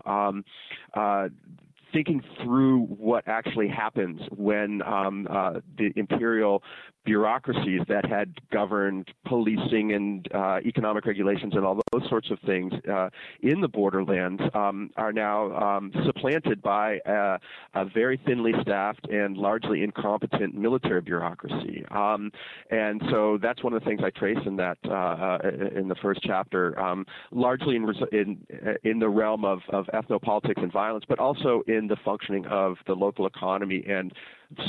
Uh, 1.86 1.92
thinking 1.94 2.22
through 2.44 2.82
what 2.86 3.28
actually 3.28 3.68
happens 3.68 4.22
when 4.36 4.82
um, 4.84 5.28
uh, 5.30 5.60
the 5.78 5.92
imperial 5.96 6.62
bureaucracies 7.06 7.82
that 7.88 8.04
had 8.04 8.34
governed 8.52 9.08
policing 9.26 9.94
and 9.94 10.28
uh, 10.34 10.58
economic 10.66 11.06
regulations 11.06 11.54
and 11.56 11.64
all 11.64 11.80
those 11.92 12.10
sorts 12.10 12.32
of 12.32 12.40
things 12.46 12.74
uh, 12.92 13.10
in 13.42 13.62
the 13.62 13.68
borderlands 13.68 14.42
um, 14.56 14.90
are 14.98 15.14
now 15.14 15.56
um, 15.56 15.92
supplanted 16.06 16.62
by 16.62 17.00
a, 17.06 17.38
a, 17.76 17.86
very 17.86 18.20
thinly 18.26 18.52
staffed 18.62 19.08
and 19.10 19.38
largely 19.38 19.84
incompetent 19.84 20.56
military 20.56 21.02
bureaucracy. 21.02 21.86
Um, 21.92 22.32
and 22.72 23.02
so 23.12 23.38
that's 23.40 23.64
one 23.64 23.74
of 23.74 23.84
the 23.84 23.86
things 23.86 24.02
I 24.04 24.10
trace 24.10 24.40
in 24.46 24.56
that 24.58 24.78
uh, 24.86 24.92
uh 24.92 25.40
in 25.76 25.88
the 25.88 25.96
first 26.02 26.22
chapter, 26.24 26.78
um, 26.80 27.06
largely 27.32 27.76
in, 27.76 27.94
in 28.12 28.46
in 28.84 29.00
the 29.00 29.10
realm 29.10 29.46
of, 29.46 29.60
of 29.70 29.86
ethnopolitics 29.94 30.62
and 30.62 30.72
violence, 30.72 31.06
but 31.08 31.20
also 31.20 31.62
in 31.68 31.75
the 31.88 31.98
functioning 32.04 32.46
of 32.48 32.78
the 32.88 32.94
local 32.94 33.26
economy 33.28 33.84
and 33.88 34.14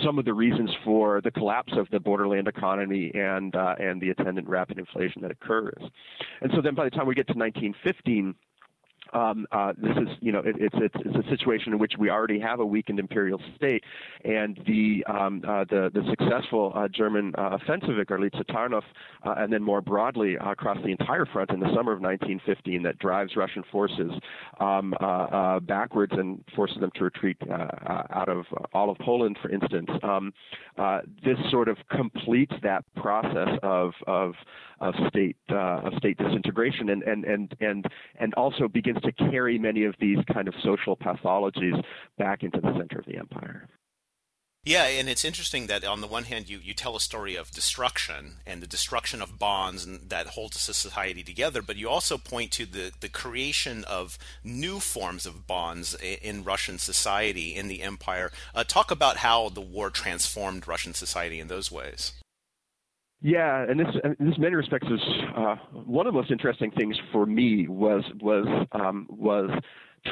some 0.04 0.18
of 0.18 0.24
the 0.24 0.34
reasons 0.34 0.70
for 0.84 1.20
the 1.22 1.30
collapse 1.30 1.72
of 1.76 1.86
the 1.90 2.00
borderland 2.00 2.48
economy 2.48 3.10
and 3.14 3.54
uh, 3.54 3.74
and 3.78 4.00
the 4.00 4.10
attendant 4.10 4.48
rapid 4.48 4.78
inflation 4.78 5.22
that 5.22 5.30
occurs. 5.30 5.82
And 6.40 6.50
so 6.54 6.60
then 6.60 6.74
by 6.74 6.84
the 6.84 6.90
time 6.90 7.06
we 7.06 7.14
get 7.14 7.26
to 7.28 7.34
1915, 7.34 8.34
um, 9.12 9.46
uh, 9.52 9.72
this 9.76 9.96
is, 9.96 10.08
you 10.20 10.32
know, 10.32 10.40
it, 10.40 10.56
it's, 10.58 10.74
it's, 10.78 10.94
it's 11.04 11.26
a 11.26 11.30
situation 11.30 11.72
in 11.72 11.78
which 11.78 11.94
we 11.98 12.10
already 12.10 12.38
have 12.40 12.60
a 12.60 12.66
weakened 12.66 12.98
imperial 12.98 13.40
state, 13.56 13.82
and 14.24 14.58
the 14.66 15.04
um, 15.08 15.42
uh, 15.46 15.64
the, 15.64 15.90
the 15.94 16.02
successful 16.10 16.72
uh, 16.74 16.88
German 16.88 17.32
uh, 17.38 17.58
offensive 17.60 17.98
at 17.98 18.06
Gorlice 18.06 18.32
uh, 19.24 19.34
and 19.38 19.52
then 19.52 19.62
more 19.62 19.80
broadly 19.80 20.36
across 20.36 20.78
the 20.84 20.90
entire 20.90 21.26
front 21.26 21.50
in 21.50 21.60
the 21.60 21.66
summer 21.74 21.92
of 21.92 22.00
1915, 22.00 22.82
that 22.82 22.98
drives 22.98 23.36
Russian 23.36 23.62
forces 23.70 24.10
um, 24.60 24.94
uh, 25.00 25.60
backwards 25.60 26.12
and 26.16 26.42
forces 26.54 26.78
them 26.80 26.90
to 26.96 27.04
retreat 27.04 27.36
out 27.50 28.28
of 28.28 28.44
all 28.72 28.90
of 28.90 28.98
Poland, 28.98 29.38
for 29.40 29.50
instance. 29.50 29.90
Um, 30.02 30.32
this 31.24 31.38
sort 31.50 31.68
of 31.68 31.76
completes 31.90 32.52
that 32.62 32.84
process 32.96 33.48
of 33.62 33.92
of, 34.06 34.34
of 34.80 34.94
state 35.08 35.36
of 35.48 35.92
state 35.98 36.18
disintegration, 36.18 36.90
and 36.90 37.02
and 37.02 37.24
and 37.24 37.54
and 37.60 37.86
and 38.18 38.34
also 38.34 38.68
begins 38.68 38.95
to 39.02 39.12
carry 39.12 39.58
many 39.58 39.84
of 39.84 39.94
these 40.00 40.18
kind 40.32 40.48
of 40.48 40.54
social 40.62 40.96
pathologies 40.96 41.82
back 42.18 42.42
into 42.42 42.60
the 42.60 42.72
center 42.76 42.98
of 42.98 43.06
the 43.06 43.16
empire. 43.16 43.68
Yeah, 44.66 44.86
and 44.86 45.08
it's 45.08 45.24
interesting 45.24 45.68
that 45.68 45.84
on 45.84 46.00
the 46.00 46.08
one 46.08 46.24
hand, 46.24 46.48
you, 46.48 46.58
you 46.58 46.74
tell 46.74 46.96
a 46.96 47.00
story 47.00 47.36
of 47.36 47.52
destruction 47.52 48.38
and 48.44 48.60
the 48.60 48.66
destruction 48.66 49.22
of 49.22 49.38
bonds 49.38 49.86
that 50.08 50.26
holds 50.26 50.56
a 50.56 50.74
society 50.74 51.22
together, 51.22 51.62
but 51.62 51.76
you 51.76 51.88
also 51.88 52.18
point 52.18 52.50
to 52.52 52.66
the, 52.66 52.90
the 52.98 53.08
creation 53.08 53.84
of 53.84 54.18
new 54.42 54.80
forms 54.80 55.24
of 55.24 55.46
bonds 55.46 55.94
in 55.94 56.42
Russian 56.42 56.78
society, 56.78 57.54
in 57.54 57.68
the 57.68 57.80
empire. 57.80 58.32
Uh, 58.56 58.64
talk 58.64 58.90
about 58.90 59.18
how 59.18 59.50
the 59.50 59.60
war 59.60 59.88
transformed 59.88 60.66
Russian 60.66 60.94
society 60.94 61.38
in 61.38 61.46
those 61.46 61.70
ways. 61.70 62.14
Yeah, 63.22 63.64
and 63.68 63.80
this, 63.80 63.88
in 64.18 64.28
this 64.28 64.38
many 64.38 64.54
respects 64.54 64.86
is 64.88 65.00
uh, 65.36 65.56
one 65.72 66.06
of 66.06 66.12
the 66.12 66.18
most 66.18 66.30
interesting 66.30 66.70
things 66.72 66.96
for 67.12 67.26
me 67.26 67.66
was 67.66 68.04
was 68.20 68.46
um, 68.72 69.06
was 69.08 69.50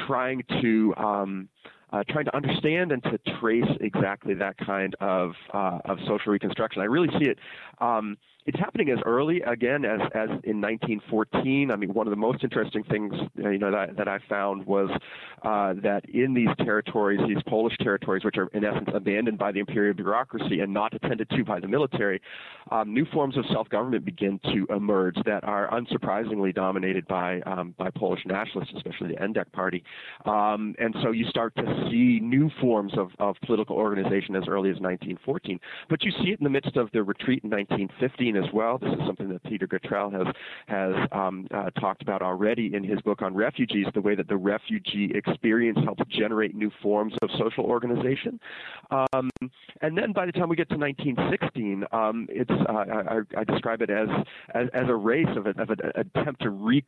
trying 0.07 0.41
to 0.61 0.93
um, 0.97 1.47
uh, 1.93 2.03
trying 2.09 2.25
to 2.25 2.35
understand 2.35 2.91
and 2.91 3.03
to 3.03 3.17
trace 3.39 3.63
exactly 3.79 4.33
that 4.33 4.57
kind 4.57 4.95
of 4.99 5.31
uh, 5.53 5.79
of 5.85 5.99
social 6.07 6.31
reconstruction. 6.31 6.81
I 6.81 6.85
really 6.85 7.09
see 7.19 7.29
it. 7.29 7.37
Um, 7.79 8.17
it's 8.45 8.59
happening 8.59 8.91
as 8.91 8.99
early 9.05 9.41
again 9.41 9.85
as 9.85 9.99
as 10.13 10.29
in 10.43 10.61
1914. 10.61 11.71
I 11.71 11.75
mean, 11.75 11.93
one 11.93 12.05
of 12.05 12.11
the 12.11 12.17
most 12.17 12.43
interesting 12.43 12.83
things 12.83 13.13
uh, 13.43 13.49
you 13.49 13.57
know 13.57 13.71
that, 13.71 13.97
that 13.97 14.07
I 14.07 14.19
found 14.29 14.65
was 14.67 14.89
uh, 15.43 15.73
that 15.81 16.03
in 16.13 16.33
these 16.33 16.49
territories, 16.59 17.19
these 17.27 17.41
Polish 17.47 17.75
territories, 17.79 18.23
which 18.23 18.37
are 18.37 18.47
in 18.53 18.63
essence 18.63 18.89
abandoned 18.93 19.39
by 19.39 19.51
the 19.51 19.59
imperial 19.59 19.95
bureaucracy 19.95 20.59
and 20.59 20.71
not 20.71 20.93
attended 20.93 21.29
to 21.31 21.43
by 21.43 21.59
the 21.59 21.67
military, 21.67 22.21
um, 22.71 22.93
new 22.93 23.05
forms 23.05 23.35
of 23.35 23.45
self-government 23.51 24.05
begin 24.05 24.39
to 24.53 24.67
emerge 24.69 25.15
that 25.25 25.43
are 25.43 25.67
unsurprisingly 25.71 26.53
dominated 26.53 27.07
by 27.07 27.41
um, 27.41 27.73
by 27.79 27.89
Polish 27.89 28.21
nationalists, 28.27 28.73
especially 28.75 29.07
the 29.07 29.21
Endek 29.21 29.51
party. 29.53 29.83
Um, 30.25 30.75
and 30.77 30.95
so 31.01 31.11
you 31.11 31.25
start 31.29 31.55
to 31.55 31.87
see 31.89 32.19
new 32.21 32.51
forms 32.61 32.93
of, 32.95 33.09
of 33.17 33.35
political 33.45 33.75
organization 33.75 34.35
as 34.35 34.43
early 34.47 34.69
as 34.69 34.77
1914. 34.79 35.59
But 35.89 36.03
you 36.03 36.11
see 36.11 36.29
it 36.29 36.39
in 36.39 36.43
the 36.43 36.49
midst 36.49 36.75
of 36.75 36.91
the 36.91 37.01
retreat 37.01 37.43
in 37.43 37.49
1915 37.49 38.34
as 38.37 38.51
well. 38.53 38.77
This 38.77 38.91
is 38.91 38.99
something 39.05 39.29
that 39.29 39.43
Peter 39.43 39.67
Gatrell 39.67 40.11
has 40.11 40.33
has 40.67 41.07
um, 41.11 41.47
uh, 41.53 41.69
talked 41.71 42.01
about 42.01 42.21
already 42.21 42.71
in 42.73 42.83
his 42.83 43.01
book 43.01 43.21
on 43.21 43.33
refugees. 43.33 43.85
The 43.93 44.01
way 44.01 44.15
that 44.15 44.27
the 44.27 44.37
refugee 44.37 45.11
experience 45.15 45.79
helps 45.83 46.03
generate 46.09 46.55
new 46.55 46.71
forms 46.81 47.13
of 47.21 47.29
social 47.37 47.65
organization. 47.65 48.39
Um, 48.91 49.29
and 49.81 49.97
then 49.97 50.13
by 50.13 50.25
the 50.25 50.31
time 50.31 50.49
we 50.49 50.55
get 50.55 50.69
to 50.69 50.77
1916, 50.77 51.85
um, 51.91 52.27
it's 52.29 52.51
uh, 52.51 52.73
I, 52.73 53.39
I, 53.39 53.43
describe 53.43 53.81
it 53.81 53.89
as 53.89 54.07
as, 54.53 54.67
as 54.73 54.85
a 54.87 54.95
race 54.95 55.27
of, 55.35 55.47
a, 55.47 55.61
of 55.61 55.69
an 55.69 55.77
attempt 55.95 56.41
to 56.41 56.49
re, 56.49 56.83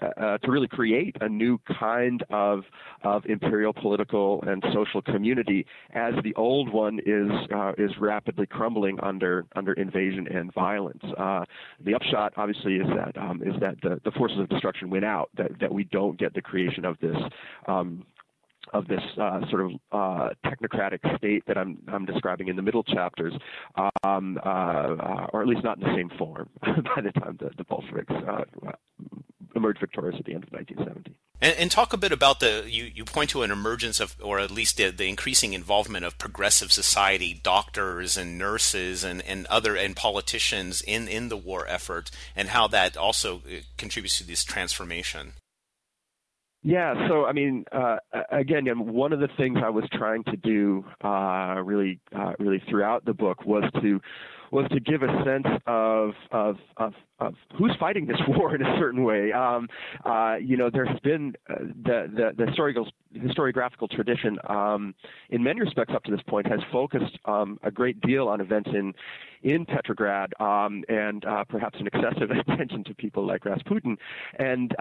uh, 0.00 0.38
to 0.38 0.50
really 0.50 0.68
create 0.68 1.16
a 1.20 1.28
new 1.28 1.58
kind 1.78 2.22
of 2.30 2.64
of 3.02 3.24
imperial 3.26 3.72
political 3.72 4.42
and 4.46 4.64
social 4.72 5.02
community 5.02 5.66
as 5.94 6.14
the 6.22 6.34
old 6.34 6.72
one 6.72 6.98
is 7.06 7.30
uh, 7.54 7.72
is 7.78 7.90
rapidly 8.00 8.46
crumbling 8.46 8.98
under 9.02 9.46
under 9.56 9.72
invasion 9.74 10.26
and 10.28 10.52
violence 10.52 10.65
violence. 10.66 11.04
Uh, 11.16 11.44
the 11.84 11.94
upshot, 11.94 12.32
obviously, 12.36 12.74
is 12.76 12.88
that 12.98 13.16
um, 13.24 13.42
is 13.42 13.54
that 13.60 13.76
the, 13.82 14.00
the 14.04 14.10
forces 14.12 14.38
of 14.40 14.48
destruction 14.48 14.90
win 14.90 15.04
out. 15.04 15.28
That 15.36 15.50
that 15.60 15.72
we 15.72 15.84
don't 15.84 16.18
get 16.18 16.34
the 16.34 16.42
creation 16.42 16.84
of 16.84 16.94
this. 17.00 17.16
Um, 17.68 18.04
of 18.72 18.88
this 18.88 19.02
uh, 19.20 19.40
sort 19.50 19.62
of 19.62 19.70
uh, 19.92 20.30
technocratic 20.44 21.16
state 21.16 21.44
that 21.46 21.56
I'm, 21.56 21.78
I'm 21.88 22.04
describing 22.04 22.48
in 22.48 22.56
the 22.56 22.62
middle 22.62 22.82
chapters, 22.82 23.32
um, 24.04 24.38
uh, 24.44 24.48
uh 24.48 25.26
or 25.32 25.42
at 25.42 25.48
least 25.48 25.64
not 25.64 25.78
in 25.78 25.84
the 25.84 25.94
same 25.94 26.10
form 26.18 26.48
by 26.62 27.02
the 27.02 27.12
time 27.12 27.38
the, 27.40 27.50
the 27.56 27.64
Bolsheviks 27.64 28.12
uh, 28.12 28.44
emerged 29.56 29.80
victorious 29.80 30.16
at 30.18 30.24
the 30.24 30.34
end 30.34 30.44
of 30.44 30.52
1970. 30.52 31.16
And, 31.40 31.56
and, 31.58 31.70
talk 31.70 31.92
a 31.92 31.98
bit 31.98 32.12
about 32.12 32.40
the 32.40 32.64
you, 32.66 32.84
you 32.84 33.04
point 33.04 33.30
to 33.30 33.42
an 33.42 33.50
emergence 33.50 34.00
of, 34.00 34.16
or 34.22 34.38
at 34.38 34.50
least 34.50 34.76
the, 34.76 34.90
the 34.90 35.08
increasing 35.08 35.52
involvement 35.52 36.04
of 36.04 36.18
progressive 36.18 36.72
society, 36.72 37.38
doctors 37.42 38.16
and 38.16 38.38
nurses 38.38 39.04
and, 39.04 39.22
and 39.22 39.46
other 39.46 39.76
and 39.76 39.96
politicians 39.96 40.82
in, 40.82 41.08
in 41.08 41.28
the 41.28 41.36
war 41.36 41.66
effort, 41.66 42.10
and 42.34 42.50
how 42.50 42.66
that 42.68 42.96
also 42.96 43.36
uh, 43.36 43.60
contributes 43.76 44.18
to 44.18 44.26
this 44.26 44.44
transformation. 44.44 45.32
Yeah, 46.62 47.08
so 47.08 47.26
I 47.26 47.32
mean, 47.32 47.64
uh, 47.70 47.96
again, 48.32 48.64
one 48.92 49.12
of 49.12 49.20
the 49.20 49.28
things 49.36 49.58
I 49.64 49.70
was 49.70 49.84
trying 49.92 50.24
to 50.24 50.36
do, 50.36 50.84
uh, 51.04 51.62
really, 51.62 52.00
uh, 52.16 52.32
really 52.38 52.60
throughout 52.68 53.04
the 53.04 53.14
book, 53.14 53.44
was 53.46 53.62
to 53.82 54.00
was 54.52 54.66
to 54.70 54.80
give 54.80 55.02
a 55.02 55.24
sense 55.24 55.46
of 55.66 56.12
of 56.30 56.56
of, 56.76 56.94
of 57.18 57.34
who's 57.58 57.74
fighting 57.78 58.06
this 58.06 58.16
war 58.28 58.54
in 58.54 58.62
a 58.62 58.76
certain 58.78 59.04
way. 59.04 59.32
Um, 59.32 59.68
uh, 60.04 60.36
you 60.40 60.56
know, 60.56 60.70
there's 60.72 60.98
been 61.00 61.34
uh, 61.48 61.54
the, 61.84 62.10
the 62.14 62.30
the 62.36 62.46
historical 62.46 62.88
historiographical 63.16 63.88
tradition, 63.90 64.38
um, 64.48 64.94
in 65.30 65.42
many 65.42 65.60
respects 65.60 65.94
up 65.94 66.04
to 66.04 66.10
this 66.10 66.20
point, 66.28 66.46
has 66.46 66.60
focused 66.70 67.18
um, 67.24 67.58
a 67.62 67.70
great 67.70 68.00
deal 68.00 68.28
on 68.28 68.40
events 68.40 68.70
in 68.72 68.92
in 69.42 69.64
Petrograd 69.64 70.32
um, 70.40 70.82
and 70.88 71.24
uh, 71.24 71.44
perhaps 71.44 71.78
an 71.78 71.86
excessive 71.86 72.30
attention 72.48 72.82
to 72.84 72.94
people 72.94 73.26
like 73.26 73.44
Rasputin. 73.44 73.96
And 74.38 74.74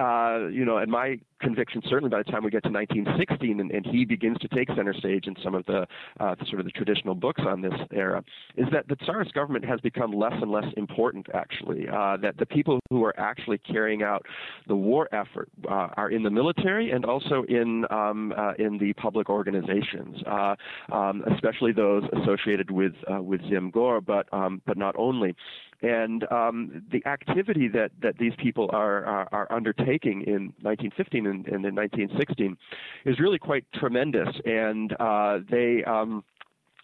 you 0.54 0.66
know, 0.66 0.78
and 0.78 0.92
my 0.92 1.20
conviction, 1.46 1.82
certainly 1.90 2.10
by 2.10 2.18
the 2.18 2.32
time 2.32 2.44
we 2.44 2.50
get 2.50 2.64
to 2.64 2.70
1916, 2.70 3.60
and, 3.60 3.72
and 3.72 3.86
he 3.86 4.04
begins 4.04 4.38
to 4.40 4.48
take 4.50 4.68
center 4.76 4.94
stage 4.94 5.28
in 5.28 5.36
some 5.44 5.56
of 5.56 5.66
the, 5.66 5.86
uh, 6.20 6.36
the 6.36 6.46
sort 6.48 6.60
of 6.60 6.66
the 6.66 6.72
traditional 6.72 7.16
books 7.16 7.42
on 7.48 7.62
this 7.62 7.74
era, 7.94 8.24
is 8.58 8.66
that 8.72 8.88
the 8.88 8.96
Tsarist 8.98 9.34
government 9.34 9.64
has 9.64 9.80
become 9.82 10.12
less 10.12 10.34
and 10.42 10.52
less 10.52 10.66
important, 10.76 11.28
actually. 11.34 11.88
Uh, 11.88 12.18
that 12.18 12.38
the 12.38 12.46
people 12.46 12.80
who 12.90 13.04
are 13.04 13.18
actually 13.20 13.58
carrying 13.60 14.04
out 14.04 14.26
the 14.68 14.76
war 14.76 15.08
effort 15.14 15.50
uh, 15.70 15.90
are 15.98 16.10
in 16.10 16.24
the 16.24 16.30
military 16.30 16.92
and 16.92 17.06
also 17.06 17.44
in 17.48 17.86
um, 17.92 18.34
uh, 18.38 18.54
in 18.58 18.78
the 18.78 18.94
public 18.94 19.30
organizations, 19.30 20.18
uh, 20.26 20.56
um, 20.92 21.24
especially 21.34 21.72
those 21.72 22.04
associated 22.22 22.72
with 22.72 22.94
uh, 23.12 23.22
with 23.22 23.42
Zemgor, 23.42 24.04
but 24.04 24.32
um, 24.34 24.62
but 24.66 24.78
not 24.78 24.96
only. 24.98 25.36
And 25.82 26.30
um, 26.32 26.84
the 26.92 27.06
activity 27.06 27.68
that, 27.70 27.92
that 28.02 28.18
these 28.18 28.34
people 28.38 28.70
are, 28.74 29.06
are, 29.06 29.28
are 29.32 29.52
undertaking 29.52 30.22
in 30.22 30.54
1915 30.62 31.26
and, 31.28 31.46
and, 31.48 31.66
in 31.66 31.76
1916 31.76 32.58
is 33.06 33.20
really 33.20 33.40
quite 33.40 33.66
tremendous. 33.74 34.30
And 34.46 34.94
uh, 35.00 35.40
they 35.50 35.84
um, 35.84 36.24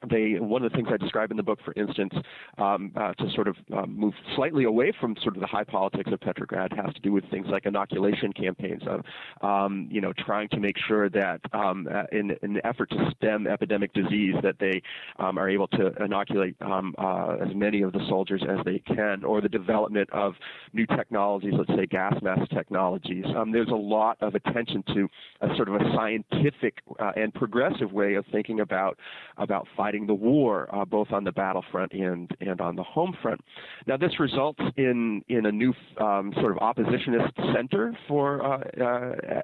they 0.09 0.39
one 0.39 0.63
of 0.63 0.71
the 0.71 0.75
things 0.75 0.89
I 0.91 0.97
describe 0.97 1.31
in 1.31 1.37
the 1.37 1.43
book, 1.43 1.59
for 1.63 1.73
instance, 1.75 2.13
um, 2.57 2.91
uh, 2.95 3.13
to 3.13 3.31
sort 3.31 3.47
of 3.47 3.55
um, 3.75 3.97
move 3.97 4.13
slightly 4.35 4.63
away 4.65 4.91
from 4.99 5.15
sort 5.21 5.35
of 5.35 5.41
the 5.41 5.47
high 5.47 5.63
politics 5.63 6.11
of 6.11 6.19
Petrograd, 6.19 6.73
has 6.73 6.93
to 6.93 7.01
do 7.01 7.11
with 7.11 7.23
things 7.29 7.47
like 7.49 7.65
inoculation 7.65 8.33
campaigns 8.33 8.81
of, 8.87 9.03
um, 9.41 9.87
you 9.91 10.01
know, 10.01 10.13
trying 10.25 10.49
to 10.49 10.59
make 10.59 10.75
sure 10.87 11.09
that 11.09 11.39
um, 11.53 11.87
uh, 11.93 12.03
in, 12.11 12.31
in 12.41 12.55
an 12.55 12.61
effort 12.63 12.89
to 12.89 13.11
stem 13.17 13.47
epidemic 13.47 13.93
disease, 13.93 14.35
that 14.43 14.55
they 14.59 14.81
um, 15.19 15.37
are 15.37 15.49
able 15.49 15.67
to 15.67 15.91
inoculate 16.03 16.55
um, 16.61 16.95
uh, 16.97 17.35
as 17.35 17.53
many 17.55 17.81
of 17.81 17.91
the 17.93 18.03
soldiers 18.09 18.41
as 18.47 18.63
they 18.65 18.79
can, 18.79 19.23
or 19.23 19.41
the 19.41 19.49
development 19.49 20.09
of 20.11 20.33
new 20.73 20.85
technologies, 20.85 21.53
let's 21.57 21.69
say 21.77 21.85
gas 21.85 22.15
mask 22.21 22.49
technologies. 22.51 23.25
there's 23.51 23.69
a 23.69 23.71
lot 23.71 24.17
of 24.21 24.35
attention 24.35 24.83
to 24.93 25.07
a 25.41 25.55
sort 25.55 25.67
of 25.67 25.75
a 25.75 25.93
scientific 25.95 26.79
uh, 26.99 27.11
and 27.15 27.33
progressive 27.33 27.91
way 27.91 28.15
of 28.15 28.25
thinking 28.31 28.61
about 28.61 28.97
about 29.37 29.67
fighting 29.75 29.90
fighting 29.91 30.07
the 30.07 30.13
war, 30.13 30.73
uh, 30.73 30.85
both 30.85 31.11
on 31.11 31.23
the 31.23 31.31
battlefront 31.31 31.91
and 31.93 32.31
and 32.39 32.61
on 32.61 32.75
the 32.75 32.83
home 32.83 33.15
front. 33.21 33.41
Now, 33.87 33.97
this 33.97 34.19
results 34.19 34.59
in 34.77 35.21
in 35.27 35.45
a 35.45 35.51
new 35.51 35.73
um, 35.99 36.31
sort 36.39 36.51
of 36.51 36.57
oppositionist 36.57 37.53
center 37.53 37.97
for. 38.07 38.43
Uh, 38.43 38.83
uh, 38.83 39.41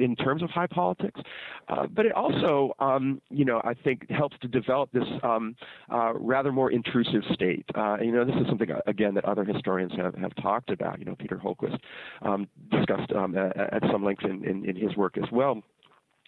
in 0.00 0.14
terms 0.14 0.44
of 0.44 0.50
high 0.50 0.68
politics, 0.68 1.20
uh, 1.66 1.84
but 1.88 2.06
it 2.06 2.12
also, 2.12 2.72
um, 2.78 3.20
you 3.30 3.44
know, 3.44 3.60
I 3.64 3.74
think 3.74 4.08
helps 4.08 4.36
to 4.42 4.46
develop 4.46 4.92
this 4.92 5.02
um, 5.24 5.56
uh, 5.92 6.12
rather 6.14 6.52
more 6.52 6.70
intrusive 6.70 7.22
state. 7.32 7.66
You 8.00 8.12
know, 8.12 8.24
this 8.24 8.36
is 8.36 8.46
something 8.46 8.68
again 8.86 9.14
that 9.14 9.24
other 9.24 9.44
historians 9.44 9.90
have, 9.96 10.14
have 10.14 10.32
talked 10.36 10.70
about. 10.70 11.00
You 11.00 11.06
know, 11.06 11.16
Peter 11.18 11.34
Holquist 11.34 11.76
um, 12.22 12.46
discussed 12.70 13.10
um, 13.10 13.36
at, 13.36 13.56
at, 13.56 13.82
some 13.90 14.04
length 14.04 14.22
in, 14.22 14.44
in, 14.44 14.64
in 14.64 14.76
his 14.76 14.96
work 14.96 15.18
as 15.18 15.28
well. 15.32 15.64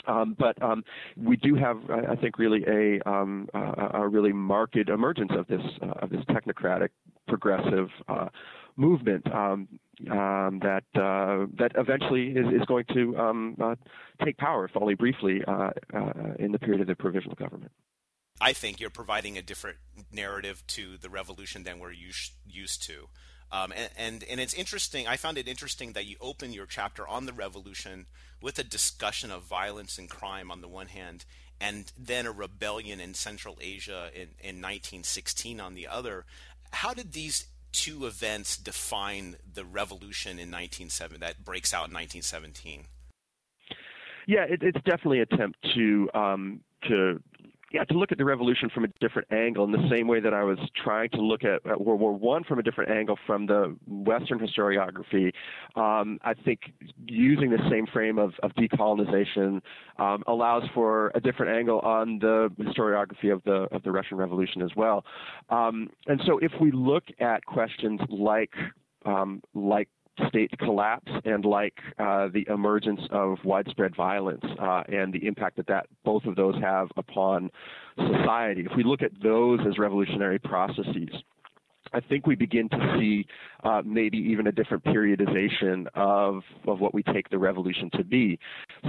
Um, 0.06 0.34
but 0.38 0.60
um, 0.62 0.82
we 1.16 1.36
do 1.36 1.54
have, 1.54 1.78
I 1.90 2.16
think, 2.16 2.38
really 2.38 2.64
a, 2.66 3.08
um, 3.08 3.48
a 3.54 4.08
really 4.08 4.32
marked 4.32 4.76
emergence 4.76 5.32
of 5.36 5.46
this 5.46 5.62
uh, 5.82 5.86
of 6.02 6.10
this 6.10 6.20
technocratic, 6.24 6.88
progressive 7.28 7.88
uh, 8.08 8.28
movement 8.76 9.26
um, 9.32 9.68
um, 10.10 10.60
that 10.62 10.84
uh, 10.94 11.46
that 11.58 11.72
eventually 11.76 12.28
is, 12.28 12.46
is 12.60 12.66
going 12.66 12.84
to 12.94 13.16
um, 13.18 13.56
uh, 13.60 13.74
take 14.24 14.36
power, 14.38 14.64
if 14.64 14.70
only 14.74 14.94
briefly, 14.94 15.42
uh, 15.46 15.70
uh, 15.94 16.12
in 16.38 16.52
the 16.52 16.58
period 16.58 16.80
of 16.80 16.86
the 16.86 16.94
provisional 16.94 17.36
government. 17.36 17.72
I 18.40 18.54
think 18.54 18.80
you're 18.80 18.88
providing 18.88 19.36
a 19.36 19.42
different 19.42 19.78
narrative 20.10 20.66
to 20.68 20.96
the 20.96 21.10
revolution 21.10 21.64
than 21.64 21.78
we're 21.78 21.92
used 21.92 22.82
to. 22.84 23.08
Um, 23.52 23.72
and, 23.72 23.90
and, 23.96 24.24
and 24.24 24.40
it's 24.40 24.54
interesting. 24.54 25.08
I 25.08 25.16
found 25.16 25.36
it 25.36 25.48
interesting 25.48 25.92
that 25.92 26.06
you 26.06 26.16
open 26.20 26.52
your 26.52 26.66
chapter 26.66 27.06
on 27.06 27.26
the 27.26 27.32
revolution 27.32 28.06
with 28.40 28.58
a 28.58 28.64
discussion 28.64 29.30
of 29.30 29.42
violence 29.42 29.98
and 29.98 30.08
crime 30.08 30.50
on 30.50 30.60
the 30.60 30.68
one 30.68 30.86
hand, 30.86 31.24
and 31.60 31.92
then 31.98 32.26
a 32.26 32.32
rebellion 32.32 33.00
in 33.00 33.14
Central 33.14 33.58
Asia 33.60 34.10
in, 34.14 34.28
in 34.40 34.56
1916 34.56 35.60
on 35.60 35.74
the 35.74 35.88
other. 35.88 36.24
How 36.72 36.94
did 36.94 37.12
these 37.12 37.46
two 37.72 38.06
events 38.06 38.56
define 38.56 39.36
the 39.52 39.64
revolution 39.64 40.32
in 40.32 40.50
1917 40.50 41.20
that 41.20 41.44
breaks 41.44 41.74
out 41.74 41.88
in 41.88 41.94
1917? 41.94 42.84
Yeah, 44.26 44.44
it, 44.44 44.62
it's 44.62 44.82
definitely 44.84 45.18
an 45.18 45.26
attempt 45.32 45.58
to 45.74 46.08
um, 46.14 46.60
to 46.88 47.20
yeah, 47.70 47.84
to 47.84 47.94
look 47.94 48.10
at 48.10 48.18
the 48.18 48.24
revolution 48.24 48.68
from 48.70 48.84
a 48.84 48.88
different 49.00 49.32
angle 49.32 49.64
in 49.64 49.70
the 49.70 49.88
same 49.88 50.08
way 50.08 50.18
that 50.20 50.34
I 50.34 50.42
was 50.42 50.58
trying 50.82 51.08
to 51.10 51.20
look 51.20 51.44
at, 51.44 51.64
at 51.70 51.80
World 51.80 52.00
War 52.00 52.12
One 52.12 52.42
from 52.42 52.58
a 52.58 52.62
different 52.62 52.90
angle 52.90 53.16
from 53.26 53.46
the 53.46 53.76
Western 53.86 54.40
historiography. 54.40 55.32
Um, 55.76 56.18
I 56.22 56.34
think 56.34 56.60
using 57.06 57.50
the 57.50 57.58
same 57.70 57.86
frame 57.86 58.18
of, 58.18 58.32
of 58.42 58.50
decolonization 58.54 59.60
um, 59.98 60.24
allows 60.26 60.64
for 60.74 61.12
a 61.14 61.20
different 61.20 61.56
angle 61.56 61.78
on 61.80 62.18
the 62.18 62.50
historiography 62.58 63.32
of 63.32 63.42
the 63.44 63.68
of 63.70 63.82
the 63.84 63.92
Russian 63.92 64.16
Revolution 64.16 64.62
as 64.62 64.70
well. 64.74 65.04
Um, 65.48 65.90
and 66.06 66.20
so, 66.26 66.38
if 66.38 66.52
we 66.60 66.72
look 66.72 67.04
at 67.20 67.44
questions 67.44 68.00
like 68.08 68.52
um, 69.04 69.42
like 69.54 69.88
state 70.28 70.50
collapse 70.58 71.10
and 71.24 71.44
like 71.44 71.74
uh, 71.98 72.28
the 72.32 72.46
emergence 72.48 73.00
of 73.10 73.38
widespread 73.44 73.94
violence 73.96 74.44
uh, 74.60 74.82
and 74.88 75.12
the 75.12 75.26
impact 75.26 75.56
that, 75.56 75.66
that 75.66 75.86
both 76.04 76.24
of 76.24 76.36
those 76.36 76.54
have 76.60 76.88
upon 76.96 77.50
society. 77.96 78.66
If 78.70 78.76
we 78.76 78.84
look 78.84 79.02
at 79.02 79.12
those 79.22 79.60
as 79.66 79.78
revolutionary 79.78 80.38
processes, 80.38 81.08
I 81.92 82.00
think 82.00 82.26
we 82.26 82.34
begin 82.34 82.68
to 82.70 82.96
see 82.98 83.26
uh, 83.64 83.82
maybe 83.84 84.18
even 84.18 84.46
a 84.46 84.52
different 84.52 84.84
periodization 84.84 85.86
of 85.94 86.42
of 86.66 86.80
what 86.80 86.94
we 86.94 87.02
take 87.02 87.28
the 87.30 87.38
revolution 87.38 87.90
to 87.94 88.04
be. 88.04 88.38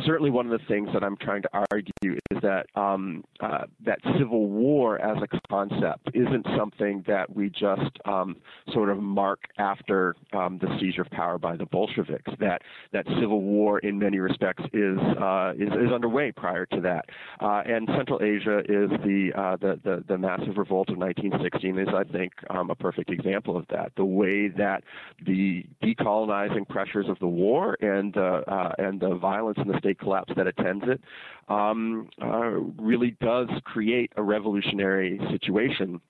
Certainly, 0.06 0.32
one 0.32 0.49
of 0.49 0.60
the 0.60 0.66
things 0.68 0.89
that 0.93 1.04
I'm 1.04 1.18
trying 1.18 1.41
to 1.43 1.49
argue 1.72 2.20
is 2.32 2.41
that 2.41 2.68
um, 2.76 3.24
uh, 3.39 3.66
that 3.86 3.99
civil 4.18 4.49
war 4.49 4.99
as 4.99 5.18
a 5.22 5.39
concept 5.49 6.10
isn't 6.14 6.45
something 6.58 7.04
that 7.08 7.34
we 7.34 7.49
just 7.49 7.97
um, 8.06 8.38
sort 8.74 8.89
of 8.89 8.97
mark 9.02 9.39
after 9.58 10.16
um, 10.34 10.60
the 10.62 10.68
seizure 10.80 11.02
of 11.02 11.10
power 11.10 11.38
by 11.38 11.56
the 11.56 11.66
Bolsheviks. 11.66 12.32
That 12.39 12.62
that 12.93 13.06
civil 13.20 13.41
war, 13.41 13.80
in 13.80 13.99
many 13.99 14.20
respects, 14.20 14.64
is 14.74 14.97
uh, 15.20 15.54
is, 15.58 15.70
is 15.70 15.91
underway 15.93 16.32
prior 16.32 16.66
to 16.68 16.82
that. 16.82 17.06
Uh, 17.39 17.62
and 17.66 17.88
Central 17.97 18.22
Asia 18.22 18.60
is 18.60 18.89
the, 19.04 19.32
uh, 19.36 19.58
the, 19.58 19.80
the 19.84 20.04
the 20.08 20.18
massive 20.18 20.58
revolt 20.58 20.89
of 20.89 20.97
1916 20.97 21.78
is, 21.80 21.88
I 21.93 22.04
think, 22.12 22.34
um, 22.49 22.70
a 22.70 22.76
perfect 22.92 23.10
example 23.10 23.56
of 23.56 23.66
that. 23.70 23.92
The 23.96 24.06
way 24.06 24.50
that 24.50 24.84
the 25.26 25.66
decolonizing 25.82 26.68
pressures 26.68 27.08
of 27.08 27.18
the 27.20 27.28
war 27.28 27.78
and 27.82 28.16
uh, 28.18 28.42
uh, 28.48 28.74
and 28.78 29.00
the 29.00 29.16
violence 29.16 29.58
and 29.60 29.70
the 29.70 29.78
state 29.80 30.00
collapse 30.00 30.34
that 30.36 30.48
attends 30.48 30.84
it 30.88 31.02
um, 31.48 32.10
uh, 32.22 32.52
really 32.82 33.16
does 33.22 33.48
create 33.64 34.12
a 34.18 34.24
revolutionary 34.24 35.20
situation 35.32 36.02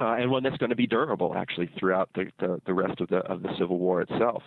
uh, 0.00 0.14
and 0.14 0.30
one 0.30 0.42
that's 0.42 0.56
going 0.56 0.70
to 0.70 0.76
be 0.76 0.86
durable 0.86 1.34
actually 1.36 1.70
throughout 1.78 2.08
the, 2.14 2.26
the, 2.38 2.60
the, 2.66 2.74
rest 2.74 3.00
of 3.00 3.08
the 3.08 3.18
of 3.18 3.42
the 3.42 3.50
Civil 3.58 3.78
War 3.78 4.00
itself. 4.02 4.42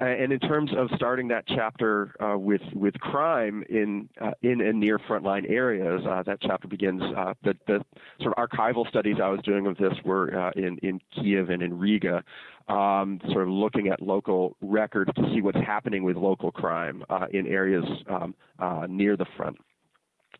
Uh, 0.00 0.04
and 0.04 0.32
in 0.32 0.38
terms 0.40 0.70
of 0.76 0.88
starting 0.96 1.28
that 1.28 1.44
chapter 1.46 2.14
uh, 2.20 2.38
with 2.38 2.62
with 2.74 2.94
crime 2.94 3.64
in 3.68 4.08
uh, 4.20 4.32
in 4.42 4.60
and 4.60 4.80
near 4.80 4.98
frontline 4.98 5.48
areas, 5.50 6.02
uh, 6.08 6.22
that 6.22 6.38
chapter 6.40 6.68
begins. 6.68 7.02
Uh, 7.02 7.34
the, 7.44 7.54
the 7.66 7.84
sort 8.20 8.34
of 8.36 8.48
archival 8.48 8.88
studies 8.88 9.16
I 9.22 9.28
was 9.28 9.40
doing 9.44 9.66
of 9.66 9.76
this 9.76 9.94
were 10.04 10.50
in 10.52 10.78
in 10.78 11.00
Kiev 11.14 11.50
and 11.50 11.62
in 11.62 11.78
Riga. 11.78 12.24
Um, 12.68 13.20
sort 13.30 13.42
of 13.44 13.48
looking 13.48 13.88
at 13.88 14.02
local 14.02 14.56
records 14.60 15.12
to 15.14 15.22
see 15.32 15.40
what's 15.40 15.58
happening 15.58 16.02
with 16.02 16.16
local 16.16 16.50
crime 16.50 17.04
in 17.30 17.46
areas 17.46 17.84
um, 18.08 18.34
near 18.88 19.16
the 19.16 19.26
front 19.36 19.56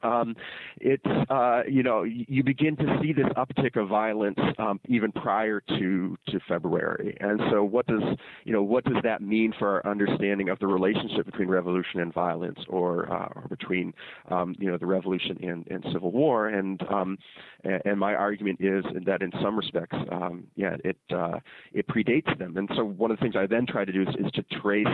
um, 0.03 0.37
it's 0.81 1.31
uh, 1.31 1.63
you 1.69 1.83
know 1.83 2.03
you 2.05 2.43
begin 2.43 2.77
to 2.77 2.99
see 3.03 3.13
this 3.13 3.27
uptick 3.37 3.81
of 3.81 3.89
violence 3.89 4.39
um, 4.59 4.81
even 4.89 5.13
prior 5.13 5.61
to 5.61 6.17
to 6.29 6.41
February, 6.49 7.17
and 7.21 7.41
so 7.51 7.65
what 7.65 7.87
does 7.87 8.03
you 8.45 8.53
know 8.53 8.63
what 8.63 8.85
does 8.85 9.03
that 9.03 9.23
mean 9.23 9.53
for 9.59 9.69
our 9.69 9.91
understanding 9.91 10.49
of 10.49 10.59
the 10.59 10.67
relationship 10.67 11.27
between 11.27 11.49
revolution 11.49 12.01
and 12.01 12.13
violence, 12.13 12.59
or, 12.69 13.11
uh, 13.13 13.29
or 13.35 13.47
between 13.49 13.93
um, 14.31 14.55
you 14.59 14.71
know 14.71 14.79
the 14.79 14.87
revolution 14.87 15.39
and, 15.43 15.67
and 15.69 15.85
civil 15.93 16.11
war? 16.11 16.49
And 16.49 16.83
um, 16.91 17.19
and 17.65 17.99
my 17.99 18.15
argument 18.15 18.61
is 18.61 18.85
that 19.07 19.23
in 19.23 19.31
some 19.43 19.57
respects, 19.57 19.97
um, 20.11 20.45
yeah, 20.57 20.77
it 20.85 20.97
uh, 21.15 21.39
it 21.73 21.87
predates 21.89 22.37
them. 22.39 22.57
And 22.57 22.69
so 22.77 22.85
one 22.85 23.11
of 23.11 23.19
the 23.19 23.23
things 23.23 23.35
I 23.37 23.47
then 23.47 23.67
try 23.67 23.85
to 23.85 23.93
do 23.93 24.03
is, 24.03 24.09
is 24.19 24.31
to 24.33 24.43
trace 24.61 24.87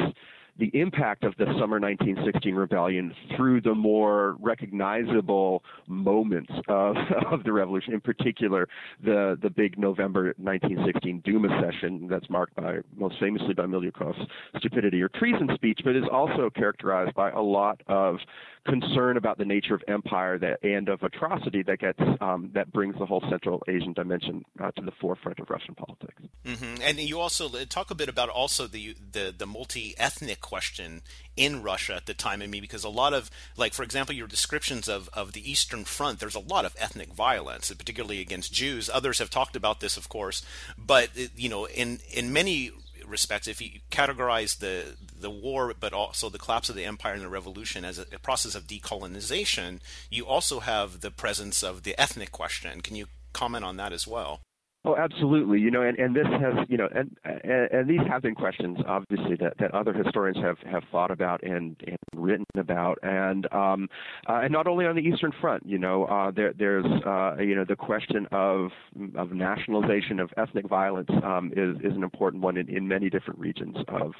the 0.58 0.70
impact 0.74 1.24
of 1.24 1.34
the 1.36 1.46
summer 1.58 1.80
1916 1.80 2.54
rebellion 2.54 3.14
through 3.36 3.60
the 3.60 3.74
more 3.74 4.36
recognizable 4.40 5.62
moments 5.86 6.52
of, 6.68 6.96
of 7.30 7.42
the 7.44 7.52
revolution, 7.52 7.94
in 7.94 8.00
particular 8.00 8.68
the, 9.02 9.38
the 9.42 9.50
big 9.50 9.78
November 9.78 10.34
1916 10.36 11.22
Duma 11.24 11.48
session 11.62 12.06
that's 12.08 12.28
marked 12.28 12.54
by 12.54 12.78
most 12.96 13.18
famously 13.18 13.54
by 13.54 13.64
Milyukov's 13.64 14.26
stupidity 14.58 15.00
or 15.00 15.08
treason 15.08 15.48
speech, 15.54 15.80
but 15.84 15.96
is 15.96 16.04
also 16.10 16.50
characterized 16.50 17.14
by 17.14 17.30
a 17.30 17.40
lot 17.40 17.80
of 17.86 18.18
concern 18.66 19.16
about 19.16 19.38
the 19.38 19.44
nature 19.44 19.74
of 19.74 19.82
empire 19.88 20.38
that, 20.38 20.62
and 20.62 20.88
of 20.88 21.02
atrocity 21.02 21.62
that 21.62 21.80
gets 21.80 21.98
um, 22.20 22.50
that 22.54 22.72
brings 22.72 22.96
the 22.98 23.06
whole 23.06 23.22
Central 23.28 23.62
Asian 23.68 23.92
dimension 23.92 24.44
uh, 24.62 24.70
to 24.72 24.82
the 24.82 24.92
forefront 25.00 25.38
of 25.40 25.50
Russian 25.50 25.74
politics. 25.74 26.22
Mm-hmm. 26.44 26.82
And 26.82 26.98
you 27.00 27.18
also 27.18 27.48
talk 27.64 27.90
a 27.90 27.94
bit 27.94 28.08
about 28.08 28.28
also 28.28 28.66
the 28.66 28.94
the, 29.12 29.34
the 29.36 29.46
multi 29.46 29.94
ethnic 29.98 30.41
question 30.42 31.02
in 31.36 31.62
Russia 31.62 31.94
at 31.94 32.06
the 32.06 32.14
time. 32.14 32.42
I 32.42 32.46
mean, 32.46 32.60
because 32.60 32.84
a 32.84 32.90
lot 32.90 33.14
of, 33.14 33.30
like, 33.56 33.72
for 33.72 33.82
example, 33.82 34.14
your 34.14 34.26
descriptions 34.26 34.88
of, 34.88 35.08
of 35.14 35.32
the 35.32 35.50
Eastern 35.50 35.84
Front, 35.84 36.20
there's 36.20 36.34
a 36.34 36.40
lot 36.40 36.64
of 36.64 36.76
ethnic 36.78 37.12
violence, 37.14 37.72
particularly 37.72 38.20
against 38.20 38.52
Jews. 38.52 38.90
Others 38.92 39.18
have 39.18 39.30
talked 39.30 39.56
about 39.56 39.80
this, 39.80 39.96
of 39.96 40.08
course, 40.08 40.44
but 40.76 41.10
you 41.36 41.48
know, 41.48 41.66
in 41.66 42.00
in 42.12 42.32
many 42.32 42.70
respects, 43.06 43.48
if 43.48 43.60
you 43.60 43.80
categorize 43.90 44.58
the 44.58 44.96
the 45.18 45.30
war, 45.30 45.74
but 45.78 45.92
also 45.92 46.28
the 46.28 46.38
collapse 46.38 46.68
of 46.68 46.76
the 46.76 46.84
empire 46.84 47.14
and 47.14 47.22
the 47.22 47.28
revolution 47.28 47.84
as 47.84 47.98
a, 47.98 48.06
a 48.12 48.18
process 48.18 48.54
of 48.54 48.66
decolonization, 48.66 49.80
you 50.10 50.26
also 50.26 50.60
have 50.60 51.00
the 51.00 51.10
presence 51.10 51.62
of 51.62 51.82
the 51.82 51.98
ethnic 51.98 52.32
question. 52.32 52.80
Can 52.80 52.96
you 52.96 53.06
comment 53.32 53.64
on 53.64 53.76
that 53.76 53.92
as 53.92 54.06
well? 54.06 54.40
Oh, 54.84 54.96
absolutely. 54.96 55.60
You 55.60 55.70
know, 55.70 55.82
and, 55.82 55.96
and 55.96 56.14
this 56.14 56.26
has, 56.26 56.66
you 56.68 56.76
know, 56.76 56.88
and, 56.92 57.16
and, 57.24 57.70
and 57.70 57.88
these 57.88 58.04
have 58.08 58.22
been 58.22 58.34
questions, 58.34 58.78
obviously, 58.84 59.36
that, 59.36 59.54
that 59.60 59.72
other 59.72 59.92
historians 59.92 60.38
have, 60.38 60.56
have 60.68 60.82
thought 60.90 61.12
about 61.12 61.40
and, 61.44 61.76
and 61.86 61.96
written 62.16 62.44
about, 62.56 62.98
and 63.04 63.46
um, 63.52 63.88
uh, 64.28 64.40
and 64.42 64.52
not 64.52 64.66
only 64.66 64.84
on 64.84 64.96
the 64.96 65.00
Eastern 65.00 65.30
Front. 65.40 65.64
You 65.64 65.78
know, 65.78 66.06
uh, 66.06 66.32
there, 66.32 66.52
there's, 66.58 66.84
uh, 67.06 67.36
you 67.38 67.54
know, 67.54 67.64
the 67.64 67.76
question 67.76 68.26
of 68.32 68.70
of 69.16 69.30
nationalization 69.30 70.18
of 70.18 70.30
ethnic 70.36 70.68
violence 70.68 71.10
um, 71.22 71.52
is 71.56 71.76
is 71.84 71.96
an 71.96 72.02
important 72.02 72.42
one 72.42 72.56
in, 72.56 72.68
in 72.68 72.86
many 72.88 73.08
different 73.08 73.38
regions 73.38 73.76
of 73.86 74.12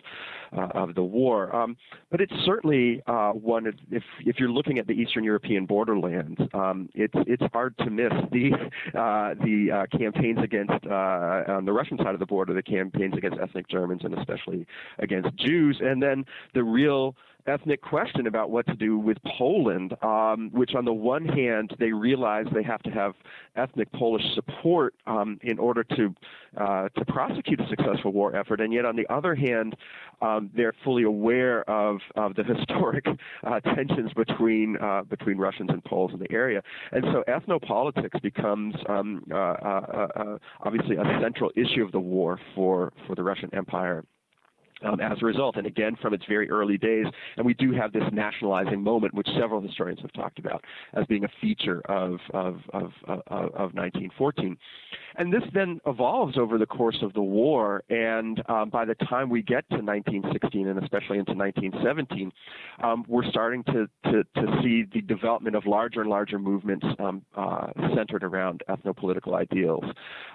uh, 0.56 0.68
of 0.74 0.94
the 0.94 1.02
war. 1.02 1.54
Um, 1.54 1.76
but 2.10 2.20
it's 2.20 2.32
certainly 2.44 3.02
uh, 3.08 3.30
one 3.30 3.66
if 3.66 4.02
if 4.20 4.36
you're 4.38 4.50
looking 4.50 4.78
at 4.78 4.86
the 4.86 4.92
Eastern 4.94 5.24
European 5.24 5.66
borderlands, 5.66 6.40
um, 6.54 6.88
it's 6.94 7.14
it's 7.26 7.42
hard 7.52 7.76
to 7.78 7.90
miss 7.90 8.12
the 8.30 8.52
uh, 8.98 9.34
the 9.42 9.86
campaigns 9.98 10.38
against 10.52 10.86
uh, 10.86 11.44
on 11.48 11.64
the 11.64 11.72
Russian 11.72 11.98
side 11.98 12.14
of 12.14 12.20
the 12.20 12.26
border, 12.26 12.52
the 12.52 12.62
campaigns 12.62 13.14
against 13.16 13.38
ethnic 13.40 13.68
Germans 13.68 14.02
and 14.04 14.16
especially 14.18 14.66
against 14.98 15.34
Jews, 15.36 15.80
and 15.80 16.02
then 16.02 16.24
the 16.54 16.62
real 16.62 17.16
ethnic 17.46 17.80
question 17.82 18.26
about 18.26 18.50
what 18.50 18.66
to 18.66 18.74
do 18.74 18.98
with 18.98 19.18
Poland, 19.38 19.94
um, 20.02 20.50
which 20.52 20.74
on 20.74 20.84
the 20.84 20.92
one 20.92 21.24
hand 21.24 21.74
they 21.78 21.92
realize 21.92 22.46
they 22.52 22.62
have 22.62 22.82
to 22.82 22.90
have 22.90 23.14
ethnic 23.56 23.90
Polish 23.92 24.22
support 24.34 24.94
um, 25.06 25.38
in 25.42 25.58
order 25.58 25.84
to 25.84 26.14
uh, 26.56 26.88
to 26.90 27.04
prosecute 27.06 27.60
a 27.60 27.68
successful 27.68 28.12
war 28.12 28.36
effort, 28.36 28.60
and 28.60 28.72
yet 28.72 28.84
on 28.84 28.96
the 28.96 29.06
other 29.12 29.34
hand 29.34 29.74
um, 30.20 30.50
they're 30.54 30.74
fully 30.84 31.02
aware 31.02 31.68
of, 31.68 31.98
of 32.16 32.34
the 32.34 32.44
historic 32.54 33.06
uh, 33.44 33.60
tensions 33.60 34.12
between 34.14 34.76
uh, 34.80 35.02
between 35.02 35.38
Russians 35.38 35.70
and 35.72 35.82
Poles 35.84 36.12
in 36.12 36.18
the 36.18 36.30
area, 36.30 36.62
and 36.92 37.04
so 37.12 37.24
ethnopolitics 37.28 38.20
becomes 38.22 38.74
um, 38.88 39.24
uh, 39.30 39.36
uh, 39.36 40.08
uh, 40.16 40.38
obviously 40.60 40.96
a 40.96 41.18
central 41.20 41.50
issue 41.56 41.82
of 41.82 41.92
the 41.92 42.00
war 42.00 42.38
for 42.54 42.92
for 43.06 43.14
the 43.14 43.22
Russian 43.22 43.50
Empire 43.54 44.04
um, 44.84 45.00
as 45.00 45.18
a 45.20 45.24
result, 45.24 45.56
and 45.56 45.66
again 45.66 45.96
from 46.00 46.14
its 46.14 46.24
very 46.28 46.50
early 46.50 46.78
days. 46.78 47.06
And 47.36 47.46
we 47.46 47.54
do 47.54 47.72
have 47.72 47.92
this 47.92 48.04
nationalizing 48.12 48.82
moment, 48.82 49.14
which 49.14 49.28
several 49.38 49.60
historians 49.60 50.00
have 50.00 50.12
talked 50.12 50.38
about 50.38 50.64
as 50.94 51.06
being 51.06 51.24
a 51.24 51.28
feature 51.40 51.80
of, 51.88 52.18
of, 52.32 52.56
of, 52.72 52.92
of, 53.04 53.20
of 53.28 53.74
1914. 53.74 54.56
And 55.16 55.32
this 55.32 55.42
then 55.52 55.80
evolves 55.86 56.38
over 56.38 56.58
the 56.58 56.66
course 56.66 56.98
of 57.02 57.12
the 57.12 57.22
war, 57.22 57.82
and 57.88 58.42
um, 58.48 58.70
by 58.70 58.84
the 58.84 58.94
time 58.94 59.28
we 59.28 59.42
get 59.42 59.68
to 59.70 59.76
1916 59.76 60.68
and 60.68 60.82
especially 60.82 61.18
into 61.18 61.34
1917, 61.34 62.32
um, 62.82 63.04
we're 63.08 63.24
starting 63.24 63.62
to, 63.64 63.88
to, 64.04 64.24
to, 64.36 64.62
see 64.62 64.84
the 64.92 65.00
development 65.02 65.56
of 65.56 65.66
larger 65.66 66.02
and 66.02 66.10
larger 66.10 66.38
movements 66.38 66.86
um, 66.98 67.22
uh, 67.36 67.66
centered 67.94 68.22
around 68.22 68.62
ethnopolitical 68.68 69.34
ideals. 69.34 69.84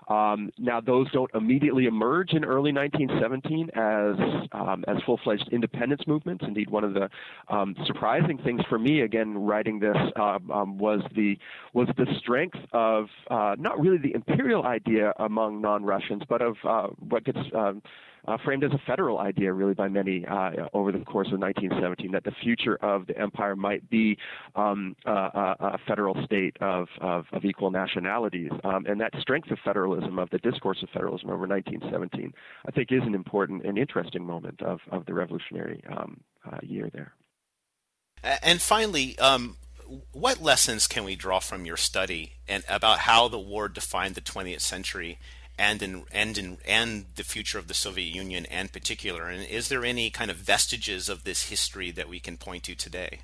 Um, 0.10 0.50
now, 0.58 0.82
those 0.82 1.10
don't 1.12 1.32
immediately 1.34 1.86
emerge 1.86 2.34
in 2.34 2.44
early 2.44 2.72
1917 2.72 3.70
as 3.76 4.48
um, 4.52 4.84
as 4.88 4.98
full-fledged 5.06 5.50
independence 5.52 6.02
movements. 6.08 6.44
Indeed, 6.48 6.70
one 6.70 6.84
of 6.84 6.94
the 6.94 7.10
um, 7.50 7.76
surprising 7.86 8.38
things 8.38 8.62
for 8.70 8.80
me, 8.80 9.02
again, 9.02 9.38
writing 9.38 9.80
this, 9.80 9.96
uh, 10.16 10.40
was 10.48 11.02
the 11.16 11.38
was 11.74 11.88
the 11.98 12.06
strength 12.20 12.58
of 12.74 13.08
uh, 13.30 13.56
not 13.58 13.80
really 13.80 13.98
the 13.98 14.14
imperial 14.14 14.67
idea 14.68 15.14
among 15.18 15.62
non-Russians, 15.62 16.24
but 16.30 16.42
of 16.42 16.58
uh, 16.64 16.88
what 17.00 17.24
gets 17.24 17.40
um, 17.56 17.82
uh, 18.28 18.38
framed 18.44 18.64
as 18.64 18.72
a 18.72 18.82
federal 18.86 19.20
idea, 19.20 19.54
really, 19.54 19.74
by 19.74 19.88
many 19.88 20.26
uh, 20.26 20.52
over 20.74 20.92
the 20.92 21.00
course 21.00 21.28
of 21.32 21.40
1917, 21.40 22.12
that 22.12 22.24
the 22.24 22.32
future 22.44 22.76
of 22.82 23.08
the 23.08 23.18
empire 23.18 23.56
might 23.56 23.90
be 23.90 24.18
um, 24.56 24.96
a, 25.06 25.78
federal 25.88 26.16
state 26.26 26.58
of, 26.60 26.88
of, 27.00 27.26
of 27.32 27.46
equal 27.46 27.72
nationalities. 27.72 28.52
Um, 28.64 28.86
and 28.86 29.00
that 29.00 29.14
strength 29.22 29.50
of 29.52 29.58
federalism, 29.64 30.20
of 30.20 30.30
the 30.30 30.40
discourse 30.40 30.80
of 30.84 30.90
federalism 30.90 31.30
over 31.30 31.48
1917, 31.48 32.34
I 32.66 32.72
think 32.72 32.92
is 32.92 33.04
an 33.04 33.16
important 33.16 33.66
and 33.66 33.78
interesting 33.78 34.26
moment 34.26 34.62
of, 34.62 34.80
of 34.92 35.06
the 35.06 35.14
revolutionary 35.14 35.82
um, 35.90 36.20
uh, 36.46 36.58
year 36.62 36.90
there. 36.94 37.14
And 38.44 38.62
finally, 38.62 39.18
um, 39.20 39.56
what 40.12 40.42
lessons 40.42 40.88
can 40.88 41.04
we 41.04 41.16
draw 41.16 41.40
from 41.40 41.66
your 41.66 41.78
study 41.78 42.34
and 42.48 42.64
about 42.68 43.00
how 43.00 43.28
the 43.28 43.40
war 43.40 43.68
defined 43.70 44.16
the 44.16 44.22
20th 44.22 44.62
century 44.62 45.20
and 45.58 45.82
in 45.82 46.04
and 46.12 46.38
in 46.38 46.58
and 46.68 47.06
the 47.16 47.24
future 47.24 47.58
of 47.58 47.68
the 47.68 47.74
Soviet 47.74 48.14
Union 48.14 48.46
and 48.48 48.72
particular? 48.72 49.28
And 49.30 49.46
is 49.48 49.70
there 49.70 49.86
any 49.86 50.10
kind 50.10 50.30
of 50.30 50.38
vestiges 50.38 51.10
of 51.10 51.24
this 51.24 51.50
history 51.50 51.92
that 51.92 52.10
we 52.10 52.20
can 52.20 52.38
point 52.38 52.64
to 52.64 52.76
today? 52.76 53.20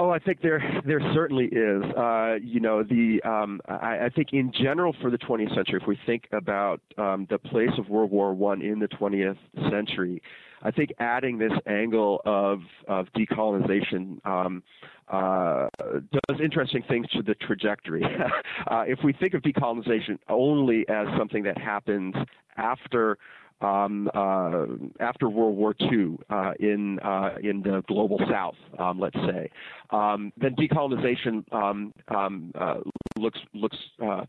Oh, 0.00 0.08
I 0.08 0.18
think 0.18 0.40
there 0.40 0.62
there 0.86 1.00
certainly 1.12 1.44
is. 1.44 1.82
Uh, 1.94 2.36
you 2.42 2.58
know, 2.58 2.82
the 2.82 3.20
um, 3.22 3.60
I, 3.68 4.06
I, 4.06 4.08
think 4.08 4.28
in 4.32 4.50
general 4.50 4.96
for 5.02 5.10
the 5.10 5.18
20th 5.18 5.54
century, 5.54 5.78
if 5.78 5.86
we 5.86 5.98
think 6.06 6.26
about 6.32 6.80
um, 6.96 7.26
the 7.28 7.38
place 7.38 7.68
of 7.76 7.90
World 7.90 8.10
War 8.10 8.32
One 8.32 8.62
in 8.62 8.78
the 8.78 8.88
20th 8.88 9.36
century, 9.70 10.22
I 10.62 10.70
think 10.70 10.94
adding 11.00 11.36
this 11.36 11.52
angle 11.66 12.22
of 12.24 12.60
of 12.88 13.08
decolonization 13.14 14.24
um, 14.26 14.62
uh, 15.08 15.68
does 15.78 16.40
interesting 16.42 16.82
things 16.88 17.06
to 17.10 17.22
the 17.22 17.34
trajectory. 17.34 18.02
uh, 18.68 18.84
if 18.86 19.00
we 19.04 19.12
think 19.12 19.34
of 19.34 19.42
decolonization 19.42 20.18
only 20.30 20.88
as 20.88 21.08
something 21.18 21.42
that 21.42 21.58
happens 21.58 22.14
after 22.56 23.18
um, 23.60 24.10
uh, 24.14 24.66
after 25.00 25.28
World 25.28 25.56
War 25.56 25.74
II 25.80 26.18
uh, 26.30 26.52
in 26.58 26.98
uh, 27.00 27.36
in 27.42 27.62
the 27.62 27.82
global 27.86 28.18
South, 28.30 28.56
um, 28.78 28.98
let's 28.98 29.16
say, 29.16 29.50
um, 29.90 30.32
then 30.36 30.54
decolonization 30.56 31.44
um, 31.52 31.92
um, 32.08 32.52
uh, 32.58 32.78
looks 33.18 33.38
looks 33.54 33.76
uh, 34.02 34.24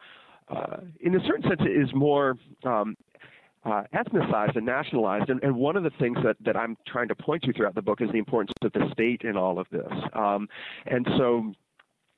in 1.00 1.16
a 1.16 1.20
certain 1.26 1.44
sense 1.44 1.62
is 1.62 1.94
more 1.94 2.38
um, 2.66 2.96
uh, 3.64 3.84
ethnicized 3.94 4.56
and 4.56 4.66
nationalized. 4.66 5.30
And, 5.30 5.42
and, 5.44 5.56
one 5.56 5.76
of 5.76 5.84
the 5.84 5.92
things 6.00 6.18
that, 6.24 6.36
that 6.44 6.58
I'm 6.58 6.78
trying 6.88 7.08
to 7.10 7.16
point 7.16 7.44
to 7.44 7.54
throughout 7.54 7.76
the 7.76 7.82
book 7.82 8.02
is 8.02 8.10
the 8.12 8.18
importance 8.18 8.52
of 8.64 8.74
the 8.74 8.90
state 8.92 9.22
in 9.24 9.38
all 9.38 9.60
of 9.60 9.68
this. 9.72 9.92
Um, 10.14 10.48
and 10.88 11.08
so 11.18 11.54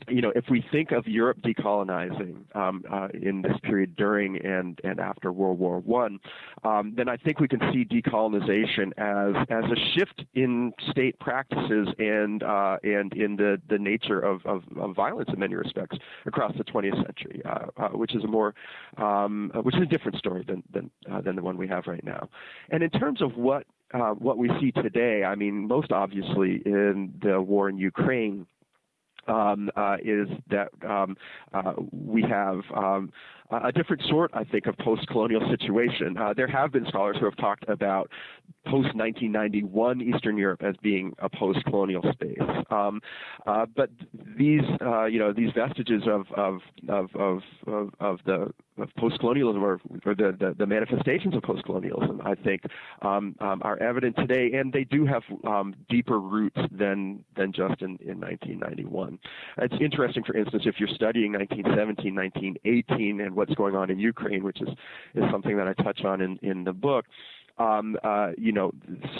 you 0.07 0.21
know, 0.21 0.31
if 0.35 0.45
we 0.49 0.65
think 0.71 0.91
of 0.91 1.07
Europe 1.07 1.37
decolonizing 1.41 2.55
um, 2.55 2.83
uh, 2.91 3.07
in 3.13 3.41
this 3.41 3.57
period 3.63 3.95
during 3.95 4.37
and, 4.45 4.79
and 4.83 4.99
after 4.99 5.31
World 5.31 5.59
War 5.59 5.79
One, 5.79 6.19
um, 6.63 6.93
then 6.95 7.09
I 7.09 7.17
think 7.17 7.39
we 7.39 7.47
can 7.47 7.59
see 7.71 7.85
decolonization 7.85 8.91
as 8.97 9.35
as 9.49 9.63
a 9.71 9.75
shift 9.95 10.23
in 10.33 10.73
state 10.91 11.19
practices 11.19 11.87
and 11.99 12.43
uh, 12.43 12.77
and 12.83 13.13
in 13.13 13.35
the, 13.35 13.61
the 13.69 13.77
nature 13.77 14.19
of, 14.19 14.45
of, 14.45 14.63
of, 14.77 14.95
violence 14.95 15.29
in 15.33 15.39
many 15.39 15.55
respects 15.55 15.97
across 16.25 16.53
the 16.57 16.63
20th 16.63 16.95
century, 17.05 17.41
uh, 17.45 17.65
uh, 17.77 17.89
which 17.89 18.15
is 18.15 18.23
a 18.23 18.27
more 18.27 18.53
um, 18.97 19.51
uh, 19.55 19.61
which 19.61 19.75
is 19.75 19.81
a 19.81 19.85
different 19.85 20.17
story 20.17 20.43
than 20.47 20.63
than 20.71 20.89
uh, 21.11 21.21
than 21.21 21.35
the 21.35 21.41
one 21.41 21.57
we 21.57 21.67
have 21.67 21.87
right 21.87 22.03
now. 22.03 22.27
And 22.69 22.83
in 22.83 22.89
terms 22.89 23.21
of 23.21 23.35
what 23.35 23.65
what 24.17 24.39
we 24.39 24.49
see 24.59 24.71
today, 24.71 25.23
I 25.23 25.35
mean, 25.35 25.67
most 25.67 25.91
obviously 25.91 26.63
in 26.65 27.13
the 27.21 27.39
war 27.39 27.69
in 27.69 27.77
Ukraine, 27.77 28.47
um, 29.27 29.69
uh, 29.75 29.97
is 30.03 30.27
that 30.49 30.69
um, 30.87 31.15
uh, 31.53 31.73
we 31.91 32.21
have 32.23 32.61
um, 32.75 33.11
a 33.51 33.71
different 33.71 34.01
sort, 34.09 34.31
I 34.33 34.43
think, 34.43 34.65
of 34.65 34.77
post-colonial 34.77 35.41
situation. 35.49 36.17
Uh, 36.17 36.33
there 36.33 36.47
have 36.47 36.71
been 36.71 36.85
scholars 36.87 37.17
who 37.19 37.25
have 37.25 37.37
talked 37.37 37.67
about 37.67 38.09
post-1991 38.65 40.01
Eastern 40.01 40.37
Europe 40.37 40.63
as 40.63 40.75
being 40.81 41.13
a 41.19 41.29
post-colonial 41.29 42.03
space, 42.13 42.37
um, 42.71 43.01
uh, 43.45 43.65
but 43.75 43.89
these, 44.37 44.61
uh, 44.81 45.05
you 45.05 45.19
know, 45.19 45.33
these 45.33 45.51
vestiges 45.53 46.03
of 46.07 46.25
of 46.35 46.61
of 46.89 47.09
of, 47.15 47.41
of, 47.67 47.89
of 47.99 48.19
the 48.25 48.53
of 48.77 48.89
post-colonialism 48.97 49.63
or, 49.63 49.79
or 50.05 50.15
the, 50.15 50.35
the, 50.39 50.55
the, 50.57 50.65
manifestations 50.65 51.35
of 51.35 51.43
post-colonialism, 51.43 52.21
I 52.25 52.35
think, 52.35 52.63
um, 53.01 53.35
um, 53.39 53.61
are 53.63 53.77
evident 53.81 54.15
today, 54.15 54.51
and 54.53 54.73
they 54.73 54.83
do 54.83 55.05
have 55.05 55.21
um, 55.45 55.75
deeper 55.89 56.19
roots 56.19 56.59
than 56.71 57.23
than 57.35 57.51
just 57.51 57.81
in, 57.81 57.97
in 58.01 58.19
1991. 58.19 59.19
It's 59.59 59.75
interesting, 59.79 60.23
for 60.23 60.35
instance, 60.35 60.63
if 60.65 60.75
you're 60.79 60.89
studying 60.89 61.33
1917, 61.33 62.15
1918, 62.15 63.21
and 63.21 63.35
what's 63.35 63.53
going 63.55 63.75
on 63.75 63.91
in 63.91 63.99
Ukraine, 63.99 64.43
which 64.43 64.61
is 64.61 64.69
is 65.15 65.23
something 65.31 65.55
that 65.57 65.67
I 65.67 65.73
touch 65.83 66.03
on 66.03 66.21
in 66.21 66.37
in 66.41 66.63
the 66.63 66.73
book. 66.73 67.05
Um, 67.57 67.97
uh, 68.03 68.31
you 68.37 68.51
know, 68.51 68.71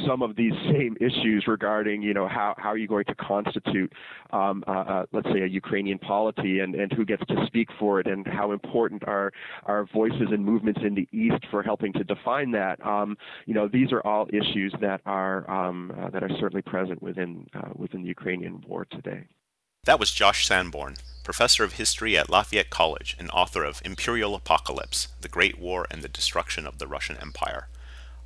some 0.08 0.22
of 0.22 0.36
these 0.36 0.54
same 0.72 0.98
issues 1.00 1.46
regarding, 1.48 2.02
you 2.02 2.14
know, 2.14 2.28
how, 2.28 2.56
how 2.58 2.70
are 2.70 2.78
you 2.78 2.88
going 2.88 3.06
to 3.06 3.16
constitute, 3.16 3.92
um, 4.32 4.64
uh, 4.68 4.72
uh, 4.72 5.06
let's 5.12 5.28
say, 5.28 5.42
a 5.42 5.48
Ukrainian 5.48 6.00
polity 6.00 6.60
and, 6.60 6.76
and 6.76 6.92
who 6.92 7.06
gets 7.06 7.26
to 7.28 7.46
speak 7.46 7.70
for 7.80 8.00
it 8.00 8.08
and 8.08 8.26
how 8.26 8.52
important 8.52 9.04
are 9.08 9.32
our 9.66 9.86
voices 9.94 10.28
and 10.32 10.44
movements 10.44 10.82
in 10.84 10.96
the 10.96 11.08
East 11.12 11.46
for 11.52 11.62
helping 11.62 11.94
to 11.94 12.04
define 12.04 12.52
that. 12.52 12.84
Um, 12.86 13.18
you 13.46 13.54
know, 13.54 13.68
these 13.68 13.92
are 13.92 14.02
all 14.02 14.28
issues 14.30 14.74
that 14.82 15.02
are, 15.06 15.50
um, 15.50 15.94
uh, 16.00 16.10
that 16.10 16.24
are 16.24 16.30
certainly 16.40 16.62
present 16.62 17.02
within, 17.02 17.48
uh, 17.54 17.70
within 17.76 18.02
the 18.02 18.08
Ukrainian 18.08 18.64
war 18.68 18.86
today. 18.86 19.28
That 19.86 20.00
was 20.00 20.12
Josh 20.12 20.48
Sanborn, 20.48 20.96
professor 21.26 21.66
of 21.66 21.74
history 21.74 22.18
at 22.18 22.30
Lafayette 22.30 22.70
College 22.70 23.18
and 23.20 23.30
author 23.32 23.66
of 23.66 23.82
Imperial 23.84 24.34
Apocalypse 24.34 25.10
The 25.20 25.28
Great 25.28 25.60
War 25.60 25.86
and 25.92 26.02
the 26.02 26.08
Destruction 26.08 26.66
of 26.66 26.80
the 26.80 26.88
Russian 26.88 27.18
Empire. 27.18 27.68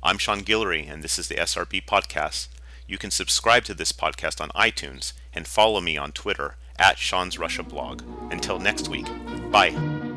I'm 0.02 0.18
Sean 0.18 0.42
Guillory, 0.42 0.88
and 0.90 1.02
this 1.02 1.18
is 1.18 1.26
the 1.26 1.34
SRB 1.34 1.84
Podcast. 1.84 2.46
You 2.86 2.98
can 2.98 3.10
subscribe 3.10 3.64
to 3.64 3.74
this 3.74 3.90
podcast 3.90 4.40
on 4.40 4.50
iTunes 4.50 5.12
and 5.34 5.46
follow 5.46 5.80
me 5.80 5.96
on 5.96 6.12
Twitter 6.12 6.54
at 6.78 6.98
Sean's 6.98 7.38
Russia 7.38 7.64
blog. 7.64 8.02
Until 8.30 8.60
next 8.60 8.88
week, 8.88 9.06
bye. 9.50 10.07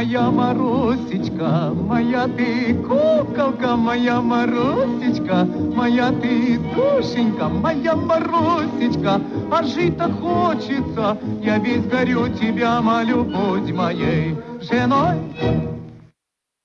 Моя 0.00 0.30
Марусечка, 0.30 1.74
моя 1.74 2.26
ты 2.26 2.74
куколка, 2.74 3.76
моя 3.76 4.22
Марусечка, 4.22 5.46
моя 5.76 6.10
ты 6.10 6.58
душенька, 6.74 7.50
моя 7.50 7.94
Марусечка, 7.94 9.20
а 9.52 9.62
жить-то 9.62 10.10
хочется, 10.10 11.18
я 11.42 11.58
весь 11.58 11.84
горю 11.84 12.28
тебя 12.28 12.80
молю, 12.80 13.24
будь 13.24 13.70
моей 13.74 14.36
женой. 14.62 15.18